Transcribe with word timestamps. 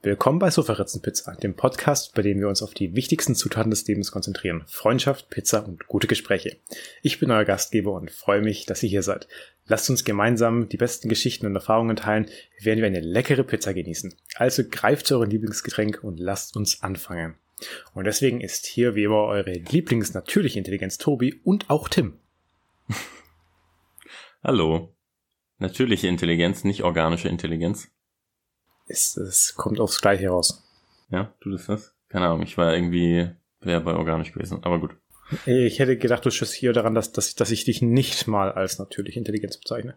Willkommen 0.00 0.38
bei 0.38 0.48
Sofaritzen 0.48 1.02
Pizza, 1.02 1.34
dem 1.34 1.54
Podcast, 1.54 2.14
bei 2.14 2.22
dem 2.22 2.38
wir 2.38 2.46
uns 2.46 2.62
auf 2.62 2.72
die 2.72 2.94
wichtigsten 2.94 3.34
Zutaten 3.34 3.70
des 3.70 3.84
Lebens 3.88 4.12
konzentrieren. 4.12 4.62
Freundschaft, 4.68 5.28
Pizza 5.28 5.66
und 5.66 5.88
gute 5.88 6.06
Gespräche. 6.06 6.56
Ich 7.02 7.18
bin 7.18 7.32
euer 7.32 7.44
Gastgeber 7.44 7.94
und 7.94 8.12
freue 8.12 8.40
mich, 8.40 8.64
dass 8.64 8.80
ihr 8.84 8.88
hier 8.88 9.02
seid. 9.02 9.26
Lasst 9.66 9.90
uns 9.90 10.04
gemeinsam 10.04 10.68
die 10.68 10.76
besten 10.76 11.08
Geschichten 11.08 11.46
und 11.46 11.56
Erfahrungen 11.56 11.96
teilen, 11.96 12.30
während 12.60 12.80
wir 12.80 12.86
eine 12.86 13.00
leckere 13.00 13.42
Pizza 13.42 13.74
genießen. 13.74 14.14
Also 14.36 14.62
greift 14.70 15.08
zu 15.08 15.16
eurem 15.16 15.30
Lieblingsgetränk 15.30 15.98
und 16.04 16.20
lasst 16.20 16.56
uns 16.56 16.80
anfangen. 16.80 17.34
Und 17.92 18.04
deswegen 18.04 18.40
ist 18.40 18.66
hier 18.66 18.94
wie 18.94 19.02
immer 19.02 19.24
eure 19.24 19.50
Lieblingsnatürliche 19.50 20.60
Intelligenz 20.60 20.98
Tobi 20.98 21.40
und 21.42 21.70
auch 21.70 21.88
Tim. 21.88 22.20
Hallo. 24.44 24.94
Natürliche 25.58 26.06
Intelligenz, 26.06 26.62
nicht 26.62 26.84
organische 26.84 27.28
Intelligenz 27.28 27.90
es, 28.88 29.16
es 29.16 29.54
kommt 29.54 29.80
aufs 29.80 30.00
Gleiche 30.00 30.28
raus. 30.28 30.64
Ja, 31.10 31.32
du 31.40 31.50
das 31.50 31.66
das? 31.66 31.94
Keine 32.08 32.26
Ahnung, 32.26 32.42
ich 32.42 32.56
war 32.56 32.74
irgendwie, 32.74 33.30
wäre 33.60 33.80
bei 33.80 33.94
organisch 33.94 34.32
gewesen, 34.32 34.62
aber 34.62 34.80
gut. 34.80 34.96
Ich 35.44 35.78
hätte 35.78 35.98
gedacht, 35.98 36.24
du 36.24 36.30
schuss 36.30 36.52
hier 36.52 36.72
daran, 36.72 36.94
dass, 36.94 37.12
dass, 37.12 37.34
dass 37.34 37.50
ich 37.50 37.64
dich 37.64 37.82
nicht 37.82 38.26
mal 38.26 38.50
als 38.50 38.78
natürliche 38.78 39.18
Intelligenz 39.18 39.58
bezeichne. 39.58 39.94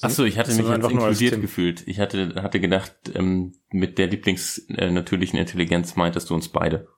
Ach 0.00 0.10
so, 0.10 0.24
ich 0.24 0.38
hatte 0.38 0.54
mich 0.54 0.66
einfach 0.66 0.90
inkludiert 0.90 1.40
gefühlt. 1.40 1.86
Ich 1.86 2.00
hatte, 2.00 2.42
hatte 2.42 2.60
gedacht, 2.60 2.94
ähm, 3.14 3.54
mit 3.70 3.98
der 3.98 4.06
Lieblingsnatürlichen 4.06 5.38
äh, 5.38 5.42
Intelligenz 5.42 5.96
meintest 5.96 6.30
du 6.30 6.34
uns 6.34 6.48
beide. 6.48 6.88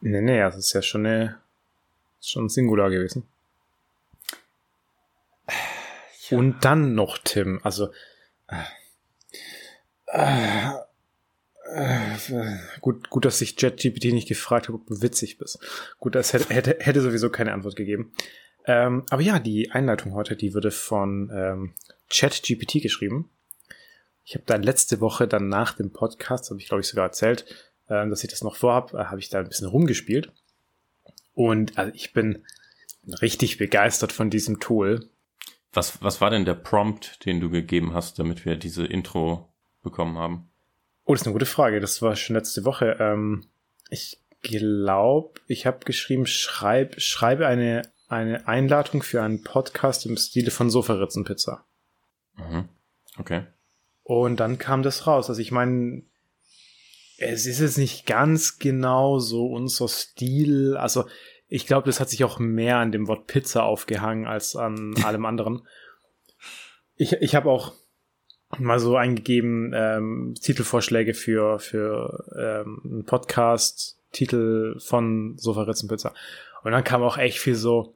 Nee, 0.00 0.20
nee, 0.20 0.38
das 0.38 0.56
ist 0.56 0.72
ja 0.72 0.82
schon 0.82 1.06
eine, 1.06 1.38
schon 2.20 2.48
Singular 2.48 2.90
gewesen. 2.90 3.24
Ja. 6.28 6.38
Und 6.38 6.64
dann 6.64 6.94
noch 6.94 7.18
Tim, 7.18 7.60
also, 7.62 7.88
äh, 8.48 8.62
äh, 10.06 10.70
äh, 11.72 12.16
gut, 12.80 13.10
gut, 13.10 13.24
dass 13.24 13.38
sich 13.38 13.60
JetGPT 13.60 14.12
nicht 14.12 14.28
gefragt 14.28 14.68
hat, 14.68 14.74
ob 14.74 14.86
du 14.86 15.02
witzig 15.02 15.38
bist. 15.38 15.58
Gut, 15.98 16.14
das 16.14 16.32
hätte, 16.32 16.54
hätte, 16.54 16.76
hätte 16.80 17.00
sowieso 17.00 17.30
keine 17.30 17.52
Antwort 17.52 17.76
gegeben. 17.76 18.12
Ähm, 18.66 19.04
aber 19.10 19.22
ja, 19.22 19.38
die 19.38 19.70
Einleitung 19.70 20.14
heute, 20.14 20.36
die 20.36 20.54
wurde 20.54 20.70
von 20.70 21.30
ähm, 21.32 21.74
ChatGPT 22.10 22.82
geschrieben. 22.82 23.30
Ich 24.24 24.34
habe 24.34 24.44
da 24.46 24.56
letzte 24.56 25.00
Woche 25.00 25.28
dann 25.28 25.48
nach 25.48 25.74
dem 25.74 25.92
Podcast, 25.92 26.50
habe 26.50 26.60
ich 26.60 26.68
glaube 26.68 26.80
ich 26.80 26.88
sogar 26.88 27.06
erzählt, 27.06 27.44
äh, 27.88 28.08
dass 28.08 28.24
ich 28.24 28.30
das 28.30 28.42
noch 28.42 28.56
vorhab, 28.56 28.92
äh, 28.94 29.04
habe 29.04 29.20
ich 29.20 29.28
da 29.28 29.38
ein 29.38 29.48
bisschen 29.48 29.68
rumgespielt. 29.68 30.32
Und 31.34 31.78
also 31.78 31.92
ich 31.94 32.12
bin 32.12 32.44
richtig 33.22 33.58
begeistert 33.58 34.12
von 34.12 34.30
diesem 34.30 34.58
Tool. 34.58 35.08
Was, 35.72 36.02
was 36.02 36.20
war 36.20 36.30
denn 36.30 36.44
der 36.44 36.54
Prompt, 36.54 37.24
den 37.24 37.40
du 37.40 37.50
gegeben 37.50 37.94
hast, 37.94 38.18
damit 38.18 38.44
wir 38.44 38.56
diese 38.56 38.84
Intro 38.84 39.52
bekommen 39.86 40.18
haben? 40.18 40.50
Oh, 41.04 41.14
das 41.14 41.22
ist 41.22 41.26
eine 41.26 41.32
gute 41.32 41.46
Frage. 41.46 41.80
Das 41.80 42.02
war 42.02 42.14
schon 42.16 42.36
letzte 42.36 42.64
Woche. 42.64 42.96
Ähm, 43.00 43.46
ich 43.88 44.20
glaube, 44.42 45.40
ich 45.46 45.66
habe 45.66 45.84
geschrieben, 45.84 46.26
schreib, 46.26 47.00
schreibe 47.00 47.46
eine, 47.46 47.82
eine 48.08 48.46
Einladung 48.46 49.02
für 49.02 49.22
einen 49.22 49.42
Podcast 49.42 50.04
im 50.04 50.16
Stile 50.16 50.50
von 50.50 50.68
Sofaritzenpizza. 50.68 51.64
Mhm. 52.36 52.68
Okay. 53.18 53.46
Und 54.02 54.40
dann 54.40 54.58
kam 54.58 54.82
das 54.82 55.06
raus. 55.06 55.28
Also 55.28 55.40
ich 55.40 55.52
meine, 55.52 56.02
es 57.18 57.46
ist 57.46 57.60
jetzt 57.60 57.78
nicht 57.78 58.06
ganz 58.06 58.58
genau 58.58 59.18
so 59.18 59.46
unser 59.46 59.88
Stil. 59.88 60.76
Also 60.76 61.06
ich 61.48 61.66
glaube, 61.66 61.86
das 61.86 62.00
hat 62.00 62.10
sich 62.10 62.24
auch 62.24 62.38
mehr 62.38 62.78
an 62.78 62.92
dem 62.92 63.08
Wort 63.08 63.26
Pizza 63.26 63.64
aufgehangen 63.64 64.26
als 64.26 64.56
an 64.56 64.94
allem 65.04 65.24
anderen. 65.24 65.66
Ich, 66.96 67.12
ich 67.12 67.34
habe 67.34 67.50
auch 67.50 67.72
mal 68.58 68.78
so 68.78 68.96
eingegeben, 68.96 69.72
ähm, 69.74 70.34
Titelvorschläge 70.40 71.14
für, 71.14 71.58
für 71.58 72.24
ähm, 72.38 72.80
einen 72.84 73.04
Podcast, 73.04 73.98
Titel 74.12 74.78
von 74.78 75.36
Sofa 75.36 75.62
Ritzenpizza. 75.62 76.14
Und 76.62 76.72
dann 76.72 76.84
kam 76.84 77.02
auch 77.02 77.18
echt 77.18 77.38
viel 77.38 77.54
so 77.54 77.94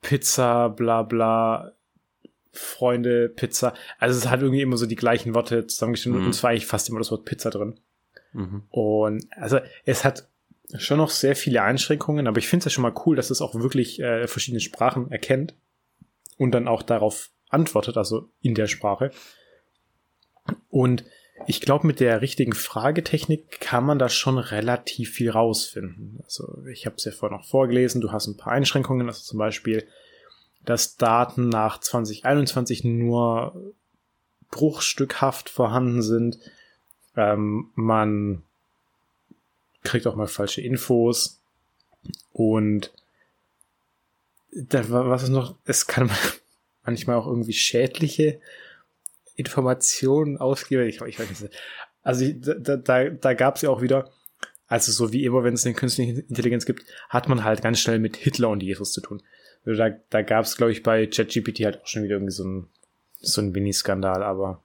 Pizza, 0.00 0.68
bla 0.68 1.02
bla, 1.02 1.72
Freunde, 2.52 3.28
Pizza. 3.28 3.74
Also 3.98 4.18
es 4.18 4.28
hat 4.28 4.40
irgendwie 4.40 4.62
immer 4.62 4.76
so 4.76 4.86
die 4.86 4.96
gleichen 4.96 5.34
Worte 5.34 5.66
zusammengeschrieben 5.66 6.20
mhm. 6.20 6.26
und 6.26 6.30
es 6.34 6.42
war 6.42 6.50
eigentlich 6.50 6.66
fast 6.66 6.88
immer 6.88 6.98
das 6.98 7.10
Wort 7.10 7.24
Pizza 7.24 7.50
drin. 7.50 7.78
Mhm. 8.32 8.62
Und 8.70 9.26
also 9.36 9.58
es 9.84 10.04
hat 10.04 10.28
schon 10.76 10.98
noch 10.98 11.10
sehr 11.10 11.36
viele 11.36 11.62
Einschränkungen, 11.62 12.26
aber 12.26 12.38
ich 12.38 12.48
finde 12.48 12.62
es 12.62 12.64
ja 12.66 12.70
schon 12.70 12.82
mal 12.82 12.94
cool, 13.06 13.16
dass 13.16 13.30
es 13.30 13.42
auch 13.42 13.54
wirklich 13.54 14.00
äh, 14.00 14.26
verschiedene 14.26 14.60
Sprachen 14.60 15.10
erkennt 15.10 15.54
und 16.38 16.52
dann 16.52 16.68
auch 16.68 16.82
darauf 16.82 17.30
antwortet, 17.48 17.96
also 17.96 18.28
in 18.40 18.54
der 18.54 18.66
Sprache. 18.66 19.10
Und 20.70 21.04
ich 21.46 21.60
glaube, 21.60 21.86
mit 21.86 22.00
der 22.00 22.20
richtigen 22.20 22.52
Fragetechnik 22.52 23.60
kann 23.60 23.84
man 23.84 23.98
da 23.98 24.08
schon 24.08 24.38
relativ 24.38 25.10
viel 25.10 25.30
rausfinden. 25.30 26.20
Also 26.24 26.62
ich 26.72 26.86
habe 26.86 26.96
es 26.96 27.04
ja 27.04 27.12
vorher 27.12 27.36
noch 27.36 27.46
vorgelesen, 27.46 28.00
du 28.00 28.12
hast 28.12 28.26
ein 28.26 28.36
paar 28.36 28.52
Einschränkungen, 28.52 29.06
also 29.08 29.22
zum 29.22 29.38
Beispiel, 29.38 29.86
dass 30.64 30.96
Daten 30.96 31.48
nach 31.48 31.80
2021 31.80 32.84
nur 32.84 33.74
bruchstückhaft 34.50 35.50
vorhanden 35.50 36.02
sind. 36.02 36.38
Ähm, 37.16 37.70
man 37.74 38.42
kriegt 39.82 40.06
auch 40.06 40.16
mal 40.16 40.28
falsche 40.28 40.62
Infos 40.62 41.40
und 42.32 42.92
da, 44.52 44.88
was 44.88 45.24
ist 45.24 45.28
noch, 45.30 45.56
es 45.64 45.86
kann 45.86 46.10
manchmal 46.84 47.16
auch 47.16 47.26
irgendwie 47.26 47.52
schädliche 47.52 48.40
Informationen 49.36 50.38
ausgebe. 50.38 50.86
Ich, 50.86 51.00
ich 51.00 51.18
weiß 51.18 51.40
nicht. 51.40 51.54
Also 52.02 52.30
da, 52.32 52.76
da, 52.76 53.08
da 53.08 53.34
gab 53.34 53.56
es 53.56 53.62
ja 53.62 53.70
auch 53.70 53.80
wieder, 53.80 54.10
also 54.66 54.92
so 54.92 55.12
wie 55.12 55.24
immer, 55.24 55.42
wenn 55.42 55.54
es 55.54 55.64
eine 55.64 55.74
künstliche 55.74 56.20
Intelligenz 56.20 56.66
gibt, 56.66 56.84
hat 57.08 57.28
man 57.28 57.44
halt 57.44 57.62
ganz 57.62 57.80
schnell 57.80 57.98
mit 57.98 58.16
Hitler 58.16 58.50
und 58.50 58.62
Jesus 58.62 58.92
zu 58.92 59.00
tun. 59.00 59.22
Also 59.64 59.78
da, 59.78 59.90
da 60.10 60.22
gab 60.22 60.44
es, 60.44 60.56
glaube 60.56 60.72
ich, 60.72 60.82
bei 60.82 61.06
ChatGPT 61.06 61.64
halt 61.64 61.80
auch 61.80 61.86
schon 61.86 62.02
wieder 62.02 62.16
irgendwie 62.16 62.32
so 62.32 62.44
ein, 62.44 62.68
so 63.20 63.40
ein 63.40 63.52
Mini-Skandal, 63.52 64.22
aber 64.22 64.62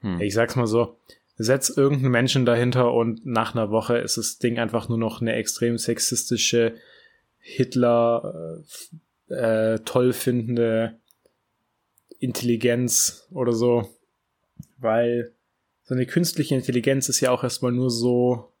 hm. 0.00 0.20
ich 0.20 0.34
sag's 0.34 0.56
mal 0.56 0.66
so, 0.66 0.96
setz 1.36 1.68
irgendeinen 1.68 2.12
Menschen 2.12 2.46
dahinter 2.46 2.92
und 2.92 3.26
nach 3.26 3.54
einer 3.54 3.70
Woche 3.70 3.98
ist 3.98 4.16
das 4.16 4.38
Ding 4.38 4.58
einfach 4.58 4.88
nur 4.88 4.98
noch 4.98 5.20
eine 5.20 5.34
extrem 5.34 5.76
sexistische 5.76 6.76
Hitler 7.38 8.62
äh, 9.28 9.34
äh 9.74 9.78
toll 9.80 10.14
findende 10.14 10.98
Intelligenz 12.18 13.26
oder 13.30 13.52
so. 13.52 13.88
Weil 14.78 15.32
so 15.84 15.94
eine 15.94 16.06
künstliche 16.06 16.54
Intelligenz 16.54 17.08
ist 17.08 17.20
ja 17.20 17.30
auch 17.30 17.42
erstmal 17.42 17.72
nur 17.72 17.90
so 17.90 18.52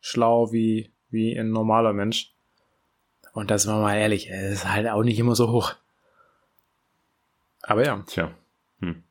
schlau 0.00 0.52
wie, 0.52 0.92
wie 1.10 1.38
ein 1.38 1.50
normaler 1.50 1.92
Mensch. 1.92 2.34
Und 3.32 3.50
das 3.50 3.66
war 3.66 3.80
mal 3.80 3.96
ehrlich, 3.96 4.30
es 4.30 4.52
ist 4.52 4.72
halt 4.72 4.88
auch 4.88 5.02
nicht 5.02 5.18
immer 5.18 5.34
so 5.34 5.50
hoch. 5.50 5.74
Aber 7.62 7.84
ja. 7.84 8.02
Tja. 8.06 8.34
Hm. 8.80 9.02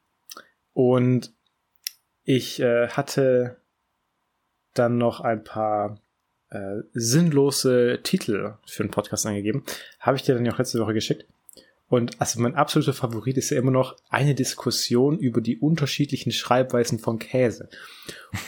Und 0.73 1.33
ich 2.23 2.59
äh, 2.59 2.89
hatte 2.89 3.57
dann 4.73 4.97
noch 4.97 5.21
ein 5.21 5.43
paar 5.43 5.99
äh, 6.49 6.81
sinnlose 6.93 7.99
Titel 8.03 8.55
für 8.65 8.83
einen 8.83 8.91
Podcast 8.91 9.25
angegeben. 9.25 9.63
Habe 9.99 10.17
ich 10.17 10.23
dir 10.23 10.35
dann 10.35 10.45
ja 10.45 10.53
auch 10.53 10.57
letzte 10.57 10.79
Woche 10.79 10.93
geschickt. 10.93 11.25
Und 11.89 12.19
also 12.19 12.41
mein 12.41 12.55
absoluter 12.55 12.93
Favorit 12.93 13.37
ist 13.37 13.49
ja 13.49 13.57
immer 13.57 13.71
noch 13.71 13.95
eine 14.09 14.35
Diskussion 14.35 15.17
über 15.17 15.39
die 15.39 15.57
unterschiedlichen 15.57 16.33
Schreibweisen 16.33 16.99
von 16.99 17.17
Käse. 17.17 17.69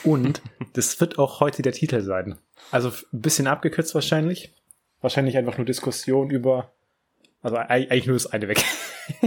Und 0.03 0.41
das 0.73 1.00
wird 1.00 1.17
auch 1.17 1.39
heute 1.39 1.61
der 1.61 1.72
Titel 1.72 2.01
sein. 2.01 2.38
Also 2.72 2.89
ein 2.89 3.22
bisschen 3.22 3.47
abgekürzt 3.47 3.95
wahrscheinlich. 3.95 4.53
Wahrscheinlich 5.01 5.38
einfach 5.38 5.57
nur 5.57 5.66
Diskussion 5.66 6.29
über. 6.29 6.73
Also 7.41 7.55
eigentlich 7.55 8.05
nur 8.05 8.16
das 8.16 8.27
eine 8.27 8.50
weg. 8.50 8.61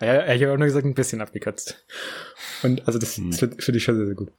ja, 0.00 0.32
ich 0.32 0.42
habe 0.42 0.52
auch 0.52 0.56
nur 0.56 0.66
gesagt, 0.66 0.86
ein 0.86 0.94
bisschen 0.94 1.20
abgekürzt. 1.20 1.84
Und 2.62 2.86
also 2.86 3.00
das, 3.00 3.20
das 3.20 3.38
finde 3.40 3.76
ich 3.76 3.82
schon 3.82 3.96
sehr, 3.96 4.06
sehr 4.06 4.14
gut. 4.14 4.30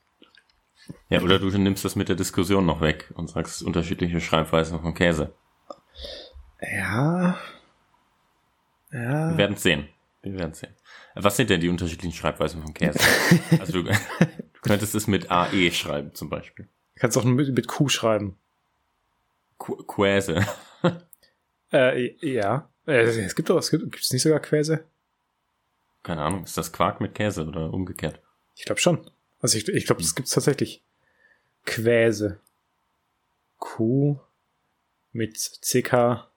Ja, 1.10 1.22
oder 1.22 1.40
du 1.40 1.50
nimmst 1.50 1.84
das 1.84 1.98
mit 1.98 2.08
der 2.08 2.16
Diskussion 2.16 2.66
noch 2.66 2.80
weg 2.80 3.12
und 3.16 3.30
sagst 3.30 3.62
unterschiedliche 3.62 4.22
Schreibweisen 4.22 4.80
von 4.80 4.94
Käse. 4.94 5.34
Ja, 6.62 7.38
ja. 8.96 9.30
Wir 9.32 9.38
werden 9.38 9.58
sehen. 9.58 9.90
Wir 10.22 10.40
werden 10.40 10.54
sehen. 10.54 10.74
Was 11.16 11.38
sind 11.38 11.50
denn 11.50 11.62
die 11.62 11.70
unterschiedlichen 11.70 12.16
Schreibweisen 12.16 12.62
von 12.62 12.74
Käse? 12.74 13.00
also 13.60 13.74
du, 13.74 13.84
du, 13.84 13.92
könntest 14.62 14.96
es 14.96 15.08
mit 15.08 15.30
AE 15.30 15.72
schreiben 15.72 16.14
zum 16.14 16.30
Beispiel. 16.30 16.66
Du 16.96 17.02
kannst 17.02 17.18
auch 17.18 17.24
mit, 17.24 17.54
mit 17.56 17.68
Q 17.68 17.90
schreiben. 17.90 18.38
Qu 19.58 19.84
Quäse. 19.84 20.46
äh, 21.72 22.16
ja. 22.26 22.70
Äh, 22.88 23.04
es 23.04 23.36
gibt 23.36 23.50
doch, 23.50 23.58
es 23.58 23.70
gibt 23.70 24.00
es 24.00 24.12
nicht 24.12 24.24
sogar 24.24 24.40
Quäse? 24.40 24.86
Keine 26.04 26.22
Ahnung, 26.22 26.44
ist 26.44 26.58
das 26.58 26.72
Quark 26.72 27.02
mit 27.02 27.16
Käse 27.16 27.46
oder 27.46 27.74
umgekehrt? 27.74 28.22
Ich 28.56 28.66
glaube 28.66 28.80
schon. 28.80 29.10
Also 29.42 29.58
ich, 29.58 29.68
ich 29.68 29.86
glaube, 29.86 30.02
das 30.02 30.16
gibt's 30.16 30.32
tatsächlich. 30.32 30.84
Quäse. 31.66 32.40
Q 33.58 34.20
mit 35.12 35.38
CK 35.38 36.28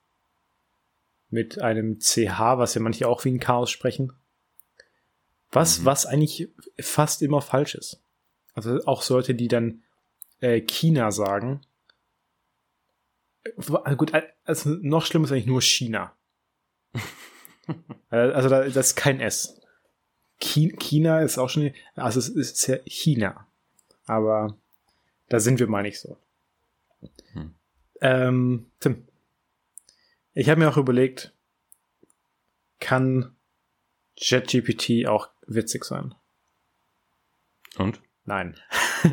mit 1.31 1.61
einem 1.61 1.99
CH, 2.01 2.59
was 2.59 2.75
ja 2.75 2.81
manche 2.81 3.09
auch 3.09 3.25
wie 3.25 3.31
ein 3.31 3.41
Chaos 3.41 3.71
sprechen. 3.71 4.13
Was, 5.51 5.81
mhm. 5.81 5.85
was 5.85 6.07
eigentlich 6.07 6.49
fast 6.81 7.23
immer 7.23 7.41
falsch 7.41 7.75
ist. 7.75 8.03
Also 8.55 8.85
auch 8.87 9.09
Leute, 9.09 9.35
die 9.35 9.49
dann 9.49 9.83
äh, 10.41 10.61
China 10.61 11.11
sagen. 11.11 11.61
Äh, 13.45 13.97
gut, 13.97 14.13
äh, 14.15 14.23
also 14.45 14.71
noch 14.81 15.07
schlimmer 15.07 15.27
ist 15.27 15.33
eigentlich 15.33 15.47
nur 15.47 15.63
China. 15.63 16.15
Äh, 18.11 18.17
also 18.17 18.49
da, 18.49 18.67
das 18.67 18.87
ist 18.87 18.97
kein 18.97 19.21
S. 19.21 19.61
China 20.41 21.21
ist 21.21 21.37
auch 21.37 21.51
schon, 21.51 21.75
also 21.97 22.19
es 22.19 22.31
ist 22.31 22.67
ja 22.67 22.79
China. 22.87 23.47
Aber 24.07 24.57
da 25.29 25.41
sind 25.41 25.61
wir 25.61 25.67
mal 25.67 25.83
nicht 25.83 26.01
so. 26.01 26.17
Hm. 27.33 27.55
Ähm, 28.01 28.71
Tim, 28.81 29.08
ich 30.39 30.49
habe 30.49 30.61
mir 30.61 30.69
auch 30.69 30.77
überlegt, 30.77 31.35
kann 32.79 33.35
JetGPT 34.17 35.09
auch 35.09 35.31
witzig 35.49 35.85
sein? 35.85 36.15
Und? 37.77 38.01
Nein. 38.25 38.55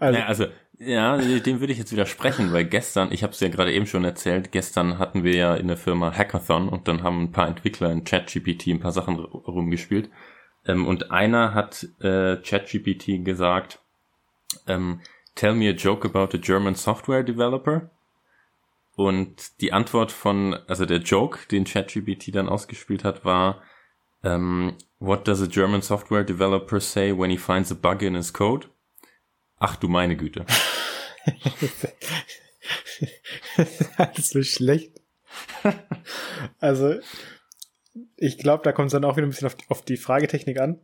also, 0.00 0.18
naja, 0.18 0.26
also, 0.26 0.46
ja, 0.78 1.16
dem 1.16 1.60
würde 1.60 1.72
ich 1.72 1.78
jetzt 1.78 1.92
widersprechen, 1.92 2.52
weil 2.52 2.64
gestern, 2.64 3.12
ich 3.12 3.22
habe 3.22 3.32
es 3.32 3.38
ja 3.38 3.48
gerade 3.48 3.72
eben 3.72 3.86
schon 3.86 4.04
erzählt, 4.04 4.50
gestern 4.50 4.98
hatten 4.98 5.22
wir 5.22 5.36
ja 5.36 5.54
in 5.54 5.68
der 5.68 5.76
Firma 5.76 6.12
Hackathon 6.12 6.68
und 6.68 6.88
dann 6.88 7.04
haben 7.04 7.22
ein 7.22 7.32
paar 7.32 7.46
Entwickler 7.46 7.92
in 7.92 8.02
ChatGPT 8.02 8.66
ein 8.68 8.80
paar 8.80 8.90
Sachen 8.90 9.20
rumgespielt. 9.20 10.10
Ähm, 10.66 10.88
und 10.88 11.12
einer 11.12 11.54
hat 11.54 11.86
äh, 12.00 12.36
ChatGPT 12.38 13.24
gesagt, 13.24 13.78
ähm, 14.66 15.02
tell 15.36 15.54
me 15.54 15.68
a 15.68 15.72
joke 15.72 16.04
about 16.04 16.36
a 16.36 16.40
German 16.40 16.74
software 16.74 17.22
developer. 17.22 17.92
Und 18.94 19.60
die 19.60 19.72
Antwort 19.72 20.12
von, 20.12 20.54
also 20.66 20.84
der 20.84 20.98
Joke, 20.98 21.48
den 21.50 21.64
ChatGPT 21.64 22.34
dann 22.34 22.48
ausgespielt 22.48 23.04
hat, 23.04 23.24
war, 23.24 23.62
um, 24.22 24.30
ähm, 24.30 24.76
what 25.00 25.26
does 25.26 25.42
a 25.42 25.46
German 25.46 25.82
software 25.82 26.22
developer 26.22 26.78
say 26.78 27.12
when 27.16 27.30
he 27.30 27.38
finds 27.38 27.72
a 27.72 27.74
bug 27.74 28.02
in 28.02 28.14
his 28.14 28.32
code? 28.32 28.68
Ach 29.58 29.76
du 29.76 29.88
meine 29.88 30.16
Güte. 30.16 30.46
das 33.56 34.18
ist 34.18 34.30
so 34.30 34.42
schlecht. 34.42 35.00
Also, 36.60 36.96
ich 38.16 38.38
glaube, 38.38 38.62
da 38.64 38.72
kommt 38.72 38.86
es 38.86 38.92
dann 38.92 39.04
auch 39.04 39.16
wieder 39.16 39.26
ein 39.26 39.30
bisschen 39.30 39.46
auf, 39.46 39.56
auf 39.68 39.82
die 39.82 39.96
Fragetechnik 39.96 40.60
an. 40.60 40.80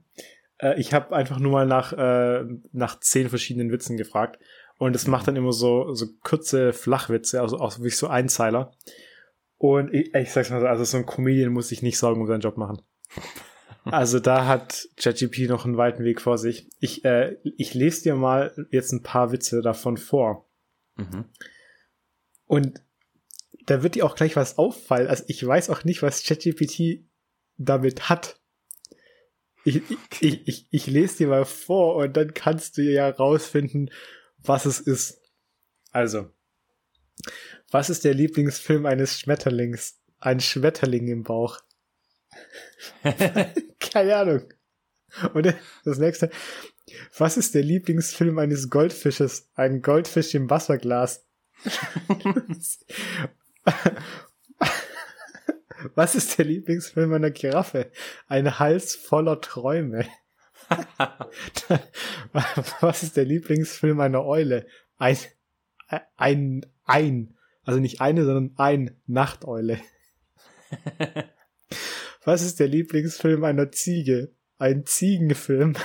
Äh, 0.58 0.80
ich 0.80 0.92
habe 0.92 1.14
einfach 1.14 1.38
nur 1.38 1.52
mal 1.52 1.66
nach, 1.66 1.92
äh, 1.92 2.44
nach 2.72 3.00
zehn 3.00 3.28
verschiedenen 3.28 3.70
Witzen 3.70 3.96
gefragt. 3.96 4.38
Und 4.78 4.94
es 4.94 5.06
macht 5.08 5.26
dann 5.26 5.36
immer 5.36 5.52
so, 5.52 5.92
so 5.92 6.06
kurze 6.22 6.72
Flachwitze, 6.72 7.40
also 7.40 7.58
auch 7.58 7.78
wirklich 7.78 7.96
so 7.96 8.06
Einzeiler. 8.06 8.72
Und 9.58 9.92
ich, 9.92 10.14
ich 10.14 10.30
sag's 10.30 10.50
mal 10.50 10.60
so, 10.60 10.66
also 10.66 10.84
so 10.84 10.96
ein 10.96 11.06
Comedian 11.06 11.52
muss 11.52 11.68
sich 11.68 11.82
nicht 11.82 11.98
Sorgen 11.98 12.20
um 12.20 12.26
seinen 12.26 12.40
Job 12.40 12.56
machen. 12.56 12.80
Also 13.84 14.20
da 14.20 14.46
hat 14.46 14.86
ChatGPT 14.96 15.48
noch 15.48 15.64
einen 15.64 15.78
weiten 15.78 16.04
Weg 16.04 16.20
vor 16.20 16.36
sich. 16.36 16.68
Ich, 16.78 17.06
äh, 17.06 17.38
ich 17.42 17.72
lese 17.72 18.02
dir 18.02 18.16
mal 18.16 18.52
jetzt 18.70 18.92
ein 18.92 19.02
paar 19.02 19.32
Witze 19.32 19.62
davon 19.62 19.96
vor. 19.96 20.46
Mhm. 20.96 21.24
Und 22.44 22.82
da 23.64 23.82
wird 23.82 23.94
dir 23.94 24.04
auch 24.04 24.14
gleich 24.14 24.36
was 24.36 24.58
auffallen. 24.58 25.06
Also 25.06 25.24
ich 25.28 25.46
weiß 25.46 25.70
auch 25.70 25.84
nicht, 25.84 26.02
was 26.02 26.24
ChatGPT 26.24 27.06
damit 27.56 28.10
hat. 28.10 28.38
Ich, 29.64 29.80
ich, 30.20 30.46
ich, 30.46 30.68
ich 30.70 30.86
lese 30.86 31.18
dir 31.18 31.28
mal 31.28 31.46
vor 31.46 31.96
und 31.96 32.14
dann 32.14 32.34
kannst 32.34 32.76
du 32.76 32.82
ja 32.82 33.08
rausfinden, 33.08 33.90
was 34.42 34.66
es 34.66 34.80
ist. 34.80 35.20
Also, 35.92 36.30
was 37.70 37.90
ist 37.90 38.04
der 38.04 38.14
Lieblingsfilm 38.14 38.86
eines 38.86 39.18
Schmetterlings? 39.18 40.00
Ein 40.20 40.40
Schmetterling 40.40 41.08
im 41.08 41.22
Bauch. 41.22 41.60
Keine 43.80 44.16
Ahnung. 44.16 44.52
Und 45.34 45.54
das 45.84 45.98
nächste. 45.98 46.30
Was 47.16 47.36
ist 47.36 47.54
der 47.54 47.62
Lieblingsfilm 47.62 48.38
eines 48.38 48.70
Goldfisches? 48.70 49.50
Ein 49.54 49.82
Goldfisch 49.82 50.34
im 50.34 50.48
Wasserglas. 50.50 51.26
Was 55.94 56.14
ist 56.14 56.38
der 56.38 56.46
Lieblingsfilm 56.46 57.12
einer 57.12 57.30
Giraffe? 57.30 57.92
Ein 58.26 58.58
Hals 58.58 58.94
voller 58.94 59.40
Träume. 59.40 60.06
Was 62.80 63.02
ist 63.02 63.16
der 63.16 63.24
Lieblingsfilm 63.24 64.00
einer 64.00 64.24
Eule? 64.24 64.66
Ein, 64.96 65.16
ein, 66.16 66.66
ein, 66.84 67.36
also 67.64 67.80
nicht 67.80 68.00
eine, 68.00 68.24
sondern 68.24 68.54
ein 68.56 68.96
Nachteule. 69.06 69.80
Was 72.24 72.42
ist 72.42 72.60
der 72.60 72.68
Lieblingsfilm 72.68 73.44
einer 73.44 73.70
Ziege? 73.70 74.34
Ein 74.58 74.84
Ziegenfilm. 74.84 75.76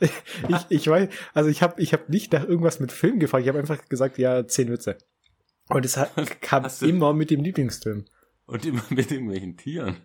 ich, 0.00 0.66
ich 0.68 0.88
weiß, 0.88 1.08
also 1.34 1.48
ich 1.48 1.62
habe 1.62 1.80
ich 1.80 1.92
hab 1.92 2.08
nicht 2.08 2.32
nach 2.32 2.44
irgendwas 2.44 2.80
mit 2.80 2.92
Film 2.92 3.18
gefragt, 3.18 3.42
ich 3.42 3.48
habe 3.48 3.58
einfach 3.58 3.88
gesagt, 3.88 4.18
ja, 4.18 4.46
zehn 4.46 4.70
Witze. 4.70 4.98
Und 5.68 5.84
es 5.84 5.96
hat, 5.96 6.12
kam 6.40 6.66
immer 6.82 7.14
mit 7.14 7.30
dem 7.30 7.42
Lieblingsfilm. 7.42 8.04
Und 8.46 8.66
immer 8.66 8.84
mit 8.90 9.10
irgendwelchen 9.10 9.56
Tieren. 9.56 9.96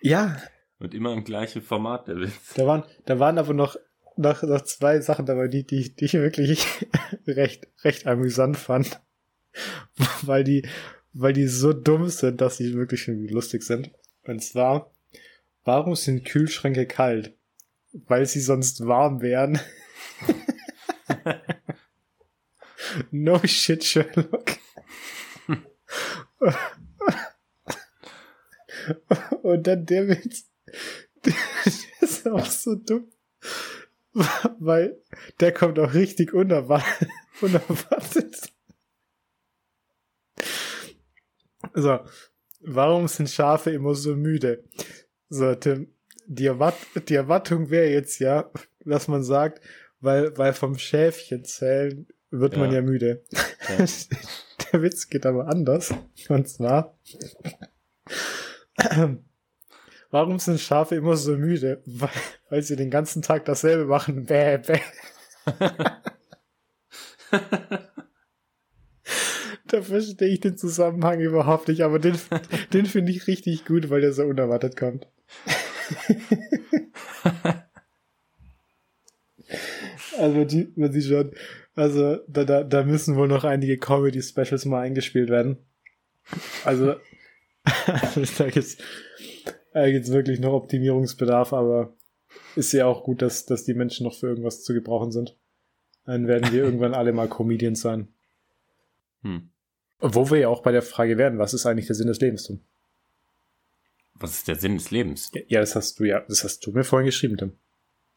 Ja. 0.00 0.40
Und 0.82 0.94
immer 0.94 1.12
im 1.12 1.22
gleichen 1.22 1.62
Format, 1.62 2.08
der 2.08 2.18
Witz. 2.18 2.54
Da 2.56 2.66
waren, 2.66 2.82
da 3.04 3.20
waren 3.20 3.38
aber 3.38 3.54
noch, 3.54 3.76
noch, 4.16 4.42
noch 4.42 4.62
zwei 4.62 5.00
Sachen 5.00 5.26
dabei, 5.26 5.46
die, 5.46 5.64
die, 5.64 5.94
die 5.94 6.06
ich 6.06 6.14
wirklich 6.14 6.66
recht, 7.28 7.68
recht 7.84 8.08
amüsant 8.08 8.56
fand. 8.56 9.00
Weil 10.22 10.42
die, 10.42 10.66
weil 11.12 11.34
die 11.34 11.46
so 11.46 11.74
dumm 11.74 12.08
sind, 12.08 12.40
dass 12.40 12.56
sie 12.56 12.74
wirklich 12.74 13.06
irgendwie 13.06 13.32
lustig 13.32 13.62
sind. 13.62 13.90
Und 14.24 14.42
zwar, 14.42 14.90
warum 15.62 15.94
sind 15.94 16.24
Kühlschränke 16.24 16.86
kalt? 16.86 17.36
Weil 17.92 18.24
sie 18.24 18.40
sonst 18.40 18.86
warm 18.86 19.20
wären. 19.20 19.60
no 23.10 23.38
shit, 23.44 23.84
Sherlock. 23.84 24.56
Und 29.42 29.66
dann 29.66 29.84
der 29.84 30.08
Witz. 30.08 30.51
Ist 32.22 32.28
auch 32.28 32.46
so 32.46 32.74
dumm. 32.76 33.10
Weil 34.58 34.98
der 35.40 35.52
kommt 35.52 35.78
auch 35.78 35.94
richtig 35.94 36.32
unerwartet. 36.32 37.08
unerwartet. 37.40 38.52
So, 41.74 42.00
warum 42.60 43.08
sind 43.08 43.30
Schafe 43.30 43.70
immer 43.70 43.94
so 43.94 44.14
müde? 44.14 44.62
So, 45.30 45.54
Tim, 45.54 45.88
die, 46.26 46.46
Erwart 46.46 46.76
die 47.08 47.14
Erwartung 47.14 47.70
wäre 47.70 47.88
jetzt 47.88 48.18
ja, 48.18 48.50
dass 48.84 49.08
man 49.08 49.24
sagt, 49.24 49.60
weil, 50.00 50.36
weil 50.36 50.52
vom 50.52 50.78
Schäfchen 50.78 51.44
zählen 51.44 52.06
wird 52.30 52.54
ja. 52.54 52.58
man 52.60 52.72
ja 52.72 52.82
müde. 52.82 53.24
Ja. 53.68 53.84
Der 54.72 54.82
Witz 54.82 55.08
geht 55.08 55.26
aber 55.26 55.48
anders. 55.48 55.92
Und 56.28 56.48
zwar, 56.48 56.96
warum 60.12 60.38
sind 60.38 60.60
Schafe 60.60 60.94
immer 60.94 61.16
so 61.16 61.36
müde? 61.36 61.82
Weil, 62.48 62.62
sie 62.62 62.76
den 62.76 62.90
ganzen 62.90 63.22
Tag 63.22 63.44
dasselbe 63.46 63.86
machen. 63.86 64.26
Bäh, 64.26 64.58
bäh. 64.58 64.78
da 69.66 69.82
verstehe 69.82 70.28
ich 70.28 70.38
den 70.40 70.56
Zusammenhang 70.56 71.18
überhaupt 71.20 71.66
nicht, 71.66 71.82
aber 71.82 71.98
den, 71.98 72.16
den 72.72 72.86
finde 72.86 73.10
ich 73.10 73.26
richtig 73.26 73.64
gut, 73.64 73.90
weil 73.90 74.00
der 74.02 74.12
so 74.12 74.22
unerwartet 74.22 74.76
kommt. 74.76 75.08
also 80.18 80.44
die, 80.44 80.72
man 80.76 80.92
sieht 80.92 81.04
schon, 81.04 81.32
also 81.74 82.18
da, 82.28 82.44
da, 82.44 82.62
da 82.64 82.84
müssen 82.84 83.16
wohl 83.16 83.28
noch 83.28 83.44
einige 83.44 83.78
Comedy-Specials 83.78 84.66
mal 84.66 84.82
eingespielt 84.82 85.30
werden. 85.30 85.56
Also, 86.64 86.96
da 88.38 88.50
gibt's, 88.50 88.76
da 89.72 89.90
gibt's 89.90 90.12
wirklich 90.12 90.40
noch 90.40 90.52
Optimierungsbedarf, 90.52 91.52
aber 91.52 91.94
ist 92.56 92.72
ja 92.72 92.86
auch 92.86 93.04
gut, 93.04 93.22
dass, 93.22 93.46
dass 93.46 93.64
die 93.64 93.74
Menschen 93.74 94.04
noch 94.04 94.14
für 94.14 94.28
irgendwas 94.28 94.62
zu 94.62 94.74
gebrauchen 94.74 95.12
sind. 95.12 95.36
Dann 96.04 96.26
werden 96.26 96.52
wir 96.52 96.62
irgendwann 96.64 96.94
alle 96.94 97.12
mal 97.12 97.28
Comedians 97.28 97.80
sein. 97.80 98.08
Hm. 99.22 99.50
Wo 100.00 100.30
wir 100.30 100.38
ja 100.38 100.48
auch 100.48 100.62
bei 100.62 100.72
der 100.72 100.82
Frage 100.82 101.16
werden, 101.16 101.38
was 101.38 101.54
ist 101.54 101.64
eigentlich 101.64 101.86
der 101.86 101.94
Sinn 101.94 102.08
des 102.08 102.20
Lebens, 102.20 102.44
Tim? 102.44 102.60
Was 104.14 104.32
ist 104.32 104.48
der 104.48 104.56
Sinn 104.56 104.76
des 104.76 104.90
Lebens? 104.90 105.30
Ja, 105.48 105.60
das 105.60 105.76
hast 105.76 105.98
du 105.98 106.04
ja, 106.04 106.20
das 106.28 106.44
hast 106.44 106.66
du 106.66 106.72
mir 106.72 106.84
vorhin 106.84 107.06
geschrieben, 107.06 107.36
Tim. 107.36 107.52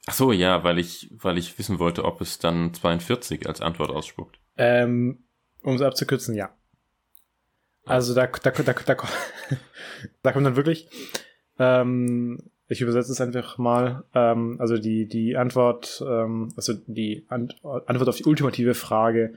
Ach 0.07 0.13
so, 0.13 0.31
ja, 0.31 0.63
weil 0.63 0.77
ich, 0.77 1.09
weil 1.11 1.37
ich 1.37 1.57
wissen 1.57 1.79
wollte, 1.79 2.05
ob 2.05 2.21
es 2.21 2.37
dann 2.37 2.73
42 2.73 3.47
als 3.47 3.61
Antwort 3.61 3.89
ausspuckt. 3.89 4.39
Ähm, 4.57 5.25
um 5.61 5.75
es 5.75 5.81
abzukürzen, 5.81 6.35
ja. 6.35 6.55
Also 7.85 8.13
da, 8.13 8.27
da, 8.27 8.51
da, 8.51 8.63
da, 8.63 8.73
da, 8.73 8.95
da 10.23 10.31
kommt 10.31 10.45
dann 10.45 10.55
wirklich, 10.55 10.89
ähm, 11.59 12.39
ich 12.67 12.81
übersetze 12.81 13.11
es 13.11 13.21
einfach 13.21 13.57
mal, 13.57 14.03
ähm, 14.13 14.55
also 14.59 14.77
die, 14.77 15.05
die 15.05 15.37
Antwort, 15.37 16.03
ähm, 16.05 16.51
also 16.55 16.73
die 16.87 17.25
Antwort 17.29 18.09
auf 18.09 18.15
die 18.15 18.25
ultimative 18.25 18.73
Frage 18.73 19.33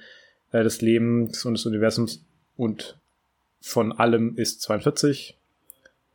äh, 0.52 0.62
des 0.62 0.80
Lebens 0.80 1.44
und 1.44 1.54
des 1.54 1.66
Universums 1.66 2.24
und 2.56 2.98
von 3.60 3.92
allem 3.92 4.36
ist 4.36 4.62
42. 4.62 5.36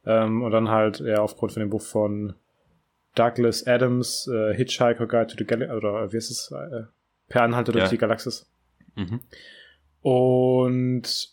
Ähm, 0.05 0.41
und 0.41 0.51
dann 0.51 0.69
halt 0.69 0.99
ja, 0.99 1.19
aufgrund 1.19 1.53
von 1.53 1.61
dem 1.61 1.69
Buch 1.69 1.81
von 1.81 2.33
Douglas 3.15 3.65
Adams, 3.67 4.27
äh, 4.27 4.53
Hitchhiker 4.53 5.07
Guide 5.07 5.27
to 5.27 5.35
the 5.37 5.45
Galaxy, 5.45 5.75
oder 5.75 6.11
wie 6.11 6.17
ist 6.17 6.31
es? 6.31 6.51
Äh, 6.51 6.83
per 7.29 7.43
Anhalter 7.43 7.71
durch 7.71 7.85
ja. 7.85 7.89
die 7.89 7.97
Galaxis. 7.97 8.45
Mhm. 8.95 9.19
Und 10.01 11.32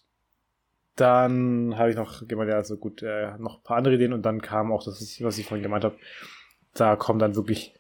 dann 0.97 1.77
habe 1.77 1.91
ich 1.91 1.97
noch 1.97 2.27
gemeint, 2.27 2.51
ja, 2.51 2.57
also 2.57 2.77
gut, 2.77 3.03
äh, 3.03 3.37
noch 3.39 3.59
ein 3.59 3.63
paar 3.63 3.77
andere 3.79 3.95
Ideen 3.95 4.13
und 4.13 4.23
dann 4.23 4.43
kam 4.43 4.73
auch 4.73 4.85
das, 4.85 5.01
was 5.21 5.39
ich 5.39 5.47
vorhin 5.47 5.63
gemeint 5.63 5.85
habe. 5.85 5.97
Da 6.75 6.97
kommt 6.97 7.23
dann 7.23 7.37
wirklich 7.37 7.75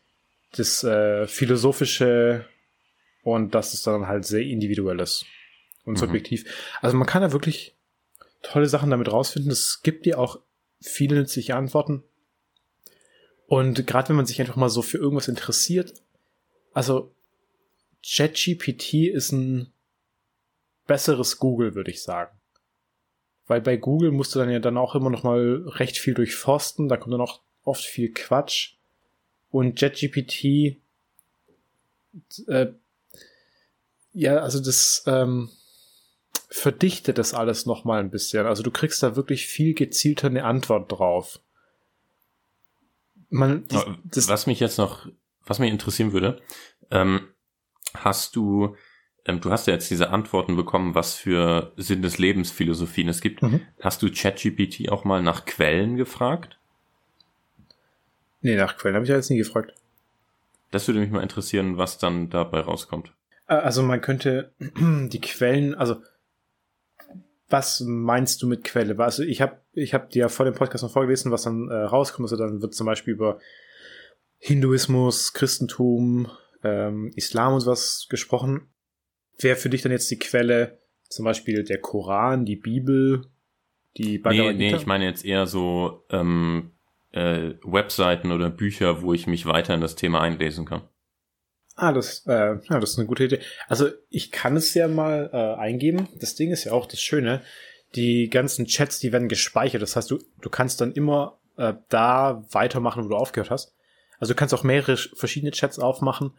das 0.53 0.83
äh, 0.85 1.27
Philosophische 1.27 2.47
und 3.23 3.55
das 3.55 3.75
ist 3.75 3.87
dann 3.87 4.07
halt 4.07 4.25
sehr 4.25 4.43
individuelles 4.43 5.25
und 5.85 5.95
mhm. 5.95 5.99
subjektiv. 5.99 6.45
Also 6.81 6.97
man 6.97 7.07
kann 7.07 7.23
da 7.23 7.33
wirklich 7.33 7.77
tolle 8.43 8.67
Sachen 8.67 8.91
damit 8.91 9.13
rausfinden. 9.13 9.51
Es 9.51 9.83
gibt 9.83 10.07
dir 10.07 10.19
auch 10.19 10.41
viele 10.81 11.17
nützliche 11.17 11.57
Antworten. 11.57 12.03
Und 13.47 13.87
gerade 13.87 14.09
wenn 14.09 14.17
man 14.17 14.27
sich 14.27 14.41
einfach 14.41 14.57
mal 14.57 14.71
so 14.71 14.81
für 14.81 14.99
irgendwas 14.99 15.29
interessiert, 15.29 15.95
also 16.73 17.15
ChatGPT 18.07 18.95
ist 19.09 19.33
ein 19.33 19.73
besseres 20.87 21.39
Google, 21.39 21.75
würde 21.75 21.91
ich 21.91 22.03
sagen. 22.03 22.40
Weil 23.51 23.61
bei 23.61 23.77
Google 23.77 24.13
musst 24.13 24.33
du 24.33 24.39
dann 24.39 24.49
ja 24.49 24.61
dann 24.61 24.79
auch 24.79 24.95
immer 24.95 25.11
noch 25.11 25.25
mal 25.25 25.65
recht 25.67 25.99
viel 25.99 26.15
durchforsten, 26.15 26.89
da 26.89 26.97
kommt 26.97 27.13
dann 27.13 27.21
auch 27.21 27.41
oft 27.65 27.83
viel 27.83 28.13
Quatsch. 28.13 28.75
Und 29.51 29.77
ChatGPT, 29.77 30.77
äh, 32.47 32.69
ja, 34.13 34.37
also 34.37 34.61
das 34.61 35.03
ähm, 35.09 35.51
verdichtet 36.49 37.19
das 37.19 37.35
alles 37.35 37.67
noch 37.67 37.85
mal 37.85 37.99
ein 37.99 38.13
bisschen. 38.13 38.47
Also 38.47 38.63
du 38.63 38.71
kriegst 38.71 39.03
da 39.03 39.17
wirklich 39.17 39.49
viel 39.49 39.75
gezielter 39.75 40.29
eine 40.29 40.45
Antwort 40.45 40.93
drauf. 40.93 41.41
Man, 43.31 43.67
das 44.05 44.29
was 44.29 44.47
mich 44.47 44.61
jetzt 44.61 44.79
noch, 44.79 45.09
was 45.45 45.59
mich 45.59 45.73
interessieren 45.73 46.13
würde, 46.13 46.41
ähm, 46.93 47.27
hast 47.95 48.37
du, 48.37 48.77
ähm, 49.27 49.41
du 49.41 49.51
hast 49.51 49.67
ja 49.67 49.75
jetzt 49.75 49.91
diese 49.91 50.11
Antworten 50.11 50.57
bekommen, 50.57 50.95
was 50.95 51.15
für 51.15 51.73
Sinn 51.77 52.03
des 52.03 52.19
Lebens 52.19 52.51
Philosophien 52.51 53.09
es 53.09 53.21
gibt. 53.21 53.43
Mhm. 53.43 53.61
Hast 53.81 54.03
du 54.03 54.11
ChatGPT 54.11 54.89
auch 54.91 55.05
mal 55.05 55.23
nach 55.23 55.45
Quellen 55.45 55.97
gefragt? 55.97 56.59
Nee, 58.41 58.57
nach 58.57 58.77
Quellen 58.77 58.95
habe 58.95 59.05
ich 59.05 59.11
ja 59.11 59.17
jetzt 59.17 59.31
nie 59.31 59.39
gefragt. 59.39 59.75
Das 60.71 60.87
würde 60.87 61.01
mich 61.01 61.11
mal 61.11 61.23
interessieren, 61.23 61.77
was 61.77 61.99
dann 61.99 62.31
dabei 62.31 62.61
rauskommt. 62.61 63.13
Äh, 63.49 63.55
also 63.55 63.83
man 63.83 64.01
könnte 64.01 64.53
die 64.59 65.21
Quellen, 65.21 65.75
also 65.75 65.97
was 67.49 67.81
meinst 67.81 68.41
du 68.43 68.47
mit 68.47 68.65
Quelle? 68.65 68.97
Also 68.99 69.25
ich 69.25 69.43
habe 69.43 69.61
ich 69.73 69.93
hab 69.93 70.11
dir 70.11 70.29
vor 70.29 70.47
dem 70.47 70.55
Podcast 70.55 70.85
noch 70.85 70.93
vorgelesen, 70.93 71.33
was 71.33 71.43
dann 71.43 71.69
äh, 71.69 71.75
rauskommt. 71.75 72.25
Also 72.31 72.37
dann 72.37 72.63
wird 72.63 72.75
zum 72.75 72.87
Beispiel 72.87 73.15
über 73.15 73.41
Hinduismus, 74.39 75.33
Christentum, 75.33 76.31
ähm, 76.63 77.11
Islam 77.17 77.55
und 77.55 77.61
sowas 77.61 78.07
gesprochen. 78.09 78.69
Wäre 79.43 79.57
für 79.57 79.71
dich 79.71 79.83
dann 79.83 79.93
jetzt 79.93 80.11
die 80.11 80.19
Quelle 80.19 80.79
zum 81.09 81.25
Beispiel 81.25 81.65
der 81.65 81.81
Koran, 81.81 82.45
die 82.45 82.57
Bibel, 82.57 83.27
die 83.97 84.19
Bhagavad 84.19 84.57
Nee, 84.57 84.71
nee, 84.71 84.77
ich 84.77 84.87
meine 84.87 85.05
jetzt 85.05 85.25
eher 85.25 85.47
so 85.47 86.05
ähm, 86.11 86.71
äh, 87.13 87.55
Webseiten 87.65 88.33
oder 88.33 88.51
Bücher, 88.51 89.03
wo 89.03 89.13
ich 89.13 89.27
mich 89.27 89.47
weiter 89.47 89.75
in 89.75 89.81
das 89.81 89.97
Thema 89.97 90.21
einlesen 90.21 90.65
kann. 90.65 90.83
Ah, 91.77 91.93
das, 91.93 92.27
äh, 92.27 92.59
ja, 92.69 92.79
das 92.79 92.91
ist 92.91 92.99
eine 92.99 93.09
gute 93.09 93.25
Idee. 93.25 93.41
Also 93.69 93.89
ich 94.11 94.31
kann 94.31 94.57
es 94.57 94.75
ja 94.75 94.87
mal 94.87 95.31
äh, 95.33 95.61
eingeben. 95.61 96.09
Das 96.21 96.35
Ding 96.35 96.51
ist 96.51 96.65
ja 96.65 96.73
auch 96.73 96.87
das 96.87 97.01
Schöne. 97.01 97.43
Die 97.95 98.29
ganzen 98.29 98.67
Chats, 98.67 99.01
die 99.01 99.13
werden 99.13 99.29
gespeichert. 99.29 99.83
Das 99.83 99.97
heißt, 99.97 100.11
du, 100.11 100.19
du 100.41 100.51
kannst 100.51 100.81
dann 100.81 100.93
immer 100.93 101.39
äh, 101.57 101.75
da 101.89 102.45
weitermachen, 102.51 103.05
wo 103.05 103.09
du 103.09 103.17
aufgehört 103.17 103.51
hast. 103.51 103.75
Also 104.19 104.35
du 104.35 104.39
kannst 104.39 104.55
auch 104.55 104.63
mehrere 104.63 104.97
verschiedene 104.97 105.53
Chats 105.53 105.79
aufmachen. 105.79 106.33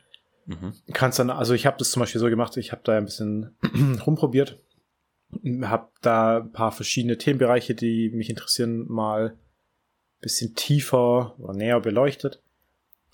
Mhm. 0.46 0.74
Kannst 0.94 1.20
dann, 1.20 1.30
also 1.30 1.54
ich 1.54 1.66
habe 1.66 1.78
das 1.78 1.92
zum 1.92 2.02
Beispiel 2.02 2.20
so 2.20 2.30
gemacht, 2.30 2.58
ich 2.58 2.72
habe 2.72 2.82
da 2.84 2.98
ein 2.98 3.06
bisschen 3.06 3.56
rumprobiert, 4.06 4.60
habe 5.62 5.90
da 6.02 6.38
ein 6.38 6.52
paar 6.52 6.72
verschiedene 6.72 7.18
Themenbereiche, 7.18 7.76
die 7.76 8.10
mich 8.10 8.30
interessieren, 8.30 8.86
mal 8.88 9.38
bisschen 10.22 10.56
tiefer 10.56 11.36
oder 11.40 11.54
näher 11.54 11.80
beleuchtet 11.80 12.42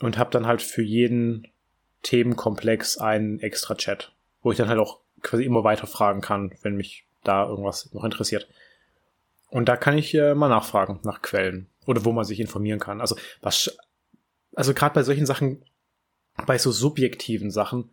und 0.01 0.17
habe 0.17 0.29
dann 0.29 0.45
halt 0.45 0.61
für 0.61 0.83
jeden 0.83 1.47
Themenkomplex 2.03 2.97
einen 2.97 3.39
extra 3.39 3.75
Chat, 3.75 4.13
wo 4.41 4.51
ich 4.51 4.57
dann 4.57 4.69
halt 4.69 4.79
auch 4.79 4.99
quasi 5.21 5.43
immer 5.43 5.63
weiter 5.63 5.87
fragen 5.87 6.21
kann, 6.21 6.53
wenn 6.61 6.75
mich 6.75 7.05
da 7.23 7.47
irgendwas 7.47 7.91
noch 7.93 8.03
interessiert. 8.03 8.47
Und 9.49 9.69
da 9.69 9.77
kann 9.77 9.97
ich 9.97 10.13
äh, 10.13 10.35
mal 10.35 10.49
nachfragen 10.49 10.99
nach 11.03 11.21
Quellen 11.21 11.67
oder 11.85 12.05
wo 12.05 12.11
man 12.11 12.25
sich 12.25 12.39
informieren 12.39 12.79
kann. 12.79 13.01
Also 13.01 13.15
was, 13.41 13.77
also 14.53 14.73
gerade 14.73 14.93
bei 14.93 15.03
solchen 15.03 15.25
Sachen, 15.25 15.63
bei 16.45 16.57
so 16.57 16.71
subjektiven 16.71 17.51
Sachen, 17.51 17.89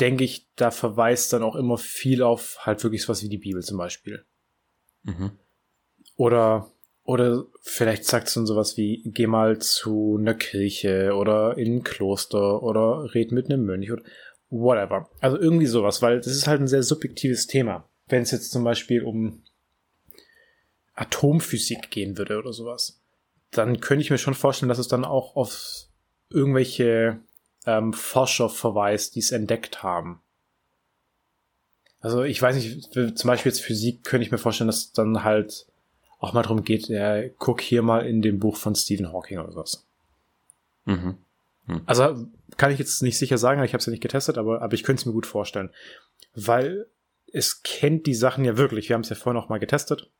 denke 0.00 0.24
ich, 0.24 0.46
da 0.56 0.70
verweist 0.70 1.32
dann 1.32 1.42
auch 1.42 1.56
immer 1.56 1.78
viel 1.78 2.22
auf 2.22 2.58
halt 2.60 2.82
wirklich 2.84 3.08
was 3.08 3.22
wie 3.22 3.28
die 3.28 3.38
Bibel 3.38 3.62
zum 3.62 3.78
Beispiel. 3.78 4.24
Mhm. 5.02 5.32
Oder 6.16 6.70
oder 7.08 7.46
vielleicht 7.62 8.04
sagt 8.04 8.28
es 8.28 8.34
dann 8.34 8.44
sowas 8.44 8.76
wie, 8.76 9.00
geh 9.02 9.26
mal 9.26 9.58
zu 9.60 10.18
einer 10.20 10.34
Kirche 10.34 11.14
oder 11.14 11.56
in 11.56 11.76
ein 11.76 11.82
Kloster 11.82 12.62
oder 12.62 13.14
red 13.14 13.32
mit 13.32 13.46
einem 13.46 13.64
Mönch 13.64 13.90
oder 13.90 14.02
whatever. 14.50 15.08
Also 15.20 15.38
irgendwie 15.38 15.64
sowas, 15.64 16.02
weil 16.02 16.18
das 16.18 16.26
ist 16.26 16.46
halt 16.46 16.60
ein 16.60 16.68
sehr 16.68 16.82
subjektives 16.82 17.46
Thema. 17.46 17.88
Wenn 18.08 18.24
es 18.24 18.30
jetzt 18.30 18.50
zum 18.50 18.62
Beispiel 18.62 19.04
um 19.04 19.42
Atomphysik 20.92 21.90
gehen 21.90 22.18
würde 22.18 22.38
oder 22.38 22.52
sowas, 22.52 23.00
dann 23.52 23.80
könnte 23.80 24.02
ich 24.02 24.10
mir 24.10 24.18
schon 24.18 24.34
vorstellen, 24.34 24.68
dass 24.68 24.78
es 24.78 24.88
dann 24.88 25.06
auch 25.06 25.34
auf 25.34 25.86
irgendwelche 26.28 27.20
ähm, 27.66 27.92
Forscher 27.92 28.48
verweist, 28.48 29.14
die 29.14 29.20
es 29.20 29.32
entdeckt 29.32 29.82
haben. 29.82 30.20
Also 32.00 32.22
ich 32.22 32.40
weiß 32.40 32.56
nicht, 32.56 32.92
zum 32.92 33.28
Beispiel 33.28 33.50
jetzt 33.50 33.60
Physik 33.60 34.04
könnte 34.04 34.24
ich 34.24 34.30
mir 34.30 34.38
vorstellen, 34.38 34.68
dass 34.68 34.92
dann 34.92 35.24
halt 35.24 35.66
auch 36.20 36.32
mal 36.32 36.42
darum 36.42 36.64
geht, 36.64 36.88
ja, 36.88 37.28
guck 37.28 37.60
hier 37.60 37.82
mal 37.82 38.06
in 38.06 38.22
dem 38.22 38.38
Buch 38.38 38.56
von 38.56 38.74
Stephen 38.74 39.12
Hawking 39.12 39.38
oder 39.38 39.54
was. 39.54 39.86
Mhm. 40.84 41.18
Mhm. 41.66 41.82
Also 41.86 42.26
kann 42.56 42.72
ich 42.72 42.78
jetzt 42.78 43.02
nicht 43.02 43.18
sicher 43.18 43.38
sagen, 43.38 43.62
ich 43.62 43.72
habe 43.72 43.78
es 43.78 43.86
ja 43.86 43.90
nicht 43.90 44.02
getestet, 44.02 44.38
aber, 44.38 44.62
aber 44.62 44.74
ich 44.74 44.82
könnte 44.82 45.00
es 45.00 45.06
mir 45.06 45.12
gut 45.12 45.26
vorstellen. 45.26 45.70
Weil 46.34 46.86
es 47.32 47.62
kennt 47.62 48.06
die 48.06 48.14
Sachen 48.14 48.44
ja 48.44 48.56
wirklich. 48.56 48.88
Wir 48.88 48.94
haben 48.94 49.02
es 49.02 49.10
ja 49.10 49.16
vorhin 49.16 49.40
auch 49.40 49.48
mal 49.48 49.58
getestet, 49.58 50.10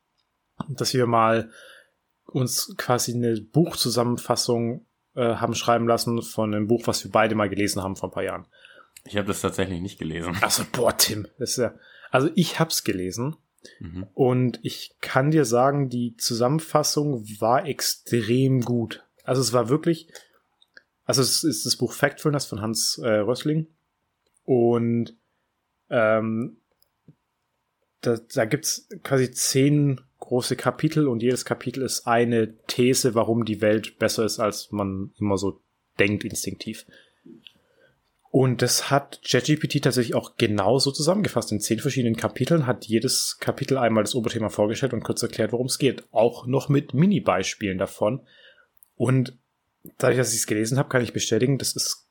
dass 0.68 0.94
wir 0.94 1.06
mal 1.06 1.50
uns 2.26 2.74
quasi 2.76 3.14
eine 3.14 3.40
Buchzusammenfassung 3.40 4.84
äh, 5.18 5.36
haben 5.36 5.54
schreiben 5.54 5.86
lassen 5.86 6.22
von 6.22 6.54
einem 6.54 6.66
Buch, 6.66 6.86
was 6.86 7.04
wir 7.04 7.10
beide 7.10 7.34
mal 7.34 7.48
gelesen 7.48 7.82
haben 7.82 7.96
vor 7.96 8.08
ein 8.08 8.12
paar 8.12 8.24
Jahren. 8.24 8.46
Ich 9.04 9.16
habe 9.16 9.28
das 9.28 9.40
tatsächlich 9.40 9.80
nicht 9.80 9.98
gelesen. 9.98 10.36
Also 10.40 10.64
boah, 10.72 10.96
Tim, 10.96 11.26
das 11.38 11.50
ist 11.50 11.56
ja. 11.58 11.74
Also 12.10 12.30
ich 12.34 12.58
hab's 12.58 12.84
gelesen 12.84 13.36
Mhm. 13.80 14.06
Und 14.14 14.60
ich 14.62 14.96
kann 15.00 15.30
dir 15.30 15.44
sagen, 15.44 15.88
die 15.88 16.16
Zusammenfassung 16.16 17.24
war 17.40 17.66
extrem 17.66 18.60
gut. 18.60 19.04
Also 19.24 19.40
es 19.40 19.52
war 19.52 19.68
wirklich, 19.68 20.12
also 21.04 21.22
es 21.22 21.44
ist 21.44 21.66
das 21.66 21.76
Buch 21.76 21.92
Factfulness 21.92 22.46
von 22.46 22.60
Hans 22.60 22.98
äh, 22.98 23.08
Rössling. 23.08 23.68
Und 24.44 25.16
ähm, 25.90 26.60
da, 28.00 28.18
da 28.32 28.44
gibt's 28.44 28.88
quasi 29.02 29.30
zehn 29.30 30.00
große 30.18 30.56
Kapitel 30.56 31.08
und 31.08 31.22
jedes 31.22 31.44
Kapitel 31.44 31.82
ist 31.82 32.06
eine 32.06 32.54
These, 32.66 33.14
warum 33.14 33.44
die 33.44 33.60
Welt 33.60 33.98
besser 33.98 34.24
ist, 34.24 34.38
als 34.38 34.72
man 34.72 35.12
immer 35.18 35.38
so 35.38 35.60
denkt 35.98 36.24
instinktiv. 36.24 36.86
Und 38.30 38.60
das 38.60 38.90
hat 38.90 39.20
ChatGPT 39.26 39.82
tatsächlich 39.82 40.14
auch 40.14 40.36
genauso 40.36 40.92
zusammengefasst. 40.92 41.50
In 41.50 41.60
zehn 41.60 41.78
verschiedenen 41.78 42.16
Kapiteln 42.16 42.66
hat 42.66 42.84
jedes 42.84 43.38
Kapitel 43.40 43.78
einmal 43.78 44.04
das 44.04 44.14
Oberthema 44.14 44.50
vorgestellt 44.50 44.92
und 44.92 45.02
kurz 45.02 45.22
erklärt, 45.22 45.52
worum 45.52 45.66
es 45.66 45.78
geht. 45.78 46.04
Auch 46.12 46.46
noch 46.46 46.68
mit 46.68 46.92
Mini-Beispielen 46.92 47.78
davon. 47.78 48.20
Und 48.96 49.38
dadurch, 49.96 50.18
dass 50.18 50.34
ich 50.34 50.40
es 50.40 50.46
gelesen 50.46 50.78
habe, 50.78 50.90
kann 50.90 51.02
ich 51.02 51.14
bestätigen, 51.14 51.56
das 51.56 51.74
ist 51.74 52.06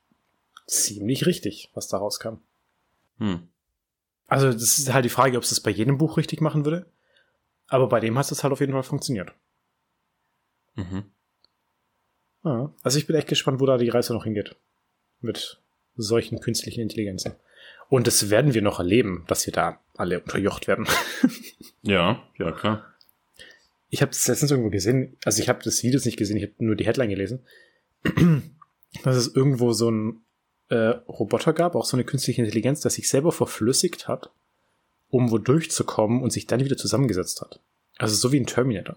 ziemlich 0.66 1.24
richtig, 1.24 1.70
was 1.74 1.86
da 1.86 1.98
rauskam. 1.98 2.38
Hm. 3.18 3.48
Also, 4.26 4.52
das 4.52 4.78
ist 4.78 4.92
halt 4.92 5.04
die 5.04 5.10
Frage, 5.10 5.36
ob 5.36 5.44
es 5.44 5.50
das 5.50 5.60
bei 5.60 5.70
jedem 5.70 5.98
Buch 5.98 6.16
richtig 6.16 6.40
machen 6.40 6.64
würde. 6.64 6.86
Aber 7.68 7.88
bei 7.88 8.00
dem 8.00 8.18
hat 8.18 8.30
es 8.30 8.42
halt 8.42 8.52
auf 8.52 8.60
jeden 8.60 8.72
Fall 8.72 8.82
funktioniert. 8.82 9.32
Mhm. 10.74 11.04
Ja, 12.44 12.72
also 12.82 12.98
ich 12.98 13.06
bin 13.06 13.16
echt 13.16 13.28
gespannt, 13.28 13.60
wo 13.60 13.66
da 13.66 13.76
die 13.76 13.88
Reise 13.88 14.14
noch 14.14 14.24
hingeht. 14.24 14.56
Mit 15.20 15.60
solchen 15.96 16.40
künstlichen 16.40 16.80
Intelligenzen. 16.80 17.34
Und 17.88 18.06
das 18.06 18.30
werden 18.30 18.54
wir 18.54 18.62
noch 18.62 18.78
erleben, 18.78 19.24
dass 19.26 19.46
wir 19.46 19.52
da 19.52 19.80
alle 19.96 20.20
unterjocht 20.20 20.68
werden. 20.68 20.86
ja, 21.82 22.22
ja, 22.38 22.52
klar. 22.52 22.94
Ich 23.90 24.02
habe 24.02 24.10
das 24.10 24.28
letztens 24.28 24.50
irgendwo 24.50 24.70
gesehen, 24.70 25.16
also 25.24 25.42
ich 25.42 25.48
habe 25.48 25.62
das 25.64 25.82
Video 25.82 25.98
nicht 26.04 26.18
gesehen, 26.18 26.36
ich 26.36 26.44
habe 26.44 26.54
nur 26.58 26.76
die 26.76 26.86
Headline 26.86 27.08
gelesen, 27.08 27.46
dass 29.02 29.16
es 29.16 29.34
irgendwo 29.34 29.72
so 29.72 29.90
ein 29.90 30.20
äh, 30.68 30.94
Roboter 31.08 31.54
gab, 31.54 31.74
auch 31.74 31.86
so 31.86 31.96
eine 31.96 32.04
künstliche 32.04 32.42
Intelligenz, 32.42 32.82
der 32.82 32.90
sich 32.90 33.08
selber 33.08 33.32
verflüssigt 33.32 34.06
hat, 34.06 34.30
um 35.10 35.30
wo 35.30 35.38
durchzukommen 35.38 36.22
und 36.22 36.30
sich 36.30 36.46
dann 36.46 36.64
wieder 36.64 36.76
zusammengesetzt 36.76 37.40
hat. 37.40 37.60
Also 37.98 38.14
so 38.14 38.32
wie 38.32 38.40
ein 38.40 38.46
Terminator. 38.46 38.96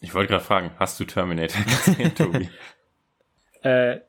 Ich 0.00 0.14
wollte 0.14 0.30
gerade 0.30 0.44
fragen, 0.44 0.70
hast 0.78 0.98
du 0.98 1.04
Terminator 1.04 1.62
gesehen, 1.84 2.14
Tobi? 2.14 2.48
äh, 3.62 4.00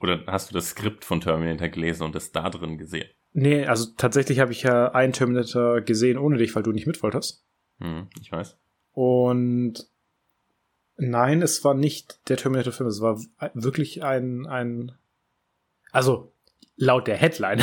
Oder 0.00 0.24
hast 0.26 0.50
du 0.50 0.54
das 0.54 0.70
Skript 0.70 1.04
von 1.04 1.20
Terminator 1.20 1.68
gelesen 1.68 2.04
und 2.04 2.14
es 2.16 2.32
da 2.32 2.50
drin 2.50 2.78
gesehen? 2.78 3.08
nee, 3.34 3.66
also 3.66 3.90
tatsächlich 3.96 4.38
habe 4.38 4.52
ich 4.52 4.62
ja 4.62 4.92
einen 4.92 5.12
Terminator 5.12 5.80
gesehen 5.82 6.18
ohne 6.18 6.38
dich, 6.38 6.54
weil 6.54 6.62
du 6.62 6.72
nicht 6.72 6.86
mit 6.86 7.02
wolltest. 7.02 7.44
Hm, 7.80 8.08
ich 8.20 8.32
weiß. 8.32 8.56
Und 8.92 9.88
nein, 10.96 11.42
es 11.42 11.64
war 11.64 11.74
nicht 11.74 12.28
der 12.28 12.36
Terminator-Film, 12.36 12.88
es 12.88 13.00
war 13.00 13.20
wirklich 13.54 14.04
ein, 14.04 14.46
ein, 14.46 14.92
also 15.90 16.32
laut 16.76 17.08
der 17.08 17.16
Headline 17.16 17.62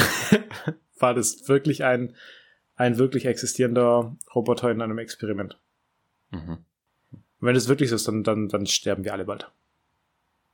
war 1.00 1.14
das 1.14 1.48
wirklich 1.48 1.84
ein, 1.86 2.16
ein 2.82 2.98
wirklich 2.98 3.26
existierender 3.26 4.16
Roboter 4.34 4.72
in 4.72 4.82
einem 4.82 4.98
Experiment. 4.98 5.56
Mhm. 6.32 6.58
Wenn 7.40 7.56
es 7.56 7.68
wirklich 7.68 7.92
so 7.92 7.96
ist, 7.96 8.08
dann, 8.08 8.24
dann, 8.24 8.50
dann 8.50 8.66
sterben 8.66 9.04
wir 9.04 9.14
alle 9.14 9.26
bald. 9.26 9.52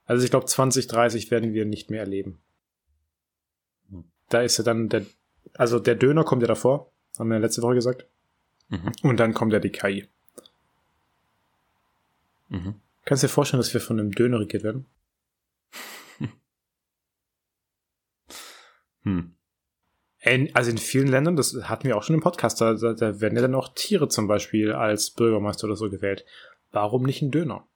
Also 0.05 0.25
ich 0.25 0.29
glaube, 0.29 0.45
2030 0.45 1.31
werden 1.31 1.53
wir 1.53 1.65
nicht 1.65 1.89
mehr 1.89 2.01
erleben. 2.01 2.39
Hm. 3.89 4.03
Da 4.29 4.41
ist 4.41 4.57
ja 4.57 4.63
dann 4.65 4.89
der, 4.89 5.05
also 5.53 5.79
der 5.79 5.95
Döner 5.95 6.23
kommt 6.25 6.41
ja 6.41 6.47
davor, 6.47 6.91
haben 7.17 7.29
wir 7.29 7.39
letzte 7.39 7.61
Woche 7.61 7.75
gesagt. 7.75 8.05
Mhm. 8.69 8.91
Und 9.03 9.19
dann 9.19 9.33
kommt 9.33 9.53
ja 9.53 9.59
die 9.59 9.71
KI. 9.71 10.07
Mhm. 12.49 12.75
Kannst 13.05 13.23
du 13.23 13.27
dir 13.27 13.33
vorstellen, 13.33 13.61
dass 13.61 13.73
wir 13.73 13.81
von 13.81 13.99
einem 13.99 14.11
Döner 14.11 14.39
regiert 14.39 14.63
werden? 14.63 14.85
Hm. 19.03 19.36
In, 20.29 20.55
also 20.55 20.71
in 20.71 20.77
vielen 20.77 21.07
Ländern, 21.07 21.35
das 21.35 21.55
hatten 21.63 21.87
wir 21.87 21.97
auch 21.97 22.03
schon 22.03 22.15
im 22.15 22.21
Podcast, 22.21 22.59
da, 22.61 22.73
da, 22.73 23.21
werden 23.21 23.35
ja 23.35 23.41
dann 23.41 23.55
auch 23.55 23.73
Tiere 23.73 24.07
zum 24.07 24.27
Beispiel 24.27 24.73
als 24.73 25.11
Bürgermeister 25.11 25.65
oder 25.65 25.75
so 25.75 25.89
gewählt. 25.89 26.25
Warum 26.71 27.03
nicht 27.03 27.21
ein 27.21 27.31
Döner? 27.31 27.67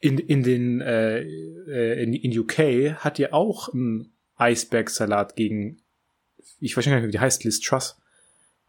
In, 0.00 0.18
in 0.18 0.42
den 0.42 0.80
äh, 0.80 1.20
äh, 1.20 2.02
in, 2.02 2.14
in 2.14 2.38
UK 2.38 2.96
hat 3.04 3.18
ja 3.18 3.32
auch 3.32 3.72
ein 3.72 4.12
Eisbergsalat 4.36 5.36
gegen, 5.36 5.82
ich 6.58 6.76
weiß 6.76 6.86
gar 6.86 6.96
nicht, 6.96 7.06
wie 7.06 7.10
die 7.10 7.20
heißt, 7.20 7.44
Liz 7.44 7.60
Truss, 7.60 8.00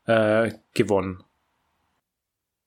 äh, 0.05 0.51
gewonnen. 0.73 1.23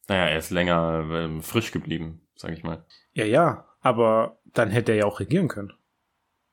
Naja, 0.08 0.26
er 0.26 0.38
ist 0.38 0.50
länger 0.50 1.08
ähm, 1.10 1.42
frisch 1.42 1.72
geblieben, 1.72 2.20
sag 2.36 2.52
ich 2.52 2.62
mal. 2.62 2.84
Ja, 3.12 3.24
ja, 3.24 3.68
aber 3.80 4.38
dann 4.44 4.70
hätte 4.70 4.92
er 4.92 4.98
ja 4.98 5.04
auch 5.04 5.20
regieren 5.20 5.48
können. 5.48 5.72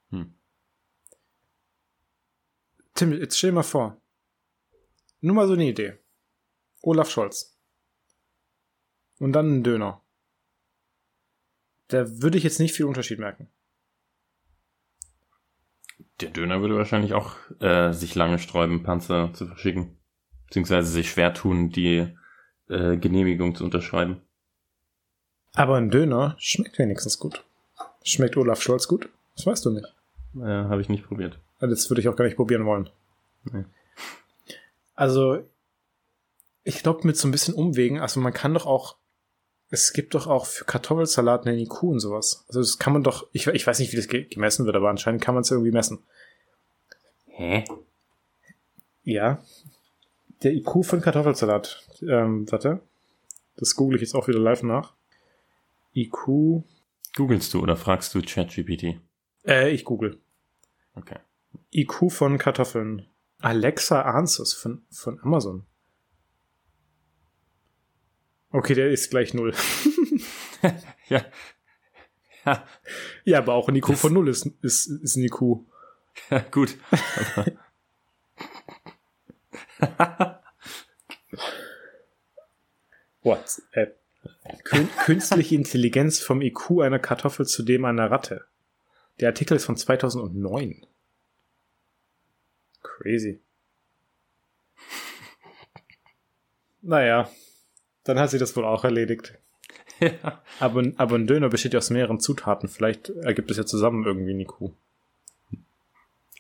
Hm. 0.10 0.34
Tim, 3.02 3.14
jetzt 3.14 3.36
stell 3.36 3.50
dir 3.50 3.56
mal 3.56 3.64
vor. 3.64 4.00
Nur 5.22 5.34
mal 5.34 5.48
so 5.48 5.54
eine 5.54 5.66
Idee. 5.68 5.98
Olaf 6.84 7.10
Scholz. 7.10 7.58
Und 9.18 9.34
dann 9.34 9.58
ein 9.58 9.64
Döner. 9.64 10.04
Da 11.88 12.22
würde 12.22 12.38
ich 12.38 12.44
jetzt 12.44 12.60
nicht 12.60 12.76
viel 12.76 12.86
Unterschied 12.86 13.18
merken. 13.18 13.50
Der 16.20 16.30
Döner 16.30 16.62
würde 16.62 16.76
wahrscheinlich 16.76 17.16
auch 17.16 17.38
äh, 17.60 17.92
sich 17.92 18.14
lange 18.14 18.38
sträuben, 18.38 18.84
Panzer 18.84 19.34
zu 19.34 19.48
verschicken. 19.48 19.98
Beziehungsweise 20.46 20.92
sich 20.92 21.10
schwer 21.10 21.34
tun, 21.34 21.72
die 21.72 22.16
äh, 22.70 22.98
Genehmigung 22.98 23.56
zu 23.56 23.64
unterschreiben. 23.64 24.22
Aber 25.56 25.78
ein 25.78 25.90
Döner 25.90 26.36
schmeckt 26.38 26.78
wenigstens 26.78 27.18
gut. 27.18 27.44
Schmeckt 28.04 28.38
Olaf 28.38 28.62
Scholz 28.62 28.88
gut? 28.88 29.10
Das 29.36 29.48
weißt 29.48 29.66
du 29.66 29.72
nicht. 29.72 29.88
Äh, 30.36 30.46
Habe 30.46 30.82
ich 30.82 30.90
nicht 30.90 31.08
probiert. 31.08 31.40
Also 31.62 31.74
Das 31.74 31.90
würde 31.90 32.02
ich 32.02 32.10
auch 32.10 32.16
gar 32.18 32.26
nicht 32.26 32.36
probieren 32.36 32.66
wollen. 32.66 32.90
Nee. 33.46 33.64
Also, 34.96 35.40
ich 36.64 36.84
glaube, 36.84 37.08
mit 37.08 37.16
so 37.18 37.28
ein 37.28 37.32
bisschen 37.32 37.54
Umwegen, 37.54 38.00
also 38.00 38.20
man 38.20 38.34
kann 38.34 38.54
doch 38.54 38.66
auch, 38.66 38.98
es 39.70 39.94
gibt 39.94 40.14
doch 40.14 40.28
auch 40.28 40.46
für 40.46 40.66
Kartoffelsalat 40.66 41.48
eine 41.48 41.58
IQ 41.58 41.84
und 41.84 42.00
sowas. 42.02 42.44
Also 42.50 42.60
das 42.60 42.78
kann 42.78 42.94
man 42.94 43.04
doch, 43.04 43.28
ich, 43.32 43.48
ich 43.48 43.66
weiß 43.66 43.80
nicht, 43.80 43.92
wie 43.94 43.96
das 43.98 44.08
ge- 44.10 44.26
gemessen 44.26 44.66
wird, 44.66 44.76
aber 44.76 44.90
anscheinend 44.90 45.22
kann 45.22 45.34
man 45.34 45.42
es 45.44 45.50
irgendwie 45.52 45.72
messen. 45.72 46.00
Hä? 47.28 47.64
Ja. 49.04 49.42
Der 50.44 50.54
IQ 50.54 50.84
von 50.86 51.02
Kartoffelsalat. 51.02 51.84
Ähm, 52.02 52.52
warte. 52.52 52.82
Das 53.56 53.76
google 53.76 53.96
ich 53.96 54.02
jetzt 54.02 54.14
auch 54.16 54.28
wieder 54.28 54.40
live 54.40 54.64
nach. 54.64 54.94
IQ. 55.96 56.64
Googlest 57.16 57.54
du 57.54 57.62
oder 57.62 57.76
fragst 57.76 58.14
du 58.14 58.22
ChatGPT? 58.22 59.00
Äh, 59.46 59.72
ich 59.72 59.84
google. 59.86 60.20
Okay. 60.96 61.18
IQ 61.74 62.12
von 62.12 62.38
Kartoffeln. 62.38 63.08
Alexa 63.40 64.02
Answers 64.02 64.54
von, 64.54 64.84
von 64.92 65.20
Amazon. 65.22 65.66
Okay, 68.52 68.76
der 68.76 68.92
ist 68.92 69.10
gleich 69.10 69.34
null. 69.34 69.54
Ja. 71.08 71.26
Ja, 72.46 72.68
Ja, 73.26 73.40
aber 73.40 73.56
auch 73.56 73.68
ein 73.68 73.76
IQ 73.76 73.98
von 73.98 74.14
null 74.14 74.30
ist, 74.30 74.46
ist, 74.62 74.86
ist 74.88 75.16
ein 75.16 75.24
IQ. 75.24 75.42
ja 76.30 76.40
gut. 76.52 76.78
WhatsApp. 83.24 84.00
Kün 84.64 84.88
künstliche 85.04 85.56
Intelligenz 85.56 86.20
vom 86.20 86.42
IQ 86.42 86.82
einer 86.82 87.00
Kartoffel 87.00 87.48
zu 87.48 87.64
dem 87.64 87.86
einer 87.86 88.12
Ratte. 88.12 88.46
Der 89.20 89.30
Artikel 89.30 89.58
ist 89.58 89.66
von 89.66 89.78
2009. 89.78 90.86
Crazy. 92.82 93.40
Naja, 96.82 97.30
dann 98.04 98.20
hat 98.20 98.32
sie 98.32 98.40
das 98.40 98.56
wohl 98.56 98.66
auch 98.66 98.84
erledigt. 98.84 99.38
ja. 100.00 100.42
Aber, 100.60 100.82
ein- 100.82 100.98
aber 100.98 101.16
ein 101.16 101.28
Döner 101.28 101.50
besteht 101.50 101.74
ja 101.74 101.78
aus 101.80 101.90
mehreren 101.92 102.20
Zutaten. 102.20 102.68
Vielleicht 102.70 103.10
ergibt 103.10 103.52
es 103.52 103.58
ja 103.58 103.66
zusammen 103.66 104.06
irgendwie 104.06 104.34
ein 104.34 104.40
IQ. 104.40 104.72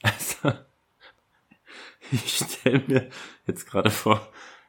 Also, 0.01 0.54
ich 2.12 2.38
stelle 2.38 2.82
mir 2.88 3.10
jetzt 3.45 3.67
gerade 3.67 3.91
vor, 3.91 4.27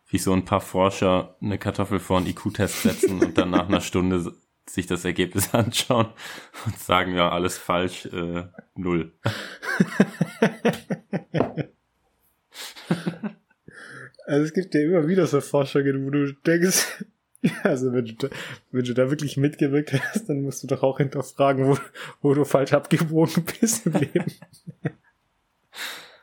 wie 0.09 0.19
so 0.19 0.33
ein 0.35 0.45
paar 0.45 0.61
Forscher 0.61 1.37
eine 1.41 1.59
Kartoffel 1.59 2.01
vor 2.01 2.19
einen 2.19 2.27
IQ-Test 2.27 2.83
setzen 2.83 3.21
und 3.23 3.39
dann 3.39 3.51
nach 3.51 3.69
einer 3.69 3.81
Stunde 3.81 4.35
sich 4.69 4.87
das 4.87 5.05
Ergebnis 5.05 5.53
anschauen 5.55 6.09
und 6.65 6.79
sagen, 6.79 7.15
ja, 7.15 7.31
alles 7.31 7.59
falsch, 7.59 8.07
äh, 8.07 8.45
null. 8.75 9.13
Also 14.25 14.45
es 14.45 14.55
gibt 14.55 14.75
ja 14.75 14.81
immer 14.83 15.09
wieder 15.09 15.27
so 15.27 15.41
Forschungen, 15.41 16.07
wo 16.07 16.11
du 16.11 16.33
denkst, 16.33 17.05
also 17.65 17.93
wenn 17.93 18.05
du, 18.07 18.15
da, 18.15 18.29
wenn 18.71 18.85
du 18.85 18.95
da 18.95 19.11
wirklich 19.11 19.37
mitgewirkt 19.37 19.93
hast, 19.93 20.29
dann 20.29 20.43
musst 20.43 20.63
du 20.63 20.69
doch 20.69 20.83
auch 20.83 20.99
hinterfragen, 20.99 21.67
wo, 21.67 21.77
wo 22.21 22.35
du 22.35 22.45
falsch 22.45 22.73
abgebogen 22.73 23.45
bist 23.61 23.87
im 23.87 23.93
Leben. 23.95 24.33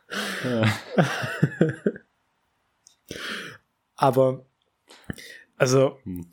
Aber, 3.96 4.46
also, 5.58 6.00
Hm. 6.04 6.26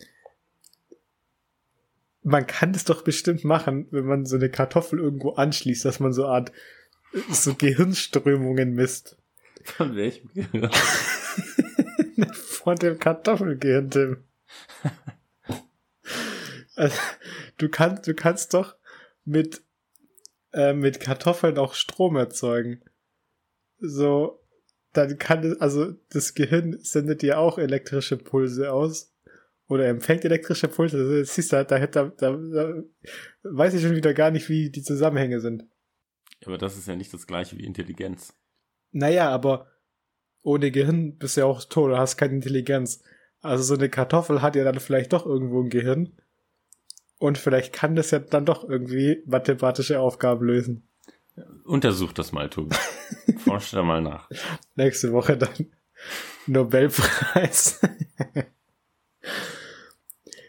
Man 2.26 2.44
kann 2.44 2.72
das 2.72 2.84
doch 2.84 3.02
bestimmt 3.02 3.44
machen, 3.44 3.86
wenn 3.92 4.04
man 4.04 4.26
so 4.26 4.34
eine 4.34 4.50
Kartoffel 4.50 4.98
irgendwo 4.98 5.34
anschließt, 5.34 5.84
dass 5.84 6.00
man 6.00 6.12
so 6.12 6.26
Art 6.26 6.50
so 7.30 7.54
Gehirnströmungen 7.54 8.74
misst. 8.74 9.16
Von 9.62 9.94
welchem 9.94 10.32
Gehirn? 10.34 10.68
Von 12.32 12.76
dem 12.76 12.98
Kartoffelgehirn, 12.98 13.90
Tim. 13.90 14.24
Also, 16.78 16.98
du 17.56 17.70
kannst, 17.70 18.06
du 18.06 18.12
kannst 18.12 18.52
doch 18.52 18.76
mit, 19.24 19.62
äh, 20.52 20.74
mit 20.74 21.00
Kartoffeln 21.00 21.56
auch 21.56 21.72
Strom 21.72 22.16
erzeugen. 22.16 22.82
So, 23.78 24.44
dann 24.92 25.16
kann 25.16 25.42
es, 25.42 25.58
also 25.58 25.94
das 26.10 26.34
Gehirn 26.34 26.78
sendet 26.80 27.22
dir 27.22 27.38
auch 27.38 27.56
elektrische 27.56 28.18
Pulse 28.18 28.74
aus. 28.74 29.15
Oder 29.68 29.88
empfängt 29.88 30.24
elektrische 30.24 30.68
Pulse. 30.68 30.98
Also, 30.98 31.24
siehst 31.24 31.52
du 31.52 31.56
halt, 31.56 31.70
da, 31.70 31.86
da, 31.86 32.04
da, 32.04 32.30
da 32.36 32.82
weiß 33.42 33.74
ich 33.74 33.82
schon 33.82 33.96
wieder 33.96 34.14
gar 34.14 34.30
nicht, 34.30 34.48
wie 34.48 34.70
die 34.70 34.82
Zusammenhänge 34.82 35.40
sind. 35.40 35.64
Aber 36.44 36.58
das 36.58 36.76
ist 36.76 36.86
ja 36.86 36.94
nicht 36.94 37.12
das 37.12 37.26
gleiche 37.26 37.58
wie 37.58 37.64
Intelligenz. 37.64 38.34
Naja, 38.92 39.30
aber 39.30 39.68
ohne 40.42 40.70
Gehirn 40.70 41.18
bist 41.18 41.36
du 41.36 41.40
ja 41.40 41.46
auch 41.46 41.64
tot, 41.64 41.90
du 41.90 41.98
hast 41.98 42.16
keine 42.16 42.34
Intelligenz. 42.34 43.02
Also 43.40 43.64
so 43.64 43.74
eine 43.74 43.88
Kartoffel 43.88 44.42
hat 44.42 44.54
ja 44.54 44.64
dann 44.64 44.78
vielleicht 44.78 45.12
doch 45.12 45.26
irgendwo 45.26 45.62
ein 45.62 45.70
Gehirn. 45.70 46.12
Und 47.18 47.38
vielleicht 47.38 47.72
kann 47.72 47.96
das 47.96 48.10
ja 48.10 48.18
dann 48.18 48.44
doch 48.44 48.68
irgendwie 48.68 49.22
mathematische 49.26 50.00
Aufgaben 50.00 50.46
lösen. 50.46 50.88
Untersuch 51.64 52.12
das 52.12 52.32
mal, 52.32 52.48
Tobi. 52.48 52.76
Forsch 53.38 53.72
da 53.72 53.82
mal 53.82 54.02
nach. 54.02 54.30
Nächste 54.74 55.12
Woche 55.12 55.36
dann 55.36 55.70
Nobelpreis. 56.46 57.80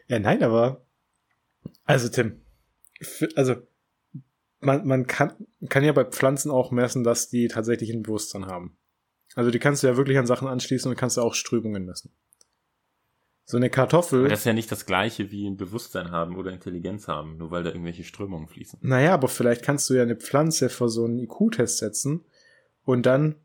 ja, 0.07 0.19
nein, 0.19 0.43
aber. 0.43 0.85
Also, 1.85 2.09
Tim. 2.09 2.41
f- 2.99 3.27
Also, 3.35 3.55
man, 4.59 4.87
man 4.87 5.07
kann, 5.07 5.33
kann 5.69 5.83
ja 5.83 5.91
bei 5.91 6.05
Pflanzen 6.05 6.51
auch 6.51 6.71
messen, 6.71 7.03
dass 7.03 7.29
die 7.29 7.47
tatsächlich 7.47 7.91
ein 7.91 8.03
Bewusstsein 8.03 8.45
haben. 8.47 8.77
Also, 9.35 9.51
die 9.51 9.59
kannst 9.59 9.83
du 9.83 9.87
ja 9.87 9.97
wirklich 9.97 10.17
an 10.17 10.25
Sachen 10.27 10.47
anschließen 10.47 10.89
und 10.89 10.97
kannst 10.97 11.17
ja 11.17 11.23
auch 11.23 11.33
Strömungen 11.35 11.85
messen. 11.85 12.11
So 13.45 13.55
eine 13.55 13.69
Kartoffel. 13.69 14.19
Aber 14.21 14.29
das 14.29 14.39
ist 14.39 14.45
ja 14.45 14.51
nicht 14.53 14.71
das 14.71 14.85
gleiche 14.85 15.31
wie 15.31 15.47
ein 15.47 15.55
Bewusstsein 15.55 16.11
haben 16.11 16.35
oder 16.35 16.51
Intelligenz 16.51 17.07
haben, 17.07 17.37
nur 17.37 17.49
weil 17.49 17.63
da 17.63 17.69
irgendwelche 17.69 18.03
Strömungen 18.03 18.49
fließen. 18.49 18.79
Naja, 18.81 19.13
aber 19.13 19.29
vielleicht 19.29 19.63
kannst 19.63 19.89
du 19.89 19.93
ja 19.93 20.01
eine 20.03 20.17
Pflanze 20.17 20.67
vor 20.69 20.89
so 20.89 21.05
einen 21.05 21.19
IQ-Test 21.19 21.77
setzen 21.77 22.25
und 22.83 23.05
dann 23.05 23.35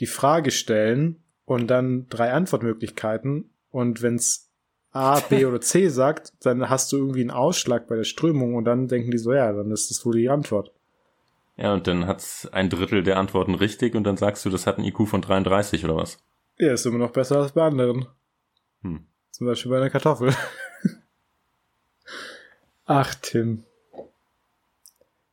die 0.00 0.06
Frage 0.06 0.50
stellen 0.50 1.22
und 1.44 1.68
dann 1.68 2.08
drei 2.08 2.32
Antwortmöglichkeiten. 2.32 3.50
Und 3.70 4.02
wenn's 4.02 4.45
A, 4.96 5.20
B 5.20 5.44
oder 5.44 5.60
C 5.60 5.88
sagt, 5.88 6.32
dann 6.40 6.70
hast 6.70 6.90
du 6.90 6.96
irgendwie 6.96 7.20
einen 7.20 7.30
Ausschlag 7.30 7.86
bei 7.86 7.96
der 7.96 8.04
Strömung 8.04 8.54
und 8.54 8.64
dann 8.64 8.88
denken 8.88 9.10
die 9.10 9.18
so, 9.18 9.32
ja, 9.34 9.52
dann 9.52 9.70
ist 9.70 9.90
das 9.90 10.04
wohl 10.06 10.16
die 10.16 10.30
Antwort. 10.30 10.72
Ja, 11.56 11.74
und 11.74 11.86
dann 11.86 12.06
hat's 12.06 12.48
ein 12.52 12.70
Drittel 12.70 13.02
der 13.02 13.18
Antworten 13.18 13.54
richtig 13.54 13.94
und 13.94 14.04
dann 14.04 14.16
sagst 14.16 14.44
du, 14.44 14.50
das 14.50 14.66
hat 14.66 14.78
ein 14.78 14.84
IQ 14.84 15.06
von 15.06 15.20
33 15.20 15.84
oder 15.84 15.96
was? 15.96 16.18
Ja, 16.58 16.72
ist 16.72 16.86
immer 16.86 16.98
noch 16.98 17.10
besser 17.10 17.40
als 17.40 17.52
bei 17.52 17.62
anderen. 17.62 18.06
Hm. 18.82 19.06
Zum 19.30 19.46
Beispiel 19.46 19.70
bei 19.70 19.76
einer 19.76 19.90
Kartoffel. 19.90 20.34
Ach, 22.86 23.14
Tim. 23.16 23.64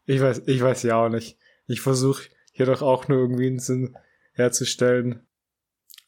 Ich 0.06 0.20
weiß, 0.20 0.44
ich 0.46 0.62
weiß 0.62 0.84
ja 0.84 0.98
auch 0.98 1.10
nicht. 1.10 1.38
Ich 1.68 1.80
versuche 1.80 2.24
hier 2.52 2.66
doch 2.66 2.82
auch 2.82 3.08
nur 3.08 3.20
irgendwie 3.20 3.48
einen 3.48 3.60
Sinn 3.60 3.96
herzustellen. 4.34 5.26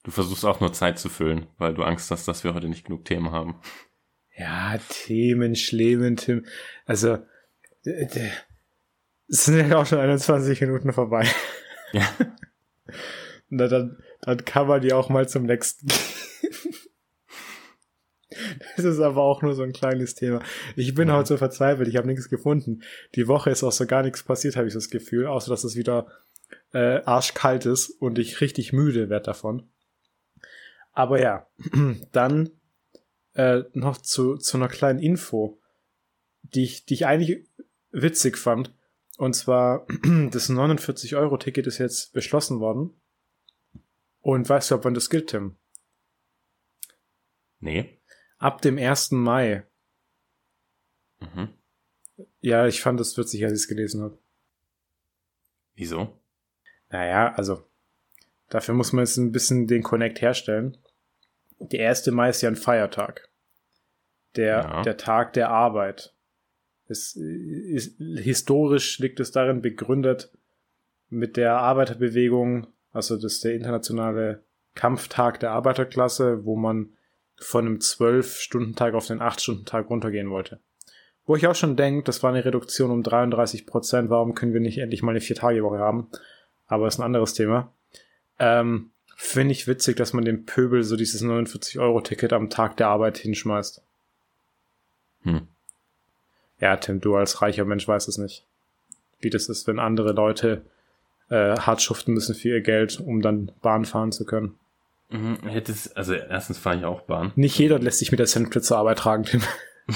Du 0.05 0.11
versuchst 0.11 0.45
auch 0.45 0.59
nur 0.59 0.71
Zeit 0.71 0.99
zu 0.99 1.09
füllen, 1.09 1.47
weil 1.57 1.73
du 1.73 1.81
Angst 1.81 2.11
hast, 2.11 2.27
dass 2.27 2.43
wir 2.43 2.53
heute 2.53 2.69
nicht 2.69 2.85
genug 2.85 3.05
Themen 3.05 3.31
haben. 3.31 3.59
Ja, 4.37 4.77
Themen, 4.87 5.55
Schlemen, 5.55 6.15
Tim. 6.15 6.45
Also, 6.85 7.17
es 7.83 9.45
sind 9.45 9.67
ja 9.67 9.77
auch 9.77 9.85
schon 9.87 9.97
21 9.97 10.61
Minuten 10.61 10.93
vorbei. 10.93 11.27
Ja. 11.91 12.07
Na, 13.49 13.67
dann, 13.67 13.97
dann 14.21 14.45
kann 14.45 14.67
man 14.67 14.81
die 14.81 14.93
auch 14.93 15.09
mal 15.09 15.27
zum 15.27 15.43
nächsten 15.43 15.87
Das 18.75 18.85
ist 18.85 18.99
aber 18.99 19.23
auch 19.23 19.41
nur 19.41 19.55
so 19.55 19.63
ein 19.63 19.73
kleines 19.73 20.13
Thema. 20.13 20.43
Ich 20.75 20.93
bin 20.93 21.07
ja. 21.07 21.15
heute 21.15 21.29
so 21.29 21.37
verzweifelt, 21.37 21.87
ich 21.87 21.95
habe 21.95 22.07
nichts 22.07 22.29
gefunden. 22.29 22.83
Die 23.15 23.27
Woche 23.27 23.49
ist 23.49 23.63
auch 23.63 23.71
so 23.71 23.87
gar 23.87 24.03
nichts 24.03 24.21
passiert, 24.21 24.55
habe 24.55 24.67
ich 24.67 24.73
das 24.75 24.91
Gefühl, 24.91 25.25
außer 25.25 25.49
dass 25.49 25.63
es 25.63 25.75
wieder 25.75 26.07
äh, 26.73 27.01
arschkalt 27.05 27.65
ist 27.65 27.89
und 27.89 28.19
ich 28.19 28.41
richtig 28.41 28.71
müde 28.71 29.09
werde 29.09 29.25
davon. 29.25 29.67
Aber 30.95 31.21
ja, 31.21 31.45
dann 32.12 32.49
äh, 33.34 33.63
noch 33.73 33.97
zu, 33.97 34.38
zu 34.38 34.58
einer 34.58 34.69
kleinen 34.69 34.99
Info, 34.99 35.60
die 36.41 36.63
ich, 36.63 36.86
die 36.86 36.95
ich 36.95 37.05
eigentlich 37.05 37.47
witzig 37.91 38.38
fand. 38.38 38.73
Und 39.17 39.36
zwar, 39.36 39.86
das 40.31 40.49
49-Euro-Ticket 40.49 41.67
ist 41.67 41.77
jetzt 41.77 42.13
beschlossen 42.13 42.60
worden. 42.60 42.99
Und 44.21 44.49
weißt 44.49 44.71
du, 44.71 44.75
ob 44.75 44.86
wann 44.86 44.95
das 44.95 45.10
gilt, 45.10 45.29
Tim? 45.29 45.58
Nee. 47.60 47.99
Ab 48.38 48.62
dem 48.62 48.77
1. 48.77 49.12
Mai. 49.12 49.67
Mhm. 51.19 51.49
Ja, 52.39 52.67
ich 52.67 52.81
fand 52.81 52.99
es 52.99 53.17
witzig, 53.17 53.43
als 53.43 53.53
ich 53.53 53.60
es 53.60 53.67
gelesen 53.67 54.01
habe. 54.01 54.17
Wieso? 55.73 56.19
Naja, 56.89 57.34
also 57.34 57.67
dafür 58.49 58.73
muss 58.73 58.93
man 58.93 59.03
jetzt 59.03 59.17
ein 59.17 59.31
bisschen 59.31 59.67
den 59.67 59.84
Connect 59.84 60.21
herstellen. 60.21 60.77
Der 61.59 61.89
1. 61.89 62.07
Mai 62.07 62.29
ist 62.29 62.41
ja 62.41 62.49
ein 62.49 62.55
Feiertag. 62.55 63.29
Der, 64.35 64.57
ja. 64.57 64.81
der 64.81 64.97
Tag 64.97 65.33
der 65.33 65.49
Arbeit. 65.49 66.13
Es 66.87 67.15
ist, 67.15 67.97
historisch 67.99 68.99
liegt 68.99 69.19
es 69.19 69.31
darin 69.31 69.61
begründet 69.61 70.31
mit 71.09 71.37
der 71.37 71.57
Arbeiterbewegung, 71.57 72.67
also 72.91 73.15
das 73.15 73.33
ist 73.33 73.43
der 73.43 73.53
internationale 73.53 74.43
Kampftag 74.75 75.39
der 75.39 75.51
Arbeiterklasse, 75.51 76.45
wo 76.45 76.55
man 76.55 76.89
von 77.37 77.65
einem 77.65 77.77
12-Stunden-Tag 77.77 78.93
auf 78.93 79.07
den 79.07 79.19
8-Stunden-Tag 79.19 79.89
runtergehen 79.89 80.29
wollte. 80.29 80.59
Wo 81.25 81.35
ich 81.35 81.47
auch 81.47 81.55
schon 81.55 81.75
denke, 81.75 82.03
das 82.03 82.21
war 82.21 82.31
eine 82.31 82.45
Reduktion 82.45 82.91
um 82.91 83.03
33 83.03 83.65
Prozent, 83.65 84.09
warum 84.09 84.35
können 84.35 84.53
wir 84.53 84.61
nicht 84.61 84.77
endlich 84.77 85.01
mal 85.01 85.11
eine 85.11 85.21
Vier-Tage-Woche 85.21 85.79
haben? 85.79 86.09
Aber 86.67 86.87
ist 86.87 86.99
ein 86.99 87.03
anderes 87.03 87.33
Thema. 87.33 87.73
Ähm, 88.37 88.91
Finde 89.15 89.54
ich 89.54 89.65
witzig, 89.65 89.95
dass 89.95 90.12
man 90.12 90.25
dem 90.25 90.45
Pöbel 90.45 90.84
so 90.84 90.97
dieses 90.97 91.23
49-Euro-Ticket 91.23 92.34
am 92.34 92.49
Tag 92.49 92.75
der 92.78 92.89
Arbeit 92.89 93.17
hinschmeißt. 93.17 93.82
Hm. 95.23 95.47
Ja, 96.60 96.75
Tim, 96.75 96.99
du 96.99 97.15
als 97.15 97.41
reicher 97.41 97.63
Mensch 97.63 97.88
weißt 97.88 98.10
es 98.10 98.17
nicht. 98.17 98.45
Wie 99.21 99.30
das 99.30 99.47
ist, 99.47 99.67
wenn 99.67 99.80
andere 99.80 100.12
Leute 100.12 100.63
äh, 101.30 101.58
hart 101.58 101.82
schuften 101.82 102.13
müssen 102.13 102.36
für 102.36 102.49
ihr 102.49 102.62
Geld, 102.62 102.99
um 102.99 103.21
dann 103.21 103.51
Bahn 103.62 103.86
fahren 103.86 104.12
zu 104.12 104.25
können. 104.25 104.56
Mhm, 105.10 105.38
hättest, 105.43 105.95
also 105.95 106.13
erstens 106.13 106.58
fahre 106.58 106.78
ich 106.78 106.86
auch 106.86 107.01
Bahn. 107.01 107.32
Nicht 107.36 107.58
jeder 107.58 107.80
lässt 107.80 107.99
sich 107.99 108.12
mit 108.12 108.19
der 108.19 108.28
Sandwich 108.28 108.63
zur 108.63 108.78
Arbeit 108.78 108.99
tragen, 108.99 109.23
Tim. 109.23 109.41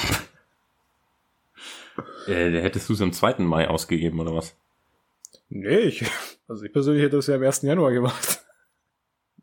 äh, 2.28 2.62
hättest 2.62 2.88
du 2.88 2.94
es 2.94 3.02
am 3.02 3.12
2. 3.12 3.40
Mai 3.40 3.68
ausgegeben, 3.68 4.20
oder 4.20 4.34
was? 4.34 4.56
Nee, 5.50 5.80
ich, 5.80 6.06
also 6.48 6.64
ich 6.64 6.72
persönlich 6.72 7.04
hätte 7.04 7.18
das 7.18 7.28
ja 7.28 7.36
am 7.36 7.44
1. 7.44 7.64
Januar 7.64 7.92
gemacht. 7.92 8.46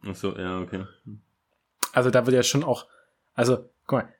Ach 0.09 0.14
so, 0.14 0.37
ja, 0.37 0.61
okay. 0.61 0.85
Also 1.92 2.11
da 2.11 2.27
wird 2.27 2.37
ja 2.37 2.42
schon 2.42 2.64
auch, 2.64 2.87
also, 3.35 3.69
guck 3.87 4.03
mal, 4.03 4.14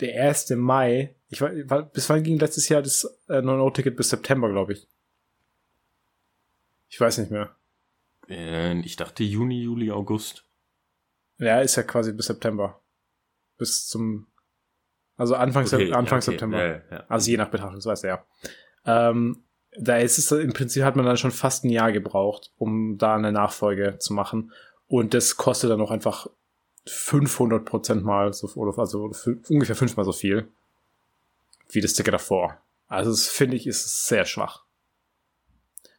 der 0.00 0.28
1. 0.28 0.50
Mai, 0.50 1.14
ich 1.28 1.40
war, 1.40 1.82
bis 1.82 2.08
wann 2.08 2.22
ging 2.22 2.38
letztes 2.38 2.68
Jahr 2.68 2.82
das 2.82 3.04
äh, 3.28 3.38
9-Euro-Ticket 3.38 3.96
bis 3.96 4.10
September, 4.10 4.50
glaube 4.50 4.74
ich. 4.74 4.86
Ich 6.88 7.00
weiß 7.00 7.18
nicht 7.18 7.30
mehr. 7.30 7.54
Äh, 8.28 8.78
ich 8.80 8.96
dachte 8.96 9.24
Juni, 9.24 9.62
Juli, 9.62 9.90
August. 9.90 10.44
Ja, 11.38 11.60
ist 11.60 11.76
ja 11.76 11.82
quasi 11.82 12.12
bis 12.12 12.26
September. 12.26 12.80
Bis 13.58 13.86
zum, 13.88 14.26
also 15.16 15.34
Anfang, 15.34 15.66
okay, 15.66 15.92
Anfang 15.92 16.18
okay. 16.18 16.30
September. 16.30 16.64
Ja, 16.64 16.82
ja, 16.90 17.04
also 17.08 17.30
je 17.30 17.36
nach 17.36 17.50
Betrachtungsweise, 17.50 18.08
ja. 18.08 18.24
Ähm, 18.84 19.42
da 19.78 19.98
ist 19.98 20.18
es 20.18 20.30
im 20.32 20.52
Prinzip 20.52 20.84
hat 20.84 20.96
man 20.96 21.04
dann 21.04 21.16
schon 21.16 21.32
fast 21.32 21.64
ein 21.64 21.70
Jahr 21.70 21.92
gebraucht, 21.92 22.52
um 22.56 22.96
da 22.98 23.14
eine 23.14 23.32
Nachfolge 23.32 23.98
zu 23.98 24.14
machen. 24.14 24.52
Und 24.88 25.14
das 25.14 25.36
kostet 25.36 25.70
dann 25.70 25.80
auch 25.80 25.90
einfach 25.90 26.28
500 26.86 27.64
Prozent 27.64 28.04
mal 28.04 28.32
so, 28.32 28.48
also 28.76 29.10
ungefähr 29.48 29.76
fünfmal 29.76 30.04
so 30.04 30.12
viel 30.12 30.48
wie 31.70 31.80
das 31.80 31.94
Ticket 31.94 32.14
davor. 32.14 32.60
Also 32.88 33.10
das 33.10 33.26
finde 33.26 33.56
ich 33.56 33.66
ist 33.66 34.06
sehr 34.06 34.24
schwach. 34.24 34.64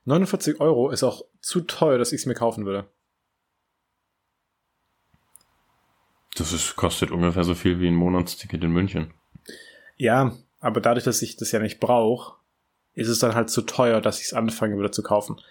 49 0.06 0.62
Euro 0.62 0.90
ist 0.90 1.04
auch 1.04 1.26
zu 1.42 1.62
teuer, 1.62 1.98
dass 1.98 2.14
ich 2.14 2.22
es 2.22 2.26
mir 2.26 2.34
kaufen 2.34 2.66
würde. 2.66 2.90
Das 6.38 6.54
ist, 6.54 6.76
kostet 6.76 7.12
ungefähr 7.12 7.44
so 7.44 7.56
viel 7.56 7.80
wie 7.80 7.88
ein 7.88 7.96
Monatsticket 7.96 8.64
in 8.64 8.72
München. 8.72 9.14
Ja, 9.98 10.38
aber 10.60 10.80
dadurch, 10.80 11.04
dass 11.04 11.22
ich 11.22 11.36
das 11.36 11.52
ja 11.52 11.60
nicht 11.60 11.80
brauche, 11.80 12.38
ist 12.94 13.10
es 13.10 13.20
dann 13.20 13.36
halt 13.36 13.50
zu 13.50 13.64
teuer, 13.64 14.00
dass 14.00 14.20
ich 14.20 14.28
es 14.28 14.34
anfange 14.34 14.78
wieder 14.78 14.92
zu 14.92 15.04
kaufen. 15.04 15.42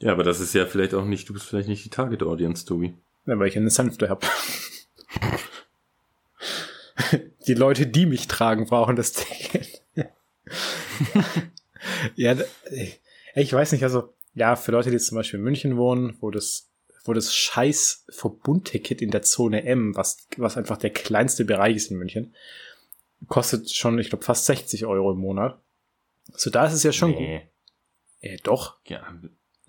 Ja, 0.00 0.12
aber 0.12 0.24
das 0.24 0.40
ist 0.40 0.54
ja 0.54 0.66
vielleicht 0.66 0.94
auch 0.94 1.04
nicht, 1.04 1.28
du 1.28 1.32
bist 1.32 1.46
vielleicht 1.46 1.68
nicht 1.68 1.84
die 1.84 1.90
Target 1.90 2.22
Audience, 2.22 2.64
Tobi. 2.66 2.94
Ja, 3.26 3.38
weil 3.38 3.48
ich 3.48 3.56
eine 3.56 3.70
Sanfte 3.70 4.08
habe. 4.08 4.26
die 7.46 7.54
Leute, 7.54 7.86
die 7.86 8.06
mich 8.06 8.26
tragen, 8.26 8.66
brauchen 8.66 8.96
das 8.96 9.12
Ticket. 9.12 9.82
ja, 12.16 12.36
ich 13.34 13.52
weiß 13.52 13.72
nicht, 13.72 13.84
also, 13.84 14.12
ja, 14.34 14.56
für 14.56 14.72
Leute, 14.72 14.90
die 14.90 14.94
jetzt 14.94 15.06
zum 15.06 15.16
Beispiel 15.16 15.38
in 15.38 15.44
München 15.44 15.76
wohnen, 15.76 16.16
wo 16.20 16.30
das 16.30 16.68
wo 17.04 17.12
das 17.12 17.34
scheiß 17.34 18.06
Verbundticket 18.08 19.02
in 19.02 19.10
der 19.10 19.22
Zone 19.22 19.64
M, 19.64 19.94
was, 19.94 20.26
was 20.38 20.56
einfach 20.56 20.78
der 20.78 20.90
kleinste 20.90 21.44
Bereich 21.44 21.76
ist 21.76 21.90
in 21.90 21.98
München, 21.98 22.34
kostet 23.28 23.70
schon, 23.70 23.98
ich 23.98 24.08
glaube, 24.08 24.24
fast 24.24 24.46
60 24.46 24.86
Euro 24.86 25.12
im 25.12 25.18
Monat. 25.18 25.60
So, 26.32 26.50
da 26.50 26.66
ist 26.66 26.72
es 26.72 26.82
ja 26.82 26.92
schon 26.92 27.10
nee. 27.10 27.38
gut. 27.38 27.48
Äh, 28.20 28.36
doch. 28.42 28.78
Ja. 28.86 29.02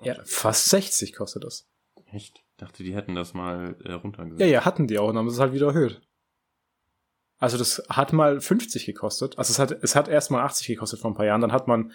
Ja, 0.04 0.16
fast 0.26 0.70
60 0.70 1.14
kostet 1.14 1.44
das. 1.44 1.68
Echt? 2.12 2.38
Ich 2.38 2.58
dachte, 2.58 2.84
die 2.84 2.96
hätten 2.96 3.16
das 3.16 3.34
mal 3.34 3.76
äh, 3.84 3.94
runtergesetzt. 3.94 4.42
Ja, 4.42 4.48
ja, 4.48 4.66
hatten 4.66 4.88
die 4.88 4.98
auch 4.98 5.10
und 5.10 5.18
haben 5.18 5.28
es 5.28 5.40
halt 5.40 5.54
wieder 5.54 5.68
erhöht. 5.68 6.02
Also 7.38 7.58
das 7.58 7.84
hat 7.90 8.14
mal 8.14 8.40
50 8.40 8.86
gekostet. 8.86 9.38
Also 9.38 9.52
es 9.52 9.60
hat, 9.60 9.72
es 9.84 9.96
hat 9.96 10.08
erst 10.08 10.32
mal 10.32 10.44
80 10.44 10.68
gekostet 10.68 11.00
vor 11.00 11.12
ein 11.12 11.16
paar 11.16 11.26
Jahren. 11.26 11.42
Dann 11.42 11.52
hat 11.52 11.68
man 11.68 11.92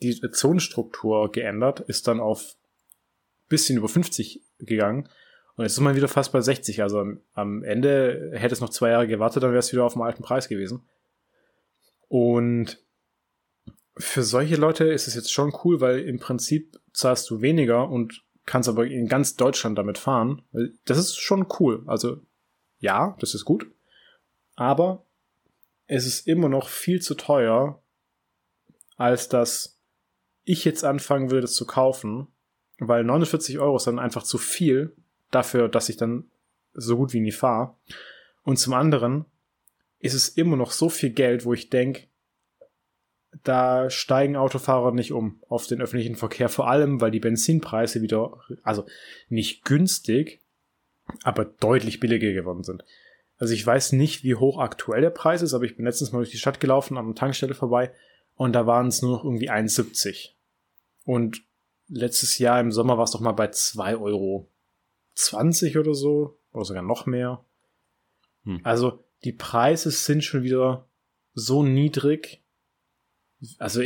die 0.00 0.18
Zonenstruktur 0.30 1.30
geändert, 1.30 1.80
ist 1.80 2.08
dann 2.08 2.20
auf 2.20 2.56
bisschen 3.48 3.78
über 3.78 3.88
50 3.88 4.42
gegangen. 4.58 5.08
Und 5.56 5.64
jetzt 5.64 5.72
ist 5.72 5.80
man 5.80 5.96
wieder 5.96 6.08
fast 6.08 6.32
bei 6.32 6.40
60. 6.40 6.82
Also 6.82 7.04
am, 7.34 7.64
Ende 7.64 8.30
hätte 8.34 8.54
es 8.54 8.60
noch 8.60 8.70
zwei 8.70 8.90
Jahre 8.90 9.08
gewartet, 9.08 9.42
dann 9.42 9.50
wäre 9.50 9.58
es 9.58 9.72
wieder 9.72 9.84
auf 9.84 9.94
dem 9.94 10.02
alten 10.02 10.22
Preis 10.22 10.48
gewesen. 10.48 10.88
Und 12.08 12.78
für 13.98 14.22
solche 14.22 14.56
Leute 14.56 14.84
ist 14.84 15.08
es 15.08 15.14
jetzt 15.14 15.32
schon 15.32 15.52
cool, 15.64 15.80
weil 15.80 16.00
im 16.00 16.18
Prinzip 16.18 16.78
zahlst 16.92 17.28
du 17.30 17.40
weniger 17.40 17.88
und 17.88 18.22
kannst 18.46 18.68
aber 18.68 18.86
in 18.86 19.08
ganz 19.08 19.36
Deutschland 19.36 19.76
damit 19.76 19.98
fahren. 19.98 20.42
Das 20.84 20.98
ist 20.98 21.18
schon 21.18 21.46
cool. 21.58 21.82
Also 21.86 22.20
ja, 22.78 23.16
das 23.20 23.34
ist 23.34 23.44
gut. 23.44 23.66
Aber 24.56 25.04
es 25.86 26.06
ist 26.06 26.26
immer 26.26 26.48
noch 26.48 26.68
viel 26.68 27.00
zu 27.00 27.14
teuer, 27.14 27.82
als 28.96 29.28
dass 29.28 29.78
ich 30.44 30.64
jetzt 30.64 30.84
anfangen 30.84 31.30
würde, 31.30 31.42
das 31.42 31.54
zu 31.54 31.66
kaufen 31.66 32.28
weil 32.78 33.04
49 33.04 33.58
Euro 33.58 33.76
ist 33.76 33.86
dann 33.86 33.98
einfach 33.98 34.22
zu 34.22 34.38
viel 34.38 34.94
dafür, 35.30 35.68
dass 35.68 35.88
ich 35.88 35.96
dann 35.96 36.30
so 36.74 36.96
gut 36.96 37.12
wie 37.12 37.20
nie 37.20 37.32
fahre. 37.32 37.74
Und 38.42 38.58
zum 38.58 38.72
anderen 38.72 39.24
ist 39.98 40.14
es 40.14 40.28
immer 40.28 40.56
noch 40.56 40.70
so 40.70 40.88
viel 40.88 41.10
Geld, 41.10 41.44
wo 41.44 41.52
ich 41.52 41.70
denke, 41.70 42.07
da 43.44 43.90
steigen 43.90 44.36
Autofahrer 44.36 44.92
nicht 44.92 45.12
um 45.12 45.42
auf 45.48 45.66
den 45.66 45.80
öffentlichen 45.80 46.16
Verkehr, 46.16 46.48
vor 46.48 46.68
allem 46.68 47.00
weil 47.00 47.10
die 47.10 47.20
Benzinpreise 47.20 48.02
wieder, 48.02 48.38
also 48.62 48.86
nicht 49.28 49.64
günstig, 49.64 50.40
aber 51.22 51.44
deutlich 51.44 52.00
billiger 52.00 52.32
geworden 52.32 52.64
sind. 52.64 52.84
Also 53.36 53.54
ich 53.54 53.64
weiß 53.64 53.92
nicht, 53.92 54.24
wie 54.24 54.34
hoch 54.34 54.58
aktuell 54.58 55.00
der 55.00 55.10
Preis 55.10 55.42
ist, 55.42 55.54
aber 55.54 55.64
ich 55.64 55.76
bin 55.76 55.84
letztens 55.84 56.12
mal 56.12 56.18
durch 56.18 56.30
die 56.30 56.38
Stadt 56.38 56.60
gelaufen, 56.60 56.96
an 56.96 57.04
einer 57.06 57.14
Tankstelle 57.14 57.54
vorbei 57.54 57.92
und 58.34 58.52
da 58.52 58.66
waren 58.66 58.88
es 58.88 59.02
nur 59.02 59.12
noch 59.12 59.24
irgendwie 59.24 59.50
1,70. 59.50 60.30
Und 61.04 61.42
letztes 61.88 62.38
Jahr 62.38 62.60
im 62.60 62.72
Sommer 62.72 62.98
war 62.98 63.04
es 63.04 63.12
doch 63.12 63.20
mal 63.20 63.32
bei 63.32 63.46
2,20 63.46 63.96
Euro 64.00 64.48
oder 65.80 65.94
so, 65.94 66.38
oder 66.52 66.64
sogar 66.64 66.82
noch 66.82 67.06
mehr. 67.06 67.44
Hm. 68.44 68.60
Also 68.62 69.04
die 69.24 69.32
Preise 69.32 69.90
sind 69.90 70.24
schon 70.24 70.42
wieder 70.42 70.86
so 71.34 71.62
niedrig. 71.62 72.42
Also 73.58 73.82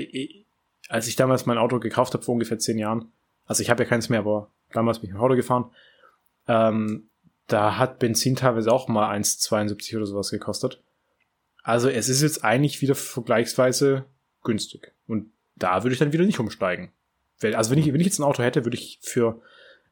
als 0.89 1.07
ich 1.07 1.17
damals 1.17 1.47
mein 1.47 1.59
Auto 1.59 1.79
gekauft 1.79 2.15
habe 2.15 2.25
vor 2.25 2.35
ungefähr 2.35 2.59
zehn 2.59 2.79
Jahren, 2.79 3.13
also 3.47 3.63
ich 3.63 3.71
habe 3.71 3.83
ja 3.83 3.89
keins 3.89 4.09
mehr, 4.09 4.21
aber 4.21 4.51
damals 4.73 4.99
bin 4.99 5.09
ich 5.09 5.13
mit 5.13 5.21
dem 5.21 5.25
Auto 5.25 5.37
gefahren, 5.37 5.71
ähm, 6.49 7.09
da 7.47 7.77
hat 7.77 7.99
Benzin 7.99 8.37
teilweise 8.37 8.73
auch 8.73 8.89
mal 8.89 9.15
1,72 9.15 9.97
oder 9.97 10.07
sowas 10.07 10.31
gekostet. 10.31 10.81
Also 11.63 11.89
es 11.89 12.09
ist 12.09 12.23
jetzt 12.23 12.45
eigentlich 12.45 12.81
wieder 12.81 12.95
vergleichsweise 12.95 14.07
günstig. 14.43 14.93
Und 15.07 15.31
da 15.55 15.83
würde 15.83 15.93
ich 15.93 15.99
dann 15.99 16.13
wieder 16.13 16.25
nicht 16.25 16.41
umsteigen. 16.41 16.93
Also 17.43 17.71
wenn 17.71 17.79
ich, 17.79 17.93
wenn 17.93 18.01
ich 18.01 18.07
jetzt 18.07 18.19
ein 18.19 18.25
Auto 18.25 18.43
hätte, 18.43 18.65
würde 18.65 18.77
ich 18.77 18.99
für 19.03 19.41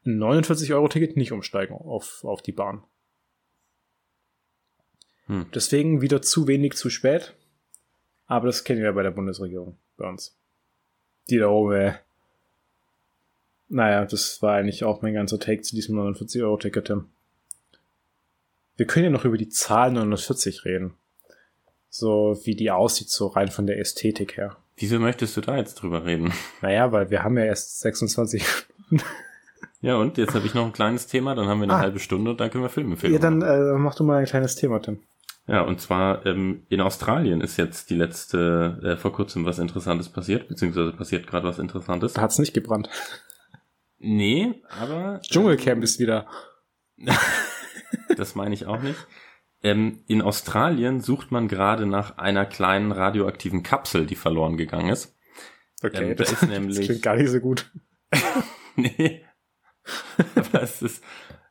ein 0.05 0.19
49-Euro-Ticket 0.19 1.17
nicht 1.17 1.33
umsteigen 1.33 1.75
auf, 1.75 2.25
auf 2.25 2.43
die 2.43 2.53
Bahn. 2.53 2.83
Hm. 5.27 5.47
Deswegen 5.55 6.01
wieder 6.01 6.23
zu 6.23 6.47
wenig, 6.47 6.75
zu 6.75 6.91
spät. 6.91 7.35
Aber 8.31 8.47
das 8.47 8.63
kennen 8.63 8.81
wir 8.81 8.93
bei 8.93 9.03
der 9.03 9.11
Bundesregierung 9.11 9.77
bei 9.97 10.09
uns. 10.09 10.37
Die 11.29 11.39
da 11.39 11.49
oben, 11.49 11.75
äh, 11.75 11.95
naja, 13.69 14.05
das 14.05 14.41
war 14.41 14.55
eigentlich 14.55 14.85
auch 14.85 15.03
mein 15.03 15.15
ganzer 15.15 15.41
Take 15.41 15.63
zu 15.63 15.75
diesem 15.75 15.99
49-Euro-Ticket. 15.99 16.93
Wir 18.77 18.87
können 18.87 19.07
ja 19.07 19.11
noch 19.11 19.25
über 19.25 19.37
die 19.37 19.49
Zahl 19.49 19.91
49 19.91 20.65
reden. 20.65 20.95
So 21.89 22.41
wie 22.45 22.55
die 22.55 22.71
aussieht, 22.71 23.11
so 23.11 23.27
rein 23.27 23.49
von 23.49 23.67
der 23.67 23.81
Ästhetik 23.81 24.37
her. 24.37 24.57
Wieso 24.77 25.01
möchtest 25.01 25.37
du 25.37 25.41
da 25.41 25.57
jetzt 25.57 25.75
drüber 25.75 26.05
reden? 26.05 26.33
Naja, 26.63 26.93
weil 26.93 27.11
wir 27.11 27.25
haben 27.25 27.37
ja 27.37 27.47
erst 27.47 27.81
26 27.81 28.45
Ja, 29.81 29.97
und 29.97 30.19
jetzt 30.19 30.37
habe 30.37 30.47
ich 30.47 30.55
noch 30.55 30.67
ein 30.67 30.73
kleines 30.73 31.09
Thema, 31.09 31.35
dann 31.35 31.49
haben 31.49 31.59
wir 31.59 31.65
eine 31.65 31.75
ah. 31.75 31.81
halbe 31.81 31.99
Stunde 31.99 32.31
und 32.31 32.39
dann 32.39 32.49
können 32.51 32.63
wir 32.63 32.69
Filme 32.69 32.97
filmen. 32.97 33.15
Ja, 33.15 33.21
dann 33.21 33.43
äh, 33.43 33.77
mach 33.77 33.97
du 33.97 34.05
mal 34.05 34.19
ein 34.19 34.27
kleines 34.27 34.55
Thema, 34.55 34.81
Tim. 34.81 35.01
Ja, 35.51 35.63
und 35.63 35.81
zwar 35.81 36.25
ähm, 36.27 36.65
in 36.69 36.81
Australien 36.81 37.41
ist 37.41 37.57
jetzt 37.57 37.91
die 37.91 37.97
letzte, 37.97 38.81
äh, 38.85 38.97
vor 38.97 39.13
kurzem 39.13 39.45
was 39.45 39.59
Interessantes 39.59 40.09
passiert, 40.09 40.47
beziehungsweise 40.47 40.93
passiert 40.93 41.27
gerade 41.27 41.49
was 41.49 41.59
Interessantes. 41.59 42.13
Da 42.13 42.23
hat's 42.23 42.39
nicht 42.39 42.55
gebrannt. 42.55 42.89
Nee, 43.99 44.63
aber. 44.69 45.21
Dschungelcamp 45.23 45.83
ist 45.83 45.99
wieder. 45.99 46.29
das 48.17 48.37
meine 48.37 48.55
ich 48.55 48.67
auch 48.67 48.81
nicht. 48.81 49.09
Ähm, 49.61 50.05
in 50.07 50.23
Australien 50.23 51.01
sucht 51.01 51.33
man 51.33 51.49
gerade 51.49 51.85
nach 51.85 52.17
einer 52.17 52.47
kleinen 52.47 52.93
radioaktiven 52.93 53.65
Kapsel, 53.65 54.07
die 54.07 54.15
verloren 54.15 54.57
gegangen 54.57 54.91
ist. 54.91 55.19
Okay, 55.83 56.13
ähm, 56.13 56.17
das, 56.17 56.31
ist 56.31 56.49
nämlich, 56.49 56.77
das 56.77 56.87
klingt 56.87 57.03
gar 57.03 57.17
nicht 57.17 57.29
so 57.29 57.41
gut. 57.41 57.73
nee. 58.77 59.25
Aber 60.37 60.63
es 60.63 60.81
ist, 60.81 61.03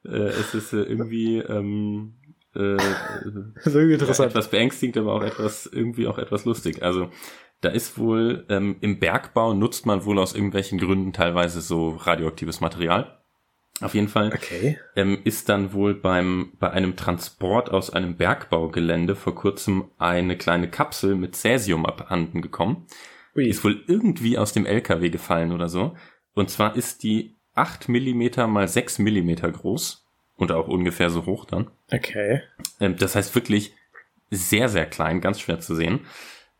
äh, 0.05 0.09
es 0.09 0.55
ist 0.55 0.71
äh, 0.71 0.83
irgendwie 0.83 1.39
ähm, 1.39 2.18
äh, 2.55 2.77
so 3.63 3.79
interessant. 3.79 4.31
etwas 4.31 4.49
beängstigend, 4.49 4.97
aber 4.97 5.13
auch 5.13 5.23
etwas 5.23 5.65
irgendwie 5.65 6.07
auch 6.07 6.17
etwas 6.17 6.45
lustig. 6.45 6.83
Also 6.83 7.09
da 7.61 7.69
ist 7.69 7.97
wohl 7.97 8.45
ähm, 8.49 8.77
im 8.81 8.99
Bergbau 8.99 9.53
nutzt 9.53 9.85
man 9.85 10.05
wohl 10.05 10.19
aus 10.19 10.33
irgendwelchen 10.33 10.79
Gründen 10.79 11.13
teilweise 11.13 11.61
so 11.61 11.89
radioaktives 11.89 12.61
Material. 12.61 13.19
Auf 13.81 13.93
jeden 13.93 14.09
Fall 14.09 14.31
okay. 14.33 14.77
ähm, 14.95 15.19
ist 15.23 15.47
dann 15.47 15.71
wohl 15.71 15.93
beim 15.93 16.51
bei 16.59 16.69
einem 16.71 16.95
Transport 16.95 17.69
aus 17.69 17.89
einem 17.89 18.17
Bergbaugelände 18.17 19.15
vor 19.15 19.35
kurzem 19.35 19.89
eine 19.97 20.37
kleine 20.37 20.69
Kapsel 20.69 21.15
mit 21.15 21.35
Cäsium 21.35 21.85
abhanden 21.85 22.41
gekommen. 22.41 22.87
Ui. 23.35 23.45
Die 23.45 23.49
ist 23.49 23.63
wohl 23.63 23.81
irgendwie 23.87 24.37
aus 24.37 24.51
dem 24.51 24.65
LKW 24.65 25.09
gefallen 25.09 25.53
oder 25.53 25.69
so. 25.69 25.95
Und 26.33 26.49
zwar 26.49 26.75
ist 26.75 27.03
die 27.03 27.37
8 27.55 27.89
Millimeter 27.89 28.47
mal 28.47 28.67
6 28.67 28.99
Millimeter 28.99 29.49
groß 29.51 29.98
und 30.39 30.51
auch 30.51 30.67
ungefähr 30.67 31.09
so 31.09 31.25
hoch 31.25 31.45
dann. 31.45 31.69
Okay. 31.91 32.41
Ähm, 32.79 32.95
das 32.97 33.15
heißt 33.15 33.35
wirklich 33.35 33.73
sehr, 34.31 34.69
sehr 34.69 34.85
klein, 34.85 35.21
ganz 35.21 35.39
schwer 35.39 35.59
zu 35.59 35.75
sehen. 35.75 36.01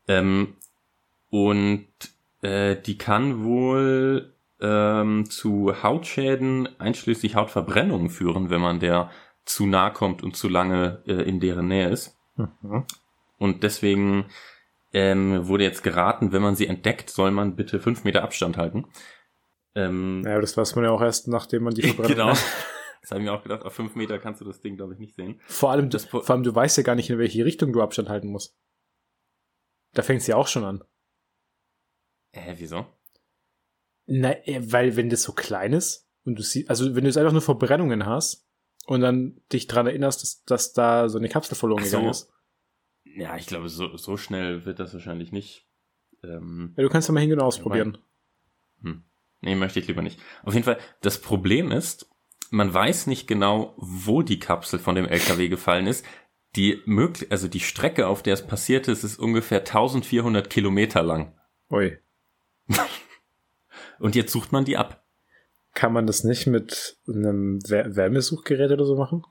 Ähm, 0.07 0.55
und 1.29 1.87
äh, 2.41 2.75
die 2.75 2.97
kann 2.97 3.43
wohl 3.43 4.33
ähm, 4.59 5.29
zu 5.29 5.81
Hautschäden 5.81 6.67
einschließlich 6.79 7.35
Hautverbrennungen 7.35 8.09
führen, 8.09 8.49
wenn 8.49 8.61
man 8.61 8.79
der 8.79 9.09
zu 9.45 9.65
nah 9.65 9.89
kommt 9.89 10.23
und 10.23 10.35
zu 10.35 10.49
lange 10.49 11.01
äh, 11.07 11.13
in 11.13 11.39
deren 11.39 11.67
Nähe 11.69 11.89
ist. 11.89 12.17
Mhm. 12.35 12.83
Und 13.37 13.63
deswegen 13.63 14.25
ähm, 14.91 15.47
wurde 15.47 15.63
jetzt 15.63 15.83
geraten, 15.83 16.33
wenn 16.33 16.41
man 16.41 16.55
sie 16.55 16.67
entdeckt, 16.67 17.09
soll 17.09 17.31
man 17.31 17.55
bitte 17.55 17.79
fünf 17.79 18.03
Meter 18.03 18.23
Abstand 18.23 18.57
halten. 18.57 18.85
Ähm, 19.75 20.23
ja, 20.25 20.41
das 20.41 20.57
weiß 20.57 20.75
man 20.75 20.83
ja 20.85 20.91
auch 20.91 21.01
erst, 21.01 21.29
nachdem 21.29 21.63
man 21.63 21.73
die 21.73 21.81
verbrennt. 21.87 22.09
genau. 22.09 22.33
Das 23.01 23.11
habe 23.11 23.21
ich 23.21 23.25
mir 23.25 23.33
auch 23.33 23.43
gedacht, 23.43 23.63
auf 23.63 23.73
fünf 23.73 23.95
Meter 23.95 24.19
kannst 24.19 24.41
du 24.41 24.45
das 24.45 24.61
Ding, 24.61 24.75
glaube 24.75 24.93
ich, 24.93 24.99
nicht 24.99 25.15
sehen. 25.15 25.39
Vor 25.45 25.71
allem, 25.71 25.89
das, 25.89 26.05
vor 26.05 26.29
allem, 26.29 26.43
du 26.43 26.53
weißt 26.53 26.77
ja 26.77 26.83
gar 26.83 26.95
nicht, 26.95 27.09
in 27.09 27.17
welche 27.17 27.45
Richtung 27.45 27.71
du 27.71 27.81
Abstand 27.81 28.09
halten 28.09 28.27
musst. 28.27 28.57
Da 29.93 30.01
fängt 30.01 30.21
es 30.21 30.27
ja 30.27 30.35
auch 30.35 30.47
schon 30.47 30.63
an. 30.63 30.83
Hä, 32.31 32.55
wieso? 32.57 32.85
Na, 34.05 34.31
äh, 34.47 34.61
weil 34.71 34.95
wenn 34.95 35.09
das 35.09 35.23
so 35.23 35.33
klein 35.33 35.73
ist 35.73 36.09
und 36.23 36.37
du 36.37 36.43
siehst, 36.43 36.69
also 36.69 36.95
wenn 36.95 37.03
du 37.03 37.09
jetzt 37.09 37.17
einfach 37.17 37.31
nur 37.31 37.41
Verbrennungen 37.41 38.05
hast 38.05 38.47
und 38.85 39.01
dann 39.01 39.41
dich 39.51 39.67
dran 39.67 39.87
erinnerst, 39.87 40.21
dass, 40.21 40.43
dass 40.45 40.73
da 40.73 41.09
so 41.09 41.17
eine 41.17 41.29
Kapsel 41.29 41.55
verloren 41.55 41.83
so. 41.83 41.89
gegangen 41.89 42.09
ist. 42.09 42.31
Ja, 43.03 43.37
ich 43.37 43.47
glaube, 43.47 43.69
so, 43.69 43.95
so 43.97 44.17
schnell 44.17 44.65
wird 44.65 44.79
das 44.79 44.93
wahrscheinlich 44.93 45.31
nicht. 45.31 45.67
Ähm, 46.23 46.73
ja, 46.75 46.83
du 46.83 46.89
kannst 46.89 47.07
ja 47.07 47.13
mal 47.13 47.21
hingehen 47.21 47.39
und 47.39 47.45
ausprobieren. 47.45 47.97
Hm. 48.81 49.03
Nee, 49.41 49.55
möchte 49.55 49.79
ich 49.79 49.87
lieber 49.87 50.01
nicht. 50.01 50.19
Auf 50.43 50.53
jeden 50.53 50.65
Fall, 50.65 50.79
das 51.01 51.21
Problem 51.21 51.71
ist, 51.71 52.09
man 52.51 52.73
weiß 52.73 53.07
nicht 53.07 53.27
genau, 53.27 53.73
wo 53.77 54.21
die 54.21 54.39
Kapsel 54.39 54.79
von 54.79 54.95
dem 54.95 55.05
LKW 55.05 55.49
gefallen 55.49 55.87
ist. 55.87 56.05
Die 56.55 56.81
möglich, 56.85 57.31
also 57.31 57.47
die 57.47 57.59
Strecke, 57.59 58.07
auf 58.07 58.23
der 58.23 58.33
es 58.33 58.47
passiert 58.47 58.87
ist, 58.87 59.03
ist 59.03 59.19
ungefähr 59.19 59.59
1400 59.59 60.49
Kilometer 60.49 61.03
lang. 61.03 61.33
Ui. 61.69 61.97
Und 63.99 64.15
jetzt 64.15 64.31
sucht 64.31 64.51
man 64.51 64.65
die 64.65 64.77
ab. 64.77 65.05
Kann 65.73 65.93
man 65.93 66.07
das 66.07 66.23
nicht 66.23 66.47
mit 66.47 66.97
einem 67.07 67.59
Wärmesuchgerät 67.61 68.71
oder 68.71 68.85
so 68.85 68.95
machen? 68.95 69.23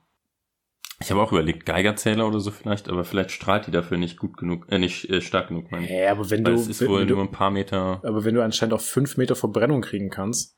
Ich 1.01 1.11
habe 1.11 1.21
auch 1.21 1.31
überlegt, 1.31 1.65
Geigerzähler 1.65 2.27
oder 2.27 2.39
so 2.39 2.51
vielleicht, 2.51 2.89
aber 2.89 3.05
vielleicht 3.05 3.31
strahlt 3.31 3.67
die 3.67 3.71
dafür 3.71 3.97
nicht 3.97 4.17
gut 4.17 4.35
genug, 4.35 4.65
äh, 4.69 4.79
nicht 4.79 5.09
äh, 5.09 5.21
stark 5.21 5.47
genug, 5.47 5.71
meine 5.71 5.85
ich. 5.85 5.91
Ja, 5.91 6.11
aber 6.11 6.29
wenn 6.29 6.45
Weil 6.45 6.55
du, 6.55 6.59
es 6.59 6.67
ist 6.67 6.85
wohl 6.85 7.05
nur 7.05 7.21
ein 7.21 7.31
paar 7.31 7.51
Meter. 7.51 8.01
Aber 8.03 8.25
wenn 8.25 8.35
du 8.35 8.43
anscheinend 8.43 8.73
auf 8.73 8.85
fünf 8.85 9.15
Meter 9.15 9.35
Verbrennung 9.35 9.81
kriegen 9.81 10.09
kannst. 10.09 10.57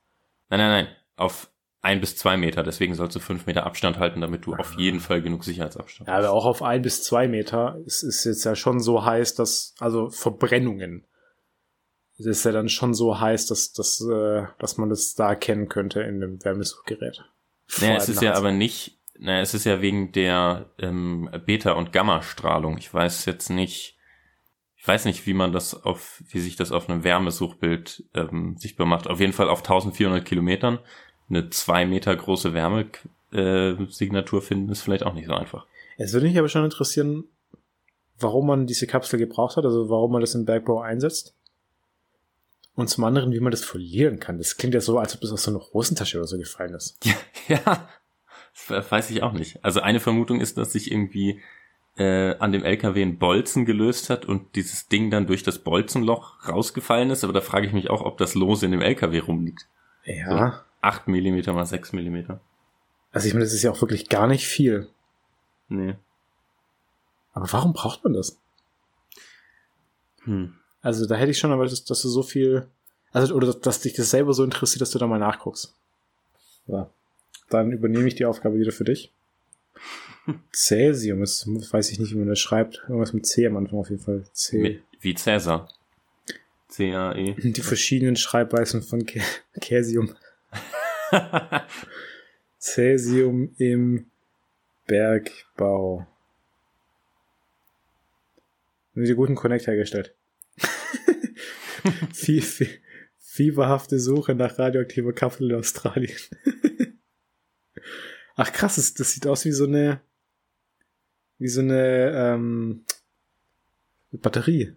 Nein, 0.50 0.60
nein, 0.60 0.86
nein, 0.86 0.96
auf 1.16 1.51
ein 1.82 2.00
bis 2.00 2.16
zwei 2.16 2.38
Meter. 2.38 2.64
Deswegen 2.64 2.94
sollst 2.94 3.16
du 3.16 3.20
fünf 3.20 3.46
Meter 3.46 3.66
Abstand 3.66 3.98
halten, 3.98 4.22
damit 4.22 4.46
du 4.46 4.54
auf 4.54 4.76
jeden 4.78 5.00
Fall 5.00 5.22
genug 5.22 5.44
Sicherheitsabstand 5.44 6.08
hast. 6.08 6.14
Ja, 6.14 6.20
aber 6.20 6.32
auch 6.32 6.46
auf 6.46 6.62
ein 6.62 6.82
bis 6.82 7.04
zwei 7.04 7.28
Meter 7.28 7.78
ist, 7.86 8.04
ist 8.04 8.24
jetzt 8.26 8.44
ja 8.44 8.56
schon 8.56 8.80
so 8.80 9.04
heiß, 9.04 9.36
dass 9.36 9.74
also 9.80 10.10
Verbrennungen 10.10 11.08
es 12.22 12.28
ist 12.28 12.46
ja 12.46 12.52
dann 12.52 12.70
schon 12.70 12.94
so 12.94 13.20
heiß, 13.20 13.48
dass, 13.48 13.74
dass, 13.74 14.02
äh, 14.02 14.44
dass 14.60 14.78
man 14.78 14.90
das 14.90 15.16
da 15.16 15.30
erkennen 15.30 15.70
könnte 15.70 16.02
in 16.02 16.20
dem 16.20 16.44
Wärmesuchgerät. 16.44 17.24
Naja, 17.80 17.96
es 17.96 18.10
ist 18.10 18.22
ja 18.22 18.36
aber 18.36 18.52
nicht, 18.52 19.00
naja, 19.18 19.42
es 19.42 19.54
ist 19.54 19.66
ja 19.66 19.82
wegen 19.82 20.12
der 20.12 20.72
ähm, 20.78 21.30
Beta- 21.46 21.74
und 21.74 21.92
Gamma-Strahlung. 21.92 22.78
Ich 22.78 22.94
weiß 22.94 23.26
jetzt 23.26 23.50
nicht, 23.50 23.98
ich 24.76 24.88
weiß 24.88 25.06
nicht, 25.06 25.26
wie 25.26 25.34
man 25.34 25.52
das 25.52 25.74
auf, 25.74 26.22
wie 26.30 26.40
sich 26.40 26.56
das 26.56 26.72
auf 26.72 26.90
einem 26.90 27.04
Wärmesuchbild 27.04 28.04
ähm, 28.14 28.56
sichtbar 28.58 28.88
macht. 28.88 29.08
Auf 29.08 29.20
jeden 29.20 29.34
Fall 29.34 29.50
auf 29.50 29.60
1400 29.60 30.24
Kilometern 30.24 30.80
eine 31.32 31.50
zwei 31.50 31.86
Meter 31.86 32.16
große 32.16 32.54
Wärmesignatur 32.54 34.42
finden, 34.42 34.72
ist 34.72 34.82
vielleicht 34.82 35.04
auch 35.06 35.14
nicht 35.14 35.28
so 35.28 35.34
einfach. 35.34 35.66
Es 35.98 36.14
würde 36.14 36.28
mich 36.28 36.38
aber 36.38 36.50
schon 36.50 36.64
interessieren, 36.66 37.26
warum 38.20 38.48
man 38.48 38.68
diese 38.68 38.88
Kapsel 38.88 39.20
gebraucht 39.20 39.58
hat, 39.58 39.66
also 39.66 39.90
warum 39.90 40.12
man 40.12 40.22
das 40.22 40.36
im 40.36 40.46
Bergbau 40.46 40.82
einsetzt. 40.82 41.34
Und 42.76 42.90
zum 42.90 43.04
anderen, 43.04 43.34
wie 43.34 43.40
man 43.40 43.52
das 43.52 43.66
verlieren 43.66 44.20
kann. 44.20 44.38
Das 44.38 44.56
klingt 44.56 44.74
ja 44.74 44.82
so, 44.82 44.98
als 44.98 45.14
ob 45.14 45.22
das 45.22 45.32
aus 45.32 45.44
so 45.44 45.52
einer 45.52 45.60
Hosentasche 45.74 46.18
oder 46.18 46.28
so 46.28 46.38
gefallen 46.38 46.74
ist. 46.74 46.98
Ja, 47.04 47.16
ja, 47.48 47.90
das 48.70 48.92
weiß 48.92 49.10
ich 49.10 49.24
auch 49.24 49.34
nicht. 49.34 49.64
Also 49.64 49.82
eine 49.82 50.00
Vermutung 50.00 50.40
ist, 50.40 50.58
dass 50.58 50.72
sich 50.72 50.92
irgendwie 50.92 51.42
äh, 51.98 52.36
an 52.38 52.52
dem 52.52 52.64
LKW 52.64 53.02
ein 53.02 53.18
Bolzen 53.20 53.66
gelöst 53.66 54.10
hat 54.10 54.26
und 54.26 54.56
dieses 54.56 54.88
Ding 54.88 55.12
dann 55.12 55.28
durch 55.28 55.44
das 55.44 55.60
Bolzenloch 55.60 56.48
rausgefallen 56.48 57.10
ist. 57.10 57.24
Aber 57.24 57.34
da 57.34 57.42
frage 57.42 57.68
ich 57.68 57.74
mich 57.74 57.90
auch, 57.90 58.02
ob 58.02 58.18
das 58.18 58.36
lose 58.36 58.66
in 58.66 58.72
dem 58.72 58.82
LKW 58.82 59.20
rumliegt. 59.20 59.68
Ja. 60.06 60.38
So 60.48 60.71
8 60.82 61.08
Millimeter 61.08 61.54
mal 61.54 61.66
6 61.66 61.94
Millimeter. 61.94 62.42
Also 63.12 63.28
ich 63.28 63.34
meine, 63.34 63.46
das 63.46 63.54
ist 63.54 63.64
ja 63.64 63.72
auch 63.72 63.82
wirklich 63.82 64.10
gar 64.10 64.28
nicht 64.28 64.48
viel. 64.48 64.90
Nee. 65.70 65.96
Aber 67.34 67.52
warum 67.52 67.74
braucht 67.74 68.04
man 68.04 68.14
das? 68.14 68.38
Hm. 70.24 70.56
Also 70.82 71.06
da 71.06 71.16
hätte 71.16 71.32
ich 71.32 71.40
schon 71.40 71.52
aber, 71.52 71.66
dass, 71.66 71.84
dass 71.84 72.02
du 72.02 72.10
so 72.10 72.24
viel, 72.24 72.68
also 73.12 73.36
oder 73.36 73.48
dass, 73.48 73.60
dass 73.60 73.82
dich 73.82 73.94
das 73.94 74.10
selber 74.10 74.34
so 74.34 74.44
interessiert, 74.44 74.82
dass 74.82 74.92
du 74.92 75.00
da 75.00 75.08
mal 75.08 75.20
nachguckst. 75.20 75.76
Ja. 76.68 76.90
Dann 77.50 77.72
übernehme 77.72 78.08
ich 78.08 78.16
die 78.16 78.26
Aufgabe 78.26 78.58
wieder 78.58 78.72
für 78.72 78.86
dich. 78.86 79.12
Cäsium 80.54 81.24
ist, 81.24 81.48
weiß 81.48 81.92
ich 81.92 82.00
nicht, 82.00 82.14
wie 82.14 82.18
man 82.18 82.28
das 82.28 82.40
schreibt. 82.40 82.84
Irgendwas 82.88 83.14
mit 83.14 83.26
C 83.26 83.46
am 83.46 83.58
Anfang 83.58 83.80
auf 83.80 83.90
jeden 83.90 84.02
Fall. 84.02 84.24
C. 84.34 84.58
Mit, 84.58 84.84
wie 85.00 85.16
Cäsar. 85.16 85.70
C-A-E. 86.70 87.34
Die 87.34 87.62
verschiedenen 87.62 88.16
Schreibweisen 88.16 88.82
von 88.82 89.06
Cäsium. 89.60 90.16
Cäsium 92.60 93.54
im 93.58 94.06
Bergbau. 94.86 96.08
Haben 98.96 99.06
sie 99.06 99.16
guten 99.16 99.36
Connect 99.36 99.68
hergestellt. 99.68 100.16
fieberhafte 103.18 104.00
Suche 104.00 104.36
nach 104.36 104.60
radioaktiver 104.60 105.14
Kapsel 105.14 105.50
in 105.52 105.58
Australien. 105.58 106.18
Ach 108.36 108.52
krass, 108.52 108.76
das, 108.76 108.94
das, 108.94 109.14
sieht 109.14 109.26
aus 109.28 109.46
wie 109.46 109.52
so 109.52 109.66
eine 109.66 110.02
wie 111.38 111.48
so 111.48 111.62
eine 111.62 112.12
ähm, 112.16 112.86
Batterie. 114.12 114.76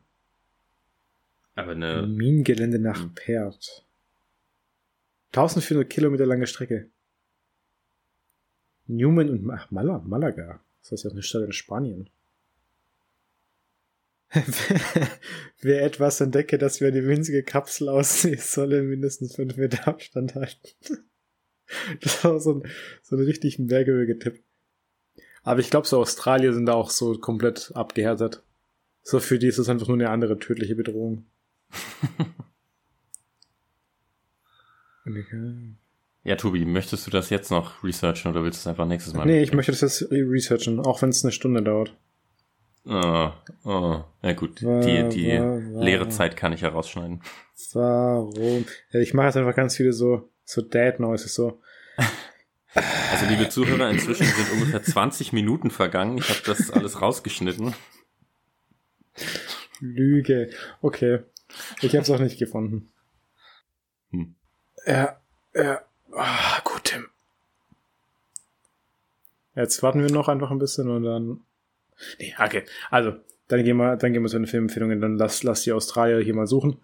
Aber 1.56 1.72
eine 1.72 2.06
Minengelände 2.06 2.78
nach 2.78 3.02
hm. 3.02 3.14
Perth. 3.14 3.83
1400 5.34 5.90
Kilometer 5.90 6.26
lange 6.26 6.46
Strecke. 6.46 6.90
Newman 8.86 9.30
und 9.30 9.50
ach, 9.50 9.70
Malaga. 9.72 10.60
Das 10.80 10.92
ist 10.92 11.04
ja 11.04 11.10
eine 11.10 11.22
Stadt 11.22 11.42
in 11.42 11.52
Spanien. 11.52 12.10
Wer 15.60 15.82
etwas 15.82 16.20
entdecke, 16.20 16.56
das 16.58 16.80
wie 16.80 16.86
eine 16.86 17.06
winzige 17.06 17.42
Kapsel 17.42 17.88
aussieht, 17.88 18.42
solle 18.42 18.82
mindestens 18.82 19.34
fünf 19.34 19.56
Meter 19.56 19.88
Abstand 19.88 20.34
halten. 20.36 20.68
das 22.00 22.22
war 22.24 22.38
so 22.38 22.54
ein, 22.54 22.70
so 23.02 23.16
ein 23.16 23.22
richtig 23.22 23.58
merkwürdiger 23.58 24.18
Tipp. 24.18 24.42
Aber 25.42 25.60
ich 25.60 25.70
glaube, 25.70 25.86
so 25.86 26.00
Australier 26.00 26.52
sind 26.52 26.66
da 26.66 26.74
auch 26.74 26.90
so 26.90 27.18
komplett 27.18 27.72
abgehärtet. 27.74 28.42
So 29.02 29.18
für 29.18 29.38
die 29.38 29.48
ist 29.48 29.58
es 29.58 29.68
einfach 29.68 29.88
nur 29.88 29.96
eine 29.96 30.10
andere 30.10 30.38
tödliche 30.38 30.76
Bedrohung. 30.76 31.26
ja, 36.24 36.36
Tobi, 36.36 36.64
möchtest 36.64 37.06
du 37.06 37.10
das 37.10 37.30
jetzt 37.30 37.50
noch 37.50 37.84
researchen 37.84 38.30
oder 38.30 38.42
willst 38.42 38.58
du 38.58 38.62
es 38.62 38.66
einfach 38.66 38.86
nächstes 38.86 39.14
Mal? 39.14 39.26
Nee, 39.26 39.42
ich 39.42 39.52
möchte 39.52 39.72
das 39.72 39.80
jetzt 39.80 40.10
researchen, 40.10 40.80
auch 40.80 41.02
wenn 41.02 41.10
es 41.10 41.24
eine 41.24 41.32
Stunde 41.32 41.62
dauert. 41.62 41.94
Oh, 42.86 43.30
oh. 43.64 44.04
Ja 44.22 44.32
gut, 44.34 44.62
war, 44.62 44.80
die, 44.80 45.08
die 45.08 45.38
war, 45.38 45.74
war. 45.74 45.84
leere 45.84 46.08
Zeit 46.08 46.36
kann 46.36 46.52
ich 46.52 46.62
herausschneiden. 46.62 47.22
Warum? 47.72 48.66
Ja, 48.90 49.00
ich 49.00 49.14
mache 49.14 49.26
jetzt 49.26 49.36
einfach 49.36 49.54
ganz 49.54 49.76
viele 49.76 49.92
so, 49.92 50.28
so 50.44 50.60
Dad 50.60 51.00
Noises, 51.00 51.34
so. 51.34 51.60
Also 52.74 53.26
liebe 53.26 53.48
Zuhörer, 53.48 53.88
inzwischen 53.90 54.26
sind 54.26 54.52
ungefähr 54.52 54.82
20 54.82 55.32
Minuten 55.32 55.70
vergangen. 55.70 56.18
Ich 56.18 56.28
habe 56.28 56.40
das 56.44 56.70
alles 56.70 57.00
rausgeschnitten. 57.00 57.74
Lüge. 59.80 60.50
Okay. 60.82 61.20
Ich 61.82 61.94
habe 61.94 62.02
es 62.02 62.10
auch 62.10 62.18
nicht 62.18 62.38
gefunden. 62.38 62.90
Hm. 64.10 64.34
Ja, 64.86 65.16
ja. 65.54 65.80
Oh, 66.12 66.60
gut, 66.64 66.84
Tim. 66.84 67.06
Jetzt 69.54 69.82
warten 69.82 70.02
wir 70.02 70.10
noch 70.10 70.28
einfach 70.28 70.50
ein 70.50 70.58
bisschen 70.58 70.88
und 70.88 71.04
dann. 71.04 71.40
Nee, 72.18 72.34
okay. 72.38 72.64
Also, 72.90 73.16
dann 73.48 73.62
gehen 73.62 73.76
wir, 73.76 73.96
dann 73.96 74.12
gehen 74.12 74.22
wir 74.22 74.28
zu 74.28 74.38
den 74.38 74.46
Filmempfehlungen. 74.46 75.00
Dann 75.00 75.16
lass, 75.16 75.42
lass 75.42 75.62
die 75.62 75.72
Australier 75.72 76.20
hier 76.20 76.34
mal 76.34 76.46
suchen. 76.46 76.78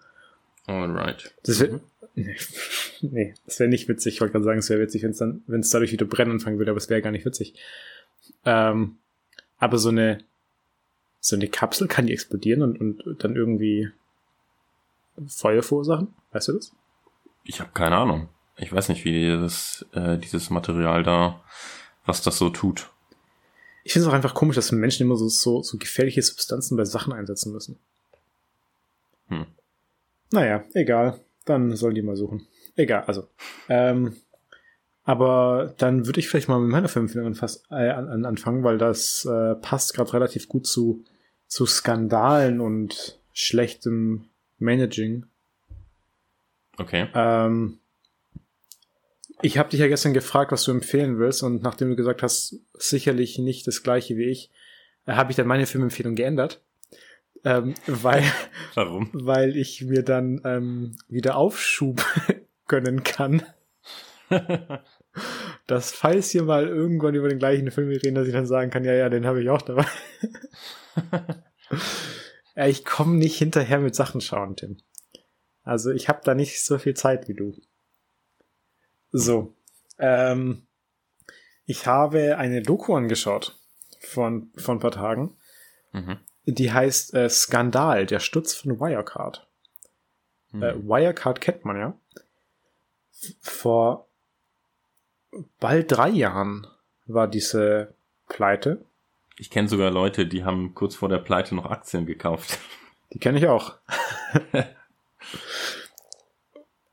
Alright. 0.66 1.34
Das 1.44 1.60
mhm. 1.60 1.80
nee, 2.14 2.36
nee, 3.00 3.34
das 3.44 3.58
wäre 3.58 3.68
nicht 3.68 3.88
witzig. 3.88 4.14
Ich 4.14 4.20
wollte 4.20 4.32
gerade 4.32 4.44
sagen, 4.44 4.58
es 4.58 4.70
wäre 4.70 4.80
witzig, 4.80 5.02
wenn 5.02 5.10
es 5.10 5.18
dann, 5.18 5.42
wenn 5.46 5.60
es 5.60 5.70
dadurch 5.70 5.92
wieder 5.92 6.06
brennen 6.06 6.32
anfangen 6.32 6.58
würde, 6.58 6.70
aber 6.70 6.78
es 6.78 6.90
wäre 6.90 7.02
gar 7.02 7.10
nicht 7.10 7.24
witzig. 7.24 7.54
Ähm, 8.44 8.96
aber 9.58 9.78
so 9.78 9.88
eine, 9.88 10.18
so 11.18 11.36
eine 11.36 11.48
Kapsel 11.48 11.88
kann 11.88 12.06
die 12.06 12.12
explodieren 12.12 12.62
und, 12.62 12.80
und 12.80 13.24
dann 13.24 13.36
irgendwie 13.36 13.90
Feuer 15.26 15.62
verursachen? 15.62 16.14
Weißt 16.32 16.48
du 16.48 16.52
das? 16.52 16.72
Ich 17.44 17.60
habe 17.60 17.70
keine 17.72 17.96
Ahnung. 17.96 18.28
Ich 18.56 18.72
weiß 18.72 18.88
nicht, 18.88 19.04
wie 19.04 19.12
dieses, 19.12 19.86
äh, 19.92 20.18
dieses 20.18 20.50
Material 20.50 21.02
da, 21.02 21.40
was 22.04 22.22
das 22.22 22.38
so 22.38 22.50
tut. 22.50 22.90
Ich 23.84 23.92
finde 23.92 24.06
es 24.06 24.10
auch 24.10 24.16
einfach 24.16 24.34
komisch, 24.34 24.56
dass 24.56 24.72
Menschen 24.72 25.06
immer 25.06 25.16
so, 25.16 25.28
so, 25.28 25.62
so 25.62 25.78
gefährliche 25.78 26.22
Substanzen 26.22 26.76
bei 26.76 26.84
Sachen 26.84 27.12
einsetzen 27.12 27.52
müssen. 27.52 27.78
Hm. 29.28 29.46
Naja, 30.32 30.64
egal. 30.74 31.18
Dann 31.46 31.74
sollen 31.74 31.94
die 31.94 32.02
mal 32.02 32.16
suchen. 32.16 32.46
Egal, 32.76 33.04
also. 33.04 33.28
Ähm, 33.68 34.16
aber 35.04 35.74
dann 35.78 36.06
würde 36.06 36.20
ich 36.20 36.28
vielleicht 36.28 36.48
mal 36.48 36.60
mit 36.60 36.70
meiner 36.70 36.88
Filmempfehlung 36.88 37.34
äh, 37.70 37.90
an, 37.90 38.24
anfangen, 38.24 38.62
weil 38.62 38.78
das 38.78 39.24
äh, 39.24 39.54
passt 39.56 39.94
gerade 39.94 40.12
relativ 40.12 40.48
gut 40.48 40.66
zu, 40.66 41.04
zu 41.46 41.66
Skandalen 41.66 42.60
und 42.60 43.18
schlechtem 43.32 44.26
Managing. 44.58 45.26
Okay. 46.80 47.08
Ähm, 47.14 47.78
ich 49.42 49.58
habe 49.58 49.68
dich 49.68 49.80
ja 49.80 49.88
gestern 49.88 50.14
gefragt, 50.14 50.50
was 50.50 50.64
du 50.64 50.70
empfehlen 50.70 51.18
willst, 51.18 51.42
und 51.42 51.62
nachdem 51.62 51.90
du 51.90 51.96
gesagt 51.96 52.22
hast, 52.22 52.56
sicherlich 52.74 53.38
nicht 53.38 53.66
das 53.66 53.82
gleiche 53.82 54.16
wie 54.16 54.30
ich, 54.30 54.50
äh, 55.06 55.12
habe 55.12 55.30
ich 55.30 55.36
dann 55.36 55.46
meine 55.46 55.66
Filmempfehlung 55.66 56.14
geändert. 56.14 56.62
Ähm, 57.44 57.74
weil, 57.86 58.24
Warum? 58.74 59.10
Weil 59.12 59.56
ich 59.56 59.82
mir 59.82 60.02
dann 60.02 60.40
ähm, 60.44 60.96
wieder 61.08 61.36
Aufschub 61.36 62.04
gönnen 62.66 63.02
kann. 63.02 63.42
dass 65.66 65.92
falls 65.92 66.32
wir 66.34 66.44
mal 66.44 66.68
irgendwann 66.68 67.14
über 67.14 67.28
den 67.28 67.38
gleichen 67.38 67.70
Film 67.70 67.88
reden, 67.88 68.14
dass 68.14 68.26
ich 68.26 68.32
dann 68.32 68.46
sagen 68.46 68.70
kann, 68.70 68.84
ja, 68.84 68.92
ja, 68.92 69.08
den 69.08 69.26
habe 69.26 69.42
ich 69.42 69.50
auch 69.50 69.62
dabei. 69.62 69.86
Ja, 72.56 72.66
ich 72.66 72.84
komme 72.84 73.16
nicht 73.16 73.38
hinterher 73.38 73.78
mit 73.78 73.94
Sachen 73.94 74.20
schauen, 74.20 74.54
Tim. 74.54 74.76
Also 75.62 75.90
ich 75.90 76.08
habe 76.08 76.20
da 76.24 76.34
nicht 76.34 76.64
so 76.64 76.78
viel 76.78 76.94
Zeit 76.94 77.28
wie 77.28 77.34
du. 77.34 77.54
So. 79.12 79.54
Ähm, 79.98 80.66
ich 81.66 81.86
habe 81.86 82.38
eine 82.38 82.62
Doku 82.62 82.94
angeschaut 82.94 83.58
von, 84.00 84.50
von 84.56 84.76
ein 84.76 84.80
paar 84.80 84.92
Tagen. 84.92 85.36
Mhm. 85.92 86.18
Die 86.46 86.72
heißt 86.72 87.14
äh, 87.14 87.28
Skandal, 87.28 88.06
der 88.06 88.20
Sturz 88.20 88.54
von 88.54 88.80
Wirecard. 88.80 89.46
Mhm. 90.52 90.62
Äh, 90.62 90.74
Wirecard 90.82 91.40
kennt 91.40 91.64
man 91.64 91.76
ja. 91.78 91.94
Vor 93.40 94.08
bald 95.58 95.92
drei 95.92 96.08
Jahren 96.08 96.66
war 97.06 97.28
diese 97.28 97.94
Pleite. 98.28 98.84
Ich 99.36 99.50
kenne 99.50 99.68
sogar 99.68 99.90
Leute, 99.90 100.26
die 100.26 100.44
haben 100.44 100.74
kurz 100.74 100.96
vor 100.96 101.08
der 101.08 101.18
Pleite 101.18 101.54
noch 101.54 101.66
Aktien 101.66 102.06
gekauft. 102.06 102.58
Die 103.12 103.18
kenne 103.18 103.38
ich 103.38 103.46
auch. 103.46 103.76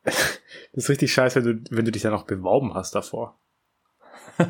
das 0.73 0.83
ist 0.83 0.89
richtig 0.89 1.13
scheiße, 1.13 1.43
wenn 1.43 1.63
du, 1.63 1.75
wenn 1.75 1.85
du 1.85 1.91
dich 1.91 2.01
dann 2.01 2.13
auch 2.13 2.23
beworben 2.23 2.73
hast 2.73 2.95
davor. 2.95 3.39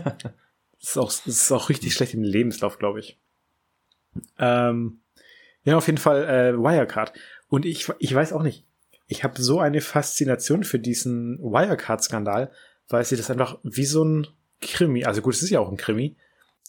Das 0.79 0.91
ist 0.91 0.97
auch, 0.97 1.07
das 1.07 1.25
ist 1.25 1.51
auch 1.51 1.69
richtig 1.69 1.95
schlecht 1.95 2.13
im 2.13 2.21
Lebenslauf, 2.21 2.77
glaube 2.77 2.99
ich. 2.99 3.17
Ähm, 4.37 4.99
ja, 5.63 5.75
auf 5.75 5.87
jeden 5.87 5.97
Fall 5.97 6.23
äh, 6.23 6.55
Wirecard. 6.55 7.13
Und 7.49 7.65
ich, 7.65 7.91
ich 7.97 8.13
weiß 8.13 8.31
auch 8.31 8.43
nicht. 8.43 8.63
Ich 9.07 9.23
habe 9.23 9.41
so 9.41 9.59
eine 9.59 9.81
Faszination 9.81 10.63
für 10.63 10.77
diesen 10.77 11.39
Wirecard-Skandal, 11.39 12.51
weil 12.89 13.03
sie 13.05 13.17
das 13.17 13.31
einfach 13.31 13.57
wie 13.63 13.85
so 13.85 14.03
ein 14.03 14.27
Krimi, 14.61 15.03
also 15.03 15.21
gut, 15.21 15.33
es 15.33 15.41
ist 15.41 15.49
ja 15.49 15.59
auch 15.59 15.71
ein 15.71 15.77
Krimi, 15.77 16.15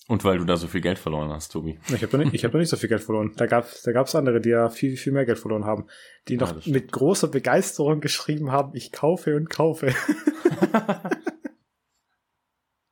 und 0.08 0.24
weil 0.24 0.38
du 0.38 0.44
da 0.44 0.56
so 0.56 0.66
viel 0.68 0.80
Geld 0.80 0.98
verloren 0.98 1.28
hast, 1.30 1.52
Tobi. 1.52 1.78
Ich 1.88 2.02
habe 2.02 2.08
da, 2.08 2.16
nicht, 2.16 2.32
ich 2.32 2.42
hab 2.42 2.50
da 2.52 2.58
nicht 2.58 2.70
so 2.70 2.78
viel 2.78 2.88
Geld 2.88 3.02
verloren. 3.02 3.34
Da 3.36 3.44
gab 3.44 3.66
es 3.66 3.82
da 3.82 3.92
gab's 3.92 4.14
andere, 4.14 4.40
die 4.40 4.48
ja 4.48 4.70
viel, 4.70 4.96
viel 4.96 5.12
mehr 5.12 5.26
Geld 5.26 5.38
verloren 5.38 5.66
haben. 5.66 5.86
Die 6.28 6.38
noch 6.38 6.64
ja, 6.64 6.72
mit 6.72 6.90
großer 6.92 7.28
Begeisterung 7.28 8.00
geschrieben 8.00 8.50
haben, 8.50 8.74
ich 8.74 8.90
kaufe 8.90 9.36
und 9.36 9.50
kaufe. 9.50 9.94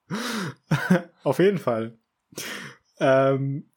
Auf 1.24 1.38
jeden 1.38 1.57
Fall. 1.57 1.99
Ähm, 3.01 3.70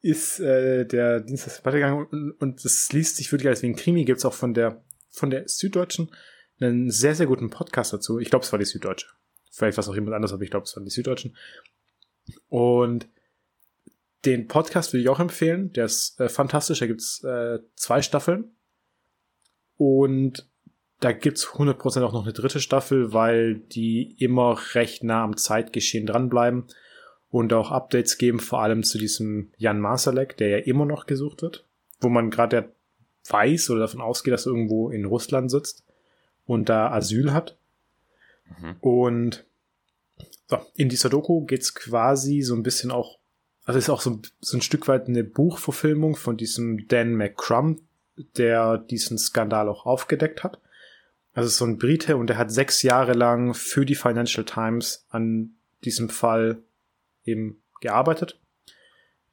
ist 0.00 0.40
äh, 0.40 0.86
der 0.86 1.20
Dienstag 1.20 1.62
weitergegangen 1.66 2.06
und, 2.06 2.32
und 2.40 2.64
das 2.64 2.90
liest 2.90 3.16
sich 3.16 3.30
wirklich 3.32 3.48
als 3.48 3.62
wie 3.62 3.66
ein 3.66 3.76
Krimi. 3.76 4.06
Gibt's 4.06 4.24
auch 4.24 4.32
von 4.32 4.54
der 4.54 4.82
von 5.10 5.28
der 5.28 5.46
Süddeutschen 5.46 6.10
einen 6.58 6.90
sehr, 6.90 7.14
sehr 7.14 7.26
guten 7.26 7.50
Podcast 7.50 7.92
dazu. 7.92 8.18
Ich 8.18 8.30
glaube, 8.30 8.46
es 8.46 8.52
war 8.52 8.58
die 8.58 8.64
Süddeutsche. 8.64 9.08
Vielleicht 9.50 9.76
war 9.76 9.82
es 9.82 9.88
auch 9.88 9.94
jemand 9.94 10.14
anders, 10.14 10.32
aber 10.32 10.42
ich 10.42 10.50
glaube, 10.50 10.64
es 10.64 10.74
waren 10.74 10.84
die 10.84 10.90
Süddeutschen. 10.90 11.36
Und 12.48 13.08
den 14.24 14.48
Podcast 14.48 14.92
würde 14.92 15.02
ich 15.02 15.08
auch 15.08 15.20
empfehlen. 15.20 15.72
Der 15.72 15.84
ist 15.84 16.20
äh, 16.20 16.28
fantastisch. 16.28 16.80
Da 16.80 16.86
gibt's 16.86 17.22
äh, 17.24 17.58
zwei 17.76 18.02
Staffeln. 18.02 18.52
Und 19.76 20.48
da 21.00 21.12
gibt's 21.12 21.46
100% 21.46 22.02
auch 22.02 22.12
noch 22.12 22.24
eine 22.24 22.32
dritte 22.32 22.60
Staffel, 22.60 23.12
weil 23.12 23.54
die 23.54 24.16
immer 24.18 24.58
recht 24.74 25.04
nah 25.04 25.22
am 25.22 25.36
Zeitgeschehen 25.36 26.06
dranbleiben. 26.06 26.64
und 27.30 27.52
auch 27.52 27.70
Updates 27.70 28.16
geben, 28.16 28.40
vor 28.40 28.62
allem 28.62 28.82
zu 28.82 28.96
diesem 28.96 29.52
Jan 29.58 29.80
Masalek, 29.80 30.38
der 30.38 30.48
ja 30.48 30.58
immer 30.58 30.86
noch 30.86 31.04
gesucht 31.04 31.42
wird, 31.42 31.66
wo 32.00 32.08
man 32.08 32.30
gerade 32.30 32.72
weiß 33.28 33.68
oder 33.68 33.80
davon 33.80 34.00
ausgeht, 34.00 34.32
dass 34.32 34.46
er 34.46 34.52
irgendwo 34.52 34.88
in 34.88 35.04
Russland 35.04 35.50
sitzt 35.50 35.84
und 36.46 36.70
da 36.70 36.90
Asyl 36.90 37.32
hat. 37.32 37.58
Mhm. 38.58 38.76
Und 38.80 39.44
so, 40.48 40.58
in 40.74 40.88
dieser 40.88 41.10
Doku 41.10 41.44
geht's 41.44 41.74
quasi 41.74 42.42
so 42.42 42.54
ein 42.54 42.62
bisschen 42.62 42.90
auch, 42.90 43.18
also 43.64 43.78
ist 43.78 43.90
auch 43.90 44.00
so, 44.00 44.20
so 44.40 44.56
ein 44.56 44.62
Stück 44.62 44.88
weit 44.88 45.06
eine 45.06 45.24
Buchverfilmung 45.24 46.16
von 46.16 46.36
diesem 46.36 46.88
Dan 46.88 47.14
McCrum, 47.14 47.82
der 48.36 48.78
diesen 48.78 49.18
Skandal 49.18 49.68
auch 49.68 49.86
aufgedeckt 49.86 50.42
hat. 50.42 50.60
Also 51.34 51.50
so 51.50 51.64
ein 51.66 51.78
Brite 51.78 52.16
und 52.16 52.28
der 52.28 52.38
hat 52.38 52.50
sechs 52.50 52.82
Jahre 52.82 53.12
lang 53.12 53.54
für 53.54 53.84
die 53.84 53.94
Financial 53.94 54.44
Times 54.44 55.06
an 55.10 55.54
diesem 55.84 56.08
Fall 56.08 56.62
eben 57.24 57.62
gearbeitet, 57.80 58.40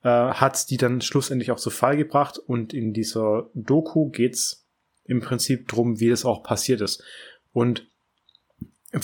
äh, 0.04 0.10
hat 0.10 0.70
die 0.70 0.78
dann 0.78 1.02
schlussendlich 1.02 1.52
auch 1.52 1.60
zu 1.60 1.70
Fall 1.70 1.98
gebracht 1.98 2.38
und 2.38 2.74
in 2.74 2.94
dieser 2.94 3.50
Doku 3.56 4.10
geht's 4.10 4.68
im 5.06 5.22
Prinzip 5.22 5.68
drum, 5.68 6.00
wie 6.00 6.10
das 6.10 6.26
auch 6.26 6.44
passiert 6.44 6.82
ist 6.82 7.04
und 7.54 7.88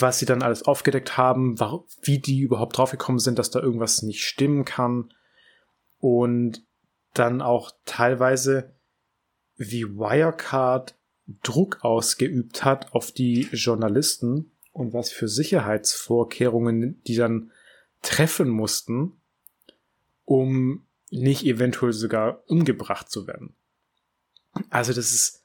was 0.00 0.18
sie 0.18 0.26
dann 0.26 0.42
alles 0.42 0.62
aufgedeckt 0.62 1.18
haben, 1.18 1.60
wie 2.02 2.18
die 2.18 2.40
überhaupt 2.40 2.78
draufgekommen 2.78 3.18
sind, 3.18 3.38
dass 3.38 3.50
da 3.50 3.60
irgendwas 3.60 4.02
nicht 4.02 4.24
stimmen 4.24 4.64
kann 4.64 5.12
und 5.98 6.64
dann 7.12 7.42
auch 7.42 7.72
teilweise 7.84 8.74
wie 9.56 9.84
Wirecard 9.84 10.96
Druck 11.42 11.84
ausgeübt 11.84 12.64
hat 12.64 12.94
auf 12.94 13.12
die 13.12 13.48
Journalisten 13.52 14.52
und 14.72 14.94
was 14.94 15.12
für 15.12 15.28
Sicherheitsvorkehrungen 15.28 17.02
die 17.06 17.16
dann 17.16 17.52
treffen 18.00 18.48
mussten, 18.48 19.20
um 20.24 20.86
nicht 21.10 21.44
eventuell 21.44 21.92
sogar 21.92 22.42
umgebracht 22.46 23.10
zu 23.10 23.26
werden. 23.26 23.54
Also 24.70 24.94
das 24.94 25.12
ist, 25.12 25.44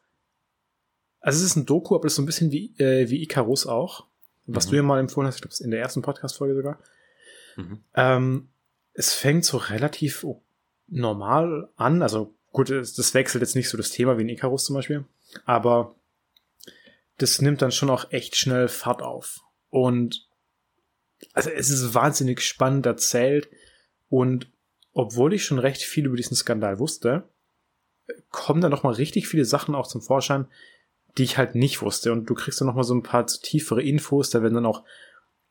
also 1.19 1.37
es 1.37 1.51
ist 1.51 1.55
ein 1.57 1.65
Doku, 1.65 1.95
aber 1.95 2.05
es 2.05 2.13
ist 2.13 2.15
so 2.15 2.21
ein 2.21 2.25
bisschen 2.25 2.51
wie, 2.51 2.73
äh, 2.79 3.09
wie 3.09 3.21
Icarus 3.21 3.67
auch, 3.67 4.07
was 4.47 4.67
mhm. 4.67 4.69
du 4.71 4.75
ja 4.77 4.83
mal 4.83 4.99
empfohlen 4.99 5.27
hast, 5.27 5.35
ich 5.35 5.41
glaube, 5.41 5.55
in 5.63 5.71
der 5.71 5.81
ersten 5.81 6.01
Podcast-Folge 6.01 6.55
sogar. 6.55 6.79
Mhm. 7.55 7.83
Ähm, 7.95 8.49
es 8.93 9.13
fängt 9.13 9.45
so 9.45 9.57
relativ 9.57 10.25
normal 10.87 11.69
an, 11.75 12.01
also 12.01 12.33
gut, 12.51 12.69
das 12.69 13.13
wechselt 13.13 13.41
jetzt 13.41 13.55
nicht 13.55 13.69
so 13.69 13.77
das 13.77 13.91
Thema 13.91 14.17
wie 14.17 14.23
in 14.23 14.29
Icarus 14.29 14.65
zum 14.65 14.75
Beispiel, 14.75 15.05
aber 15.45 15.95
das 17.17 17.41
nimmt 17.41 17.61
dann 17.61 17.71
schon 17.71 17.89
auch 17.89 18.11
echt 18.11 18.35
schnell 18.35 18.67
Fahrt 18.67 19.01
auf. 19.01 19.41
Und 19.69 20.27
also 21.33 21.49
es 21.49 21.69
ist 21.69 21.93
wahnsinnig 21.93 22.41
spannend 22.41 22.85
erzählt 22.85 23.49
und 24.09 24.51
obwohl 24.93 25.33
ich 25.33 25.45
schon 25.45 25.59
recht 25.59 25.81
viel 25.81 26.05
über 26.05 26.15
diesen 26.15 26.35
Skandal 26.35 26.79
wusste, 26.79 27.27
kommen 28.29 28.61
da 28.61 28.69
noch 28.69 28.83
mal 28.83 28.93
richtig 28.93 29.27
viele 29.27 29.45
Sachen 29.45 29.75
auch 29.75 29.87
zum 29.87 30.01
Vorschein, 30.01 30.47
die 31.17 31.23
ich 31.23 31.37
halt 31.37 31.55
nicht 31.55 31.81
wusste 31.81 32.11
und 32.11 32.29
du 32.29 32.33
kriegst 32.33 32.61
dann 32.61 32.67
noch 32.67 32.75
mal 32.75 32.83
so 32.83 32.93
ein 32.93 33.03
paar 33.03 33.25
tiefere 33.25 33.81
Infos, 33.81 34.29
da 34.29 34.41
werden 34.41 34.55
dann 34.55 34.65
auch 34.65 34.83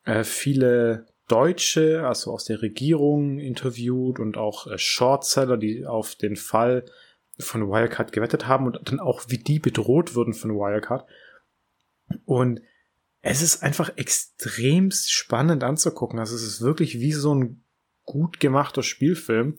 äh, 0.04 0.24
viele 0.24 1.06
Deutsche, 1.28 2.06
also 2.06 2.32
aus 2.32 2.44
der 2.44 2.62
Regierung 2.62 3.38
interviewt 3.38 4.20
und 4.20 4.36
auch 4.36 4.66
äh, 4.68 4.78
Shortseller, 4.78 5.56
die 5.56 5.86
auf 5.86 6.14
den 6.14 6.36
Fall 6.36 6.84
von 7.38 7.68
Wirecard 7.68 8.12
gewettet 8.12 8.46
haben 8.46 8.66
und 8.66 8.80
dann 8.84 9.00
auch 9.00 9.24
wie 9.28 9.38
die 9.38 9.58
bedroht 9.58 10.14
würden 10.14 10.34
von 10.34 10.52
Wirecard. 10.52 11.06
Und 12.24 12.62
es 13.20 13.42
ist 13.42 13.62
einfach 13.62 13.90
extrem 13.96 14.90
spannend 14.92 15.64
anzugucken. 15.64 16.18
Also 16.18 16.36
es 16.36 16.44
ist 16.44 16.60
wirklich 16.60 17.00
wie 17.00 17.12
so 17.12 17.34
ein 17.34 17.62
gut 18.04 18.38
gemachter 18.38 18.84
Spielfilm. 18.84 19.58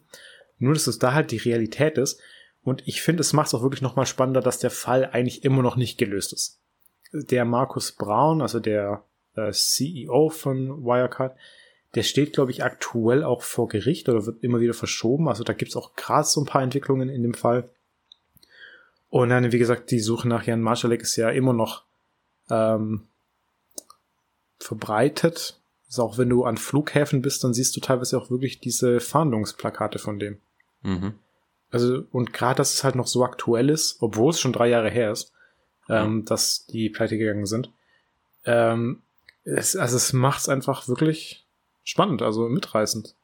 Nur, 0.57 0.73
dass 0.73 0.87
es 0.87 0.99
da 0.99 1.13
halt 1.13 1.31
die 1.31 1.37
Realität 1.37 1.97
ist. 1.97 2.19
Und 2.67 2.85
ich 2.85 3.01
finde, 3.01 3.21
es 3.21 3.31
macht 3.31 3.47
es 3.47 3.53
auch 3.53 3.61
wirklich 3.61 3.81
nochmal 3.81 4.05
spannender, 4.05 4.41
dass 4.41 4.59
der 4.59 4.71
Fall 4.71 5.05
eigentlich 5.05 5.45
immer 5.45 5.61
noch 5.61 5.77
nicht 5.77 5.97
gelöst 5.97 6.33
ist. 6.33 6.59
Der 7.13 7.45
Markus 7.45 7.93
Braun, 7.93 8.41
also 8.41 8.59
der 8.59 9.05
äh, 9.35 9.53
CEO 9.53 10.27
von 10.27 10.83
Wirecard, 10.83 11.37
der 11.95 12.03
steht, 12.03 12.33
glaube 12.33 12.51
ich, 12.51 12.65
aktuell 12.65 13.23
auch 13.23 13.41
vor 13.41 13.69
Gericht 13.69 14.09
oder 14.09 14.25
wird 14.25 14.43
immer 14.43 14.59
wieder 14.59 14.73
verschoben. 14.73 15.29
Also 15.29 15.45
da 15.45 15.53
gibt 15.53 15.69
es 15.69 15.77
auch 15.77 15.95
gerade 15.95 16.27
so 16.27 16.41
ein 16.41 16.45
paar 16.45 16.61
Entwicklungen 16.61 17.07
in 17.07 17.23
dem 17.23 17.35
Fall. 17.35 17.69
Und 19.07 19.29
dann, 19.29 19.53
wie 19.53 19.59
gesagt, 19.59 19.89
die 19.89 20.01
Suche 20.01 20.27
nach 20.27 20.43
Jan 20.43 20.59
Marschalek 20.59 21.03
ist 21.03 21.15
ja 21.15 21.29
immer 21.29 21.53
noch 21.53 21.85
ähm, 22.49 23.07
verbreitet. 24.59 25.61
Also 25.85 26.03
auch 26.03 26.17
wenn 26.17 26.27
du 26.27 26.43
an 26.43 26.57
Flughäfen 26.57 27.21
bist, 27.21 27.45
dann 27.45 27.53
siehst 27.53 27.77
du 27.77 27.79
teilweise 27.79 28.17
auch 28.17 28.29
wirklich 28.29 28.59
diese 28.59 28.99
Fahndungsplakate 28.99 29.99
von 29.99 30.19
dem. 30.19 30.39
Mhm. 30.81 31.13
Also, 31.71 32.03
und 32.11 32.33
gerade, 32.33 32.57
dass 32.57 32.73
es 32.73 32.83
halt 32.83 32.95
noch 32.95 33.07
so 33.07 33.23
aktuell 33.23 33.69
ist, 33.69 33.97
obwohl 33.99 34.31
es 34.31 34.39
schon 34.39 34.53
drei 34.53 34.69
Jahre 34.69 34.89
her 34.89 35.11
ist, 35.11 35.33
ähm, 35.89 36.15
mhm. 36.15 36.25
dass 36.25 36.65
die 36.67 36.89
pleite 36.89 37.17
gegangen 37.17 37.45
sind. 37.45 37.71
Ähm, 38.45 39.01
es, 39.43 39.75
also 39.75 39.97
es 39.97 40.13
macht 40.13 40.41
es 40.41 40.49
einfach 40.49 40.87
wirklich 40.87 41.45
spannend, 41.83 42.21
also 42.21 42.47
mitreißend. 42.47 43.15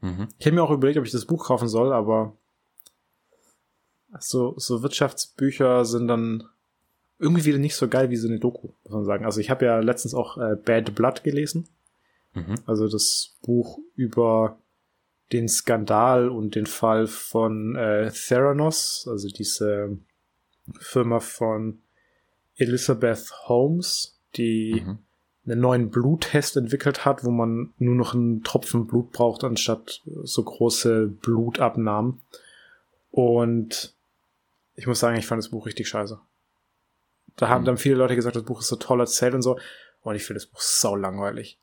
Mhm. 0.00 0.28
Ich 0.38 0.46
hätte 0.46 0.54
mir 0.54 0.62
auch 0.62 0.70
überlegt, 0.70 0.98
ob 0.98 1.06
ich 1.06 1.12
das 1.12 1.24
Buch 1.24 1.46
kaufen 1.46 1.68
soll, 1.68 1.92
aber 1.92 2.32
so, 4.18 4.54
so 4.56 4.82
Wirtschaftsbücher 4.82 5.84
sind 5.84 6.08
dann 6.08 6.44
irgendwie 7.18 7.44
wieder 7.44 7.58
nicht 7.58 7.76
so 7.76 7.88
geil 7.88 8.10
wie 8.10 8.16
so 8.16 8.28
eine 8.28 8.38
Doku, 8.38 8.68
muss 8.84 8.92
man 8.92 9.04
sagen. 9.04 9.24
Also 9.24 9.40
ich 9.40 9.50
habe 9.50 9.64
ja 9.64 9.78
letztens 9.80 10.14
auch 10.14 10.36
äh, 10.36 10.56
Bad 10.56 10.94
Blood 10.94 11.24
gelesen. 11.24 11.68
Mhm. 12.34 12.56
Also 12.66 12.88
das 12.88 13.34
Buch 13.42 13.78
über 13.94 14.58
den 15.32 15.48
Skandal 15.48 16.28
und 16.28 16.54
den 16.54 16.66
Fall 16.66 17.06
von 17.06 17.74
äh, 17.76 18.10
Theranos, 18.10 19.06
also 19.10 19.28
diese 19.28 19.98
Firma 20.78 21.20
von 21.20 21.80
Elizabeth 22.56 23.32
Holmes, 23.48 24.18
die 24.36 24.82
mhm. 24.84 24.98
einen 25.46 25.60
neuen 25.60 25.90
Bluttest 25.90 26.56
entwickelt 26.56 27.04
hat, 27.04 27.24
wo 27.24 27.30
man 27.30 27.72
nur 27.78 27.94
noch 27.94 28.14
einen 28.14 28.42
Tropfen 28.42 28.86
Blut 28.86 29.12
braucht, 29.12 29.44
anstatt 29.44 30.02
so 30.04 30.42
große 30.42 31.08
Blutabnahmen. 31.08 32.20
Und 33.10 33.94
ich 34.74 34.86
muss 34.86 35.00
sagen, 35.00 35.18
ich 35.18 35.26
fand 35.26 35.42
das 35.42 35.50
Buch 35.50 35.66
richtig 35.66 35.88
scheiße. 35.88 36.20
Da 37.36 37.48
haben 37.48 37.62
mhm. 37.62 37.66
dann 37.66 37.76
viele 37.78 37.96
Leute 37.96 38.16
gesagt, 38.16 38.36
das 38.36 38.44
Buch 38.44 38.60
ist 38.60 38.68
so 38.68 38.76
toll 38.76 39.00
erzählt 39.00 39.34
und 39.34 39.42
so. 39.42 39.58
Und 40.02 40.14
ich 40.14 40.24
finde 40.24 40.38
das 40.40 40.46
Buch 40.46 40.60
sau 40.60 40.94
langweilig. 40.94 41.58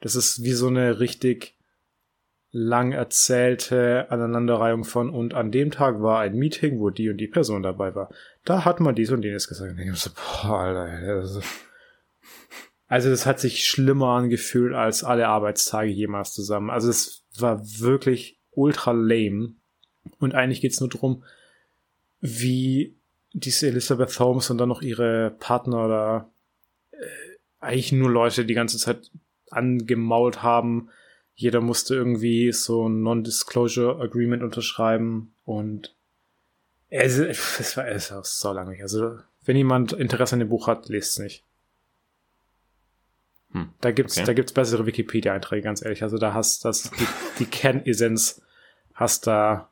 Das 0.00 0.14
ist 0.14 0.42
wie 0.44 0.52
so 0.52 0.68
eine 0.68 1.00
richtig 1.00 1.56
lang 2.52 2.92
erzählte 2.92 4.10
Aneinanderreihung 4.10 4.84
von 4.84 5.08
und 5.08 5.32
an 5.32 5.50
dem 5.50 5.70
Tag 5.70 6.02
war 6.02 6.20
ein 6.20 6.34
Meeting, 6.34 6.78
wo 6.80 6.90
die 6.90 7.08
und 7.08 7.16
die 7.16 7.26
Person 7.26 7.62
dabei 7.62 7.94
war. 7.94 8.10
Da 8.44 8.66
hat 8.66 8.78
man 8.78 8.94
dies 8.94 9.10
und 9.10 9.24
jenes 9.24 9.48
gesagt. 9.48 9.74
So, 9.94 10.10
boah, 10.10 10.60
Alter, 10.60 11.24
also 12.88 13.10
das 13.10 13.24
hat 13.24 13.40
sich 13.40 13.66
schlimmer 13.66 14.08
angefühlt 14.08 14.74
als 14.74 15.02
alle 15.02 15.28
Arbeitstage 15.28 15.90
jemals 15.90 16.34
zusammen. 16.34 16.68
Also 16.68 16.90
es 16.90 17.24
war 17.38 17.62
wirklich 17.80 18.38
ultra 18.50 18.92
lame. 18.92 19.54
Und 20.18 20.34
eigentlich 20.34 20.60
geht's 20.60 20.80
nur 20.80 20.90
drum, 20.90 21.24
wie 22.20 22.96
diese 23.32 23.66
Elizabeth 23.66 24.18
Holmes 24.20 24.50
und 24.50 24.58
dann 24.58 24.68
noch 24.68 24.82
ihre 24.82 25.30
Partner 25.38 25.84
oder 25.86 26.32
äh, 26.90 26.96
eigentlich 27.60 27.92
nur 27.92 28.10
Leute 28.10 28.44
die 28.44 28.54
ganze 28.54 28.76
Zeit 28.76 29.10
angemault 29.50 30.42
haben. 30.42 30.90
Jeder 31.34 31.60
musste 31.60 31.94
irgendwie 31.94 32.52
so 32.52 32.88
ein 32.88 33.02
Non-Disclosure 33.02 34.00
Agreement 34.00 34.42
unterschreiben 34.42 35.34
und 35.44 35.94
es, 36.88 37.18
es 37.58 37.76
war, 37.76 37.88
es 37.88 38.10
war 38.12 38.22
so 38.24 38.52
langweilig. 38.52 38.82
Also, 38.82 39.18
wenn 39.44 39.56
jemand 39.56 39.92
Interesse 39.92 40.34
an 40.34 40.40
dem 40.40 40.48
Buch 40.48 40.66
hat, 40.66 40.88
lest 40.88 41.12
es 41.12 41.18
nicht. 41.18 41.44
Hm, 43.52 43.70
da 43.80 43.90
gibt's, 43.90 44.16
okay. 44.16 44.26
da 44.26 44.32
gibt's 44.34 44.52
bessere 44.52 44.86
Wikipedia-Einträge, 44.86 45.62
ganz 45.62 45.82
ehrlich. 45.82 46.02
Also, 46.02 46.18
da 46.18 46.34
hast 46.34 46.64
das, 46.64 46.90
die, 46.90 47.06
die 47.38 47.46
Kernessenz 47.46 48.42
hast 48.94 49.26
da 49.26 49.70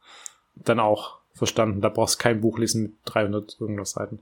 dann 0.57 0.81
auch 0.81 1.21
verstanden. 1.35 1.81
Da 1.81 1.89
brauchst 1.89 2.19
du 2.19 2.23
kein 2.23 2.41
Buch 2.41 2.59
lesen 2.59 2.83
mit 2.83 2.93
300 3.05 3.61
irgendwas 3.61 3.93
Seiten. 3.93 4.21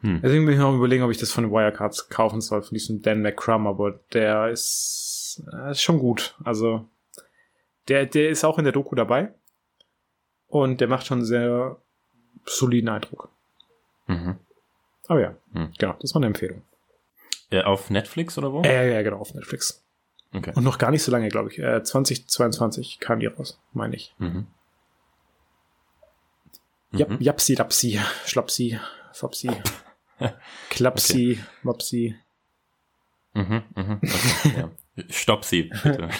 Hm. 0.00 0.20
Deswegen 0.22 0.46
bin 0.46 0.54
ich 0.54 0.60
noch 0.60 0.74
überlegen, 0.74 1.02
ob 1.02 1.10
ich 1.10 1.18
das 1.18 1.32
von 1.32 1.50
Wirecards 1.50 2.08
kaufen 2.08 2.40
soll, 2.40 2.62
von 2.62 2.74
diesem 2.74 3.02
Dan 3.02 3.22
McCrum, 3.22 3.66
aber 3.66 4.00
der 4.12 4.48
ist, 4.48 5.42
äh, 5.52 5.72
ist 5.72 5.82
schon 5.82 5.98
gut. 5.98 6.36
Also, 6.44 6.88
der, 7.88 8.06
der 8.06 8.28
ist 8.28 8.44
auch 8.44 8.58
in 8.58 8.64
der 8.64 8.72
Doku 8.72 8.94
dabei. 8.94 9.34
Und 10.46 10.80
der 10.80 10.88
macht 10.88 11.06
schon 11.06 11.18
einen 11.18 11.26
sehr 11.26 11.76
soliden 12.46 12.88
Eindruck. 12.88 13.28
Mhm. 14.06 14.36
Aber 15.06 15.20
ja, 15.20 15.34
hm. 15.52 15.72
genau, 15.78 15.96
das 16.00 16.14
war 16.14 16.20
eine 16.20 16.26
Empfehlung. 16.26 16.62
Ja, 17.50 17.64
auf 17.64 17.90
Netflix 17.90 18.38
oder 18.38 18.52
wo? 18.52 18.62
Ja, 18.62 18.82
ja, 18.82 19.02
genau, 19.02 19.18
auf 19.18 19.34
Netflix. 19.34 19.84
Okay. 20.32 20.52
Und 20.54 20.64
noch 20.64 20.78
gar 20.78 20.90
nicht 20.90 21.02
so 21.02 21.10
lange, 21.10 21.28
glaube 21.28 21.50
ich. 21.50 21.58
Äh, 21.58 21.82
2022 21.82 23.00
kam 23.00 23.20
die 23.20 23.26
raus, 23.26 23.60
meine 23.72 23.96
ich. 23.96 24.14
Mhm. 24.18 24.46
Mhm. 26.90 27.18
Japsi, 27.20 27.54
Rapsi, 27.54 28.00
Schlapsi, 28.26 28.78
Fopsi, 29.12 29.50
Klapsi, 30.70 31.32
okay. 31.32 31.44
Mopsi. 31.62 32.16
Mhm, 33.34 33.62
mhm. 33.74 34.00
Okay, 34.02 34.54
ja. 34.56 34.70
Stopp 35.10 35.44
sie, 35.44 35.64
bitte. 35.64 36.08